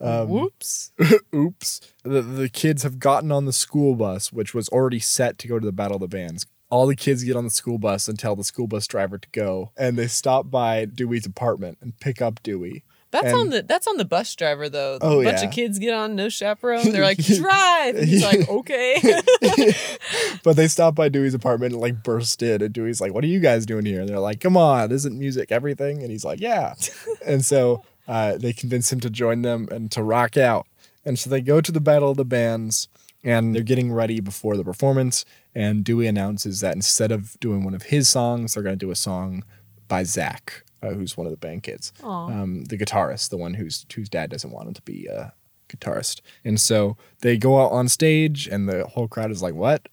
Um, 0.02 0.30
Whoops. 0.30 0.94
Oops. 1.36 1.82
The, 2.04 2.22
the 2.22 2.48
kids 2.48 2.84
have 2.84 3.00
gotten 3.00 3.34
on 3.34 3.46
the 3.46 3.52
school 3.52 3.96
bus, 3.96 4.32
which 4.32 4.54
was 4.54 4.70
already 4.70 5.00
set 5.00 5.38
to 5.40 5.48
go 5.50 5.60
to 5.60 5.66
the 5.66 5.74
Battle 5.74 5.96
of 5.96 6.02
the 6.02 6.08
Bands. 6.08 6.46
All 6.70 6.86
the 6.88 6.96
kids 6.96 7.24
get 7.24 7.36
on 7.36 7.44
the 7.46 7.50
school 7.50 7.78
bus 7.78 8.08
and 8.08 8.18
tell 8.20 8.36
the 8.36 8.44
school 8.44 8.68
bus 8.68 8.86
driver 8.88 9.18
to 9.18 9.28
go, 9.32 9.72
and 9.78 9.98
they 9.98 10.08
stop 10.08 10.52
by 10.52 10.86
Dewey's 10.86 11.26
apartment 11.26 11.78
and 11.82 12.00
pick 12.00 12.22
up 12.22 12.42
Dewey. 12.44 12.84
That's 13.12 13.26
And- 13.26 13.36
on 13.36 13.50
the 13.50 13.64
that's 13.64 13.88
on 13.88 13.98
the 13.98 14.06
bus 14.06 14.36
driver 14.36 14.70
though. 14.70 15.00
A 15.02 15.04
Oh, 15.04 15.24
bunch 15.24 15.40
yeah. 15.42 15.48
of 15.48 15.52
kids 15.52 15.80
get 15.80 15.96
on, 15.96 16.16
no 16.16 16.30
chaperone. 16.30 16.92
They're 16.92 17.02
like, 17.04 17.18
drive. 17.18 17.96
And 17.96 18.08
he's 18.08 18.24
like, 18.24 18.48
okay. 18.48 19.02
but 20.44 20.56
they 20.56 20.68
stop 20.68 20.94
by 20.96 21.10
Dewey's 21.10 21.34
apartment 21.34 21.74
and 21.74 21.82
like 21.82 22.04
burst 22.04 22.42
in, 22.44 22.62
and 22.62 22.72
Dewey's 22.74 23.02
like, 23.02 23.14
"What 23.14 23.24
are 23.24 23.28
you 23.28 23.40
guys 23.40 23.66
doing 23.66 23.86
here?" 23.86 24.02
And 24.02 24.10
they're 24.10 24.20
like, 24.20 24.40
"Come 24.40 24.56
on, 24.58 24.92
isn't 24.92 25.18
music 25.18 25.52
everything?" 25.52 26.02
And 26.04 26.12
he's 26.12 26.24
like, 26.26 26.40
"Yeah." 26.40 26.76
and 27.26 27.44
so 27.44 27.84
uh, 28.08 28.38
they 28.38 28.54
convince 28.54 28.92
him 28.92 29.00
to 29.00 29.10
join 29.10 29.42
them 29.42 29.68
and 29.72 29.92
to 29.92 30.04
rock 30.04 30.38
out. 30.38 30.68
And 31.06 31.18
so 31.18 31.30
they 31.30 31.42
go 31.42 31.62
to 31.62 31.72
the 31.72 31.80
Battle 31.82 32.12
of 32.12 32.18
the 32.18 32.26
Bands, 32.26 32.88
and 33.24 33.54
they're 33.54 33.64
getting 33.64 33.92
ready 33.92 34.20
before 34.20 34.58
the 34.58 34.64
performance. 34.64 35.26
And 35.54 35.84
Dewey 35.84 36.08
announces 36.08 36.62
that 36.62 36.76
instead 36.76 37.12
of 37.12 37.40
doing 37.40 37.64
one 37.64 37.74
of 37.74 37.84
his 37.84 38.08
songs, 38.08 38.54
they're 38.54 38.64
going 38.64 38.78
to 38.78 38.86
do 38.86 38.92
a 38.92 38.96
song 38.96 39.44
by 39.88 40.04
Zach, 40.04 40.64
uh, 40.82 40.90
who's 40.90 41.18
one 41.18 41.28
of 41.28 41.32
the 41.32 41.38
band 41.38 41.64
kids, 41.64 41.92
um, 42.32 42.66
the 42.66 42.78
guitarist, 42.78 43.30
the 43.30 43.38
one 43.38 43.56
whose 43.56 43.86
whose 43.94 44.10
dad 44.10 44.30
doesn't 44.30 44.52
want 44.52 44.68
him 44.68 44.74
to 44.76 44.82
be 44.84 45.08
a 45.08 45.34
guitarist. 45.68 46.22
And 46.46 46.60
so 46.60 46.98
they 47.22 47.38
go 47.38 47.62
out 47.62 47.72
on 47.72 47.88
stage, 47.90 48.48
and 48.48 48.70
the 48.70 48.86
whole 48.86 49.08
crowd 49.08 49.32
is 49.32 49.42
like, 49.42 49.56
"What?" 49.56 49.90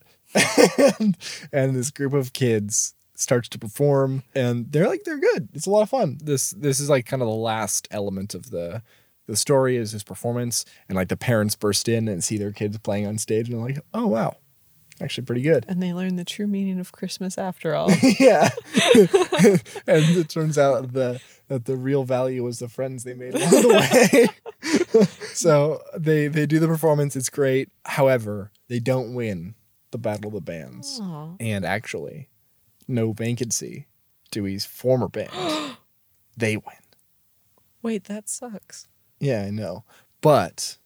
and, 0.99 1.17
and 1.53 1.75
this 1.75 1.91
group 1.91 2.13
of 2.13 2.33
kids 2.33 2.95
starts 3.15 3.49
to 3.49 3.59
perform, 3.59 4.23
and 4.35 4.71
they're 4.71 4.89
like, 4.89 5.05
"They're 5.05 5.19
good. 5.19 5.49
It's 5.55 5.67
a 5.67 5.71
lot 5.71 5.83
of 5.83 5.91
fun." 5.91 6.19
This 6.23 6.51
this 6.51 6.79
is 6.81 6.91
like 6.91 7.07
kind 7.07 7.23
of 7.23 7.29
the 7.29 7.35
last 7.35 7.89
element 7.91 8.35
of 8.35 8.51
the 8.51 8.83
the 9.27 9.37
story 9.37 9.77
is 9.77 9.93
his 9.93 10.03
performance, 10.05 10.65
and 10.89 10.97
like 10.97 11.09
the 11.09 11.17
parents 11.17 11.57
burst 11.57 11.89
in 11.89 12.09
and 12.09 12.23
see 12.23 12.39
their 12.39 12.53
kids 12.53 12.79
playing 12.79 13.07
on 13.07 13.19
stage, 13.19 13.49
and 13.49 13.59
they're 13.59 13.67
like, 13.67 13.79
"Oh 13.95 14.07
wow." 14.07 14.37
Actually, 14.99 15.27
pretty 15.27 15.43
good. 15.43 15.67
and 15.69 15.83
they 15.83 15.93
learn 15.93 16.17
the 16.17 16.25
true 16.25 16.47
meaning 16.47 16.81
of 16.81 16.91
Christmas 16.91 17.37
after 17.37 17.75
all. 17.75 17.91
yeah. 18.19 18.49
and 19.87 20.17
it 20.17 20.31
turns 20.31 20.57
out 20.57 20.95
the 20.95 21.21
that 21.49 21.67
the 21.67 21.77
real 21.77 22.05
value 22.05 22.43
was 22.43 22.61
the 22.61 22.69
friends 22.69 23.05
they 23.05 23.13
made 23.13 23.35
along 23.35 23.51
the 23.51 24.29
way. 24.63 25.05
so 25.35 25.83
they 25.95 26.29
they 26.29 26.47
do 26.47 26.59
the 26.59 26.67
performance. 26.67 27.15
It's 27.15 27.29
great. 27.29 27.69
However, 27.85 28.53
they 28.69 28.79
don't 28.79 29.13
win 29.13 29.55
the 29.91 29.99
battle 29.99 30.29
of 30.29 30.35
the 30.35 30.41
bands, 30.41 30.99
Aw. 31.03 31.35
and 31.41 31.65
actually, 31.67 32.31
no 32.89 33.13
vacancy. 33.13 33.89
Dewey's 34.31 34.65
former 34.65 35.09
band, 35.09 35.31
they 36.39 36.57
win. 36.57 36.83
Wait, 37.83 38.05
that 38.05 38.29
sucks. 38.31 38.89
Yeah, 39.21 39.43
I 39.43 39.51
know, 39.51 39.85
but 40.21 40.79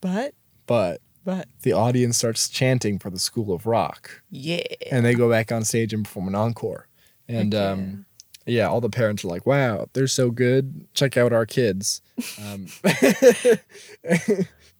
But 0.00 0.34
but 0.66 1.00
but 1.24 1.48
the 1.62 1.72
audience 1.72 2.16
starts 2.16 2.48
chanting 2.48 2.98
for 2.98 3.10
the 3.10 3.18
School 3.18 3.52
of 3.52 3.66
Rock, 3.66 4.22
yeah. 4.30 4.62
and 4.90 5.04
they 5.04 5.14
go 5.14 5.28
back 5.28 5.52
on 5.52 5.64
stage 5.64 5.92
and 5.92 6.04
perform 6.04 6.28
an 6.28 6.34
encore. 6.34 6.88
And 7.28 7.52
yeah. 7.52 7.70
um, 7.70 8.06
yeah, 8.46 8.66
all 8.66 8.80
the 8.80 8.88
parents 8.88 9.24
are 9.24 9.28
like, 9.28 9.44
"Wow, 9.44 9.88
they're 9.92 10.06
so 10.06 10.30
good! 10.30 10.86
Check 10.94 11.16
out 11.16 11.32
our 11.32 11.44
kids." 11.44 12.00
Um, 12.42 12.66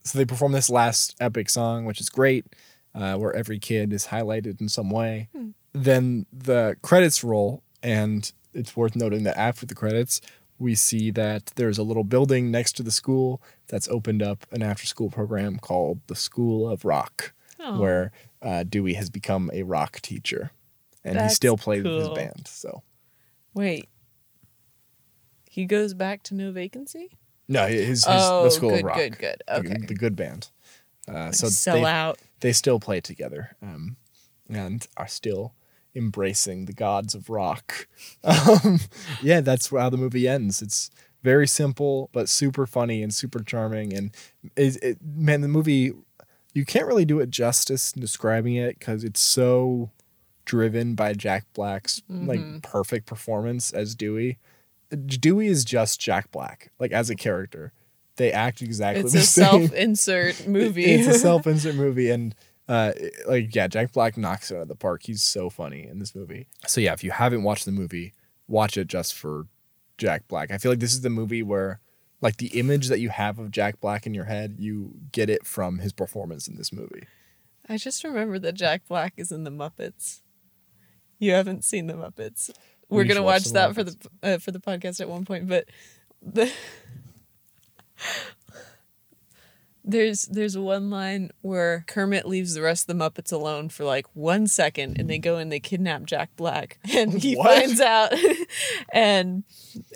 so 0.04 0.14
they 0.14 0.24
perform 0.24 0.52
this 0.52 0.70
last 0.70 1.16
epic 1.20 1.50
song, 1.50 1.84
which 1.84 2.00
is 2.00 2.08
great, 2.08 2.46
uh, 2.94 3.16
where 3.16 3.34
every 3.34 3.58
kid 3.58 3.92
is 3.92 4.06
highlighted 4.06 4.60
in 4.60 4.68
some 4.68 4.90
way. 4.90 5.28
Hmm. 5.36 5.50
Then 5.74 6.26
the 6.32 6.76
credits 6.80 7.22
roll, 7.22 7.62
and 7.82 8.32
it's 8.54 8.74
worth 8.74 8.96
noting 8.96 9.24
that 9.24 9.36
after 9.36 9.66
the 9.66 9.74
credits, 9.74 10.22
we 10.58 10.74
see 10.74 11.10
that 11.12 11.46
there's 11.56 11.78
a 11.78 11.82
little 11.82 12.04
building 12.04 12.50
next 12.50 12.72
to 12.72 12.82
the 12.82 12.90
school 12.90 13.40
that's 13.68 13.88
opened 13.88 14.22
up 14.22 14.44
an 14.50 14.62
after-school 14.62 15.10
program 15.10 15.58
called 15.58 16.00
the 16.08 16.16
School 16.16 16.68
of 16.68 16.84
Rock, 16.84 17.32
Aw. 17.60 17.78
where 17.78 18.12
uh, 18.42 18.64
Dewey 18.64 18.94
has 18.94 19.08
become 19.10 19.50
a 19.52 19.62
rock 19.62 20.00
teacher, 20.00 20.50
and 21.04 21.20
he 21.20 21.28
still 21.28 21.56
plays 21.56 21.84
with 21.84 21.98
his 21.98 22.08
band. 22.10 22.46
So 22.48 22.82
Wait. 23.54 23.88
He 25.50 25.64
goes 25.64 25.94
back 25.94 26.22
to 26.24 26.34
no 26.34 26.52
vacancy? 26.52 27.10
no, 27.48 27.66
his, 27.66 28.04
his 28.04 28.06
oh, 28.06 28.44
the 28.44 28.50
School 28.50 28.70
good, 28.70 28.78
of 28.80 28.84
Rock, 28.84 28.96
good, 28.96 29.18
good. 29.18 29.42
the- 29.46 29.56
Okay. 29.58 29.76
the, 29.86 29.94
good 29.94 30.16
band. 30.16 30.50
Uh, 31.08 31.32
so 31.32 31.48
Sell 31.48 31.76
they, 31.76 31.84
out. 31.84 32.18
they 32.40 32.52
still 32.52 32.78
play 32.78 33.00
together 33.00 33.56
um, 33.62 33.96
and 34.50 34.86
are 34.96 35.08
still 35.08 35.54
embracing 35.94 36.64
the 36.66 36.72
gods 36.72 37.14
of 37.14 37.28
rock. 37.30 37.86
Um, 38.24 38.80
yeah, 39.22 39.40
that's 39.40 39.70
how 39.70 39.88
the 39.90 39.96
movie 39.96 40.26
ends. 40.28 40.60
It's 40.62 40.90
very 41.22 41.46
simple 41.48 42.10
but 42.12 42.28
super 42.28 42.66
funny 42.66 43.02
and 43.02 43.12
super 43.12 43.40
charming. 43.42 43.92
And 43.92 44.14
it, 44.56 44.76
it, 44.82 44.98
man, 45.02 45.40
the 45.40 45.48
movie 45.48 45.92
you 46.54 46.64
can't 46.64 46.86
really 46.86 47.04
do 47.04 47.20
it 47.20 47.30
justice 47.30 47.92
in 47.92 48.00
describing 48.00 48.54
it 48.56 48.78
because 48.78 49.04
it's 49.04 49.20
so 49.20 49.90
driven 50.44 50.94
by 50.94 51.12
Jack 51.12 51.44
Black's 51.54 52.00
Mm-hmm. 52.10 52.26
like 52.28 52.62
perfect 52.62 53.06
performance 53.06 53.70
as 53.72 53.94
Dewey. 53.94 54.38
Dewey 55.06 55.46
is 55.48 55.64
just 55.64 56.00
Jack 56.00 56.30
Black, 56.30 56.70
like 56.78 56.92
as 56.92 57.10
a 57.10 57.14
character. 57.14 57.72
They 58.16 58.32
act 58.32 58.62
exactly 58.62 59.02
like 59.02 59.04
It's 59.04 59.12
the 59.14 59.20
a 59.20 59.44
self-insert 59.44 60.46
movie. 60.48 60.84
It's 60.86 61.06
a 61.06 61.18
self-insert 61.18 61.74
movie, 61.76 62.10
and 62.10 62.34
uh, 62.68 62.92
like 63.26 63.54
yeah, 63.54 63.66
Jack 63.66 63.92
Black 63.92 64.16
knocks 64.16 64.50
it 64.50 64.56
out 64.56 64.62
of 64.62 64.68
the 64.68 64.76
park. 64.76 65.02
He's 65.04 65.22
so 65.22 65.48
funny 65.48 65.86
in 65.86 65.98
this 65.98 66.14
movie. 66.14 66.48
So 66.66 66.80
yeah, 66.80 66.92
if 66.92 67.02
you 67.02 67.10
haven't 67.10 67.42
watched 67.42 67.64
the 67.64 67.72
movie, 67.72 68.12
watch 68.46 68.76
it 68.76 68.88
just 68.88 69.14
for 69.14 69.46
Jack 69.96 70.28
Black. 70.28 70.50
I 70.50 70.58
feel 70.58 70.70
like 70.72 70.80
this 70.80 70.92
is 70.92 71.00
the 71.00 71.10
movie 71.10 71.42
where 71.42 71.80
like 72.20 72.36
the 72.36 72.58
image 72.58 72.88
that 72.88 73.00
you 73.00 73.08
have 73.10 73.38
of 73.38 73.50
Jack 73.50 73.80
Black 73.80 74.06
in 74.06 74.12
your 74.12 74.24
head, 74.24 74.56
you 74.58 74.92
get 75.12 75.30
it 75.30 75.46
from 75.46 75.78
his 75.78 75.92
performance 75.92 76.48
in 76.48 76.56
this 76.56 76.72
movie. 76.72 77.04
I 77.68 77.76
just 77.76 78.04
remember 78.04 78.38
that 78.38 78.54
Jack 78.54 78.82
Black 78.88 79.14
is 79.16 79.30
in 79.30 79.44
the 79.44 79.50
Muppets. 79.50 80.20
You 81.18 81.32
haven't 81.32 81.64
seen 81.64 81.86
the 81.86 81.94
Muppets. 81.94 82.50
We're 82.88 82.98
We 82.98 83.04
should 83.04 83.14
gonna 83.14 83.22
watch 83.26 83.42
watch 83.46 83.52
that 83.52 83.74
for 83.74 83.84
the 83.84 83.96
uh, 84.22 84.38
for 84.38 84.50
the 84.50 84.60
podcast 84.60 85.00
at 85.00 85.08
one 85.08 85.24
point, 85.24 85.48
but 85.48 85.66
the 86.22 86.50
there's 89.88 90.26
there's 90.26 90.56
one 90.56 90.90
line 90.90 91.30
where 91.40 91.82
Kermit 91.86 92.28
leaves 92.28 92.54
the 92.54 92.60
rest 92.62 92.88
of 92.88 92.96
the 92.98 93.04
Muppets 93.04 93.32
alone 93.32 93.70
for 93.70 93.84
like 93.84 94.06
one 94.14 94.46
second, 94.46 95.00
and 95.00 95.08
they 95.08 95.18
go 95.18 95.36
and 95.38 95.50
they 95.50 95.60
kidnap 95.60 96.04
Jack 96.04 96.30
Black, 96.36 96.78
and 96.94 97.14
he 97.14 97.34
What? 97.34 97.46
finds 97.58 97.80
out, 97.80 98.12
and 98.92 99.44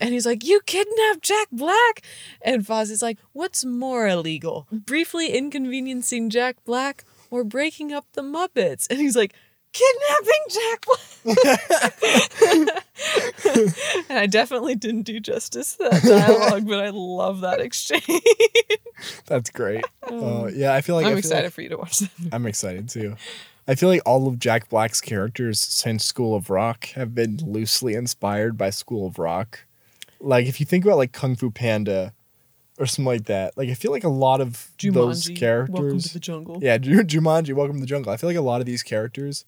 and 0.01 0.11
he's 0.13 0.27
like, 0.27 0.45
"You 0.45 0.61
kidnapped 0.67 1.23
Jack 1.23 1.49
Black," 1.53 2.03
and 2.41 2.67
Fozzie's 2.67 3.03
like, 3.03 3.19
"What's 3.33 3.65
more 3.65 4.09
illegal, 4.09 4.67
briefly 4.73 5.29
inconveniencing 5.29 6.31
Jack 6.31 6.57
Black 6.65 7.05
or 7.31 7.45
breaking 7.45 7.93
up 7.93 8.07
the 8.15 8.23
Muppets?" 8.23 8.87
And 8.91 8.99
he's 8.99 9.17
like. 9.17 9.35
Kidnapping 9.73 10.45
Jack 10.51 10.85
Black. 10.87 10.99
and 14.11 14.19
I 14.19 14.27
definitely 14.27 14.75
didn't 14.75 15.03
do 15.03 15.21
justice 15.21 15.77
to 15.77 15.89
that 15.91 16.03
dialogue, 16.03 16.67
but 16.67 16.81
I 16.85 16.91
love 16.91 17.43
that 17.43 17.61
exchange. 17.61 18.05
That's 19.27 19.51
great. 19.51 19.85
Uh, 20.03 20.51
yeah, 20.53 20.75
I 20.75 20.81
feel 20.81 20.97
like 20.97 21.07
I'm 21.07 21.13
feel 21.13 21.19
excited 21.19 21.45
like- 21.45 21.53
for 21.53 21.63
you 21.63 21.69
to 21.71 21.77
watch 21.79 21.99
that. 22.01 22.11
I'm 22.33 22.47
excited 22.47 22.89
too. 22.89 23.17
I 23.69 23.77
feel 23.77 23.89
like 23.89 24.03
all 24.05 24.27
of 24.27 24.39
Jack 24.41 24.69
Black's 24.69 25.01
characters 25.01 25.61
since 25.61 26.05
School 26.05 26.35
of 26.35 26.51
Rock 26.51 26.87
have 26.91 27.15
been 27.15 27.39
loosely 27.45 27.95
inspired 27.95 28.59
by 28.59 28.71
School 28.71 29.07
of 29.07 29.19
Rock. 29.19 29.61
Like 30.21 30.47
if 30.47 30.59
you 30.61 30.67
think 30.67 30.85
about 30.85 30.99
like 30.99 31.13
Kung 31.13 31.37
Fu 31.37 31.51
Panda 31.51 32.13
or 32.79 32.87
something 32.87 33.05
like 33.07 33.25
that, 33.27 33.57
like 33.57 33.69
I 33.69 33.75
feel 33.75 33.93
like 33.93 34.05
a 34.05 34.09
lot 34.09 34.41
of 34.41 34.71
those 34.83 35.29
characters. 35.29 35.75
Welcome 35.81 36.01
to 36.01 36.13
the 36.13 36.19
jungle. 36.21 36.59
yeah, 36.61 36.79
Ju- 36.79 37.05
Jumanji, 37.05 37.55
Welcome 37.55 37.77
to 37.77 37.81
the 37.81 37.87
Jungle. 37.87 38.13
I 38.13 38.17
feel 38.17 38.29
like 38.29 38.37
a 38.37 38.41
lot 38.43 38.61
of 38.61 38.67
these 38.67 38.83
characters 38.83 39.45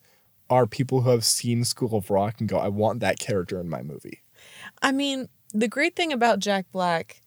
are 0.50 0.66
people 0.66 1.02
who 1.02 1.10
have 1.10 1.24
seen 1.24 1.64
School 1.64 1.96
of 1.96 2.10
Rock 2.10 2.36
and 2.40 2.48
go, 2.48 2.58
I 2.58 2.68
want 2.68 3.00
that 3.00 3.18
character 3.18 3.60
in 3.60 3.68
my 3.68 3.82
movie. 3.82 4.22
I 4.82 4.92
mean, 4.92 5.28
the 5.52 5.68
great 5.68 5.96
thing 5.96 6.12
about 6.12 6.38
Jack 6.38 6.66
Black 6.72 7.22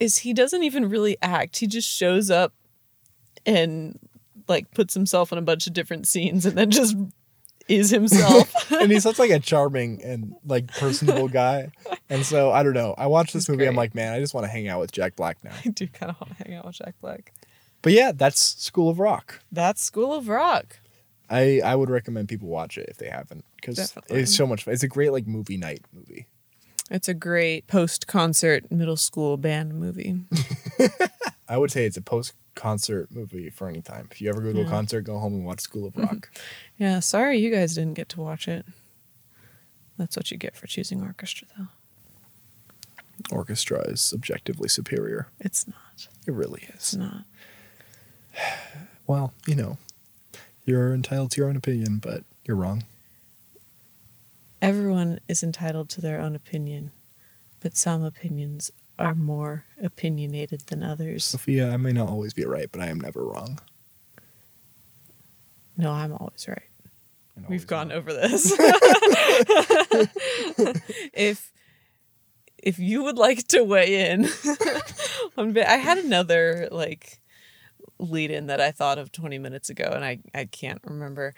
is 0.00 0.18
he 0.18 0.32
doesn't 0.32 0.62
even 0.62 0.88
really 0.88 1.16
act. 1.22 1.58
He 1.58 1.66
just 1.66 1.88
shows 1.88 2.30
up 2.30 2.54
and 3.46 3.98
like 4.48 4.70
puts 4.72 4.94
himself 4.94 5.32
in 5.32 5.38
a 5.38 5.42
bunch 5.42 5.66
of 5.66 5.72
different 5.72 6.08
scenes 6.08 6.44
and 6.44 6.56
then 6.58 6.70
just 6.70 6.96
is 7.68 7.90
himself. 7.90 8.70
and 8.72 8.90
he's 8.90 9.04
such 9.04 9.18
like 9.18 9.30
a 9.30 9.38
charming 9.38 10.02
and 10.02 10.34
like 10.44 10.66
personable 10.76 11.28
guy. 11.28 11.70
And 12.10 12.24
so 12.26 12.50
I 12.50 12.62
don't 12.62 12.74
know. 12.74 12.94
I 12.98 13.06
watched 13.06 13.32
this 13.32 13.48
movie. 13.48 13.66
I'm 13.66 13.76
like, 13.76 13.94
man, 13.94 14.12
I 14.12 14.18
just 14.18 14.34
want 14.34 14.44
to 14.44 14.50
hang 14.50 14.68
out 14.68 14.80
with 14.80 14.92
Jack 14.92 15.16
Black 15.16 15.38
now. 15.44 15.52
I 15.64 15.68
do 15.68 15.86
kind 15.86 16.10
of 16.10 16.20
want 16.20 16.36
to 16.36 16.44
hang 16.44 16.56
out 16.56 16.66
with 16.66 16.74
Jack 16.74 16.94
Black. 17.00 17.32
But 17.82 17.92
yeah, 17.92 18.12
that's 18.12 18.40
School 18.40 18.88
of 18.88 18.98
Rock. 18.98 19.40
That's 19.50 19.82
School 19.82 20.12
of 20.14 20.28
Rock. 20.28 20.80
I 21.32 21.60
I 21.64 21.74
would 21.74 21.90
recommend 21.90 22.28
people 22.28 22.48
watch 22.48 22.76
it 22.76 22.88
if 22.88 22.98
they 22.98 23.08
haven't 23.08 23.44
because 23.56 23.92
it's 24.08 24.36
so 24.36 24.46
much 24.46 24.64
fun. 24.64 24.74
It's 24.74 24.82
a 24.82 24.88
great 24.88 25.12
like 25.12 25.26
movie 25.26 25.56
night 25.56 25.84
movie. 25.92 26.26
It's 26.90 27.08
a 27.08 27.14
great 27.14 27.66
post 27.66 28.06
concert 28.06 28.70
middle 28.70 28.98
school 28.98 29.38
band 29.38 29.74
movie. 29.74 30.20
I 31.48 31.56
would 31.56 31.70
say 31.70 31.86
it's 31.86 31.96
a 31.96 32.02
post 32.02 32.34
concert 32.54 33.10
movie 33.10 33.48
for 33.48 33.68
any 33.68 33.80
time. 33.80 34.08
If 34.10 34.20
you 34.20 34.28
ever 34.28 34.40
go 34.40 34.52
to 34.52 34.60
a 34.62 34.68
concert, 34.68 35.02
go 35.02 35.18
home 35.18 35.32
and 35.32 35.44
watch 35.44 35.60
School 35.60 35.86
of 35.86 35.94
mm-hmm. 35.94 36.02
Rock. 36.02 36.30
Yeah, 36.76 37.00
sorry 37.00 37.38
you 37.38 37.50
guys 37.50 37.74
didn't 37.74 37.94
get 37.94 38.08
to 38.10 38.20
watch 38.20 38.46
it. 38.46 38.66
That's 39.96 40.16
what 40.16 40.30
you 40.30 40.36
get 40.36 40.56
for 40.56 40.66
choosing 40.66 41.02
orchestra, 41.02 41.48
though. 41.56 41.68
Orchestra 43.30 43.80
is 43.82 44.12
objectively 44.14 44.68
superior. 44.68 45.28
It's 45.38 45.66
not. 45.66 46.08
It 46.26 46.32
really 46.32 46.62
is. 46.68 46.74
It's 46.74 46.96
not. 46.96 47.24
Well, 49.04 49.34
you 49.48 49.56
know, 49.56 49.78
you're 50.64 50.94
entitled 50.94 51.30
to 51.32 51.40
your 51.40 51.48
own 51.48 51.56
opinion, 51.56 51.98
but 51.98 52.24
you're 52.44 52.56
wrong. 52.56 52.84
Everyone 54.60 55.18
is 55.28 55.42
entitled 55.42 55.88
to 55.90 56.00
their 56.00 56.20
own 56.20 56.36
opinion, 56.36 56.92
but 57.60 57.76
some 57.76 58.04
opinions 58.04 58.70
are 58.98 59.14
more 59.14 59.64
opinionated 59.82 60.60
than 60.66 60.82
others. 60.82 61.24
Sophia, 61.24 61.70
I 61.72 61.76
may 61.76 61.92
not 61.92 62.08
always 62.08 62.32
be 62.32 62.44
right, 62.44 62.68
but 62.70 62.80
I 62.80 62.86
am 62.86 63.00
never 63.00 63.24
wrong. 63.24 63.58
No, 65.76 65.90
I'm 65.90 66.12
always 66.12 66.46
right. 66.46 66.62
I'm 67.36 67.46
We've 67.48 67.66
gone 67.66 67.88
wrong. 67.88 67.98
over 67.98 68.12
this. 68.12 68.52
if 71.12 71.52
if 72.58 72.78
you 72.78 73.02
would 73.02 73.18
like 73.18 73.48
to 73.48 73.64
weigh 73.64 74.10
in 74.10 74.28
on 75.36 75.58
I 75.58 75.76
had 75.76 75.98
another 75.98 76.68
like 76.70 77.18
lead 78.02 78.30
in 78.30 78.46
that 78.48 78.60
I 78.60 78.70
thought 78.72 78.98
of 78.98 79.12
20 79.12 79.38
minutes 79.38 79.70
ago 79.70 79.90
and 79.94 80.04
I 80.04 80.18
I 80.34 80.44
can't 80.46 80.80
remember. 80.84 81.34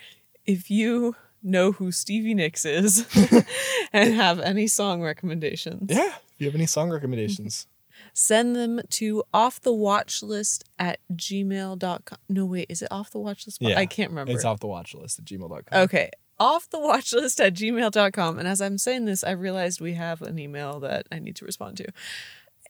If 0.47 0.71
you 0.71 1.15
know 1.43 1.73
who 1.73 1.93
Stevie 1.93 2.35
Nicks 2.35 2.65
is 2.65 3.07
and 3.93 4.15
have 4.15 4.41
any 4.41 4.67
song 4.67 5.03
recommendations, 5.03 5.91
Yeah. 5.91 6.15
If 6.17 6.41
you 6.41 6.47
have 6.47 6.55
any 6.55 6.67
song 6.67 6.91
recommendations, 6.91 7.67
send 8.13 8.57
them 8.57 8.81
to 8.91 9.23
off 9.33 9.61
the 9.61 9.73
watch 9.73 10.23
list 10.23 10.65
at 10.79 10.99
gmail.com. 11.15 12.19
No, 12.29 12.45
wait, 12.45 12.67
is 12.69 12.83
it 12.83 12.89
off 12.91 13.11
the 13.11 13.19
watch 13.21 13.47
list? 13.47 13.59
Yeah, 13.61 13.79
I 13.79 13.87
can't 13.87 14.11
remember. 14.11 14.33
it's 14.33 14.45
off 14.45 14.59
the 14.61 14.67
watch 14.67 14.95
list 14.95 15.19
at 15.21 15.25
gmail.com. 15.27 15.83
Okay. 15.85 16.11
Off 16.41 16.69
the 16.71 16.81
watch 16.81 17.13
list 17.13 17.41
at 17.41 17.55
gmail.com. 17.55 18.39
And 18.41 18.49
as 18.49 18.61
I'm 18.61 18.79
saying 18.79 19.05
this, 19.05 19.23
I 19.23 19.31
realized 19.31 19.81
we 19.81 19.93
have 19.95 20.21
an 20.23 20.39
email 20.41 20.81
that 20.81 21.07
I 21.13 21.21
need 21.21 21.37
to 21.37 21.45
respond 21.45 21.77
to. 21.77 21.87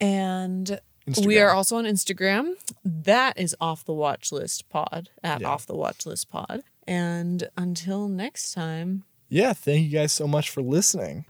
And 0.01 0.79
we 1.25 1.39
are 1.39 1.51
also 1.51 1.77
on 1.77 1.85
Instagram. 1.85 2.55
That 2.85 3.39
is 3.39 3.55
off 3.61 3.85
the 3.85 3.93
watch 3.93 4.33
list 4.33 4.69
pod 4.69 5.11
at 5.23 5.41
Yeah. 5.43 5.49
off 5.49 5.67
the 5.67 5.75
watch 5.77 6.07
list 6.07 6.31
pod. 6.31 6.63
And 6.87 7.49
until 7.57 8.09
next 8.09 8.53
time, 8.53 9.05
Yeah, 9.29 9.53
thank 9.53 9.85
you 9.85 9.91
guys 9.91 10.13
so 10.13 10.27
much 10.29 10.51
for 10.51 10.63
listening. 10.63 11.25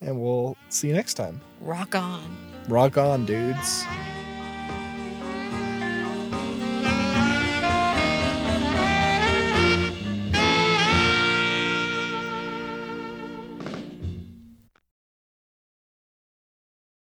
And 0.00 0.20
we'll 0.20 0.56
see 0.68 0.88
you 0.88 0.94
next 0.94 1.14
time. 1.14 1.40
rock 1.60 1.94
on. 1.94 2.36
Rock 2.68 2.96
on, 2.98 3.24
dudes. 3.26 3.84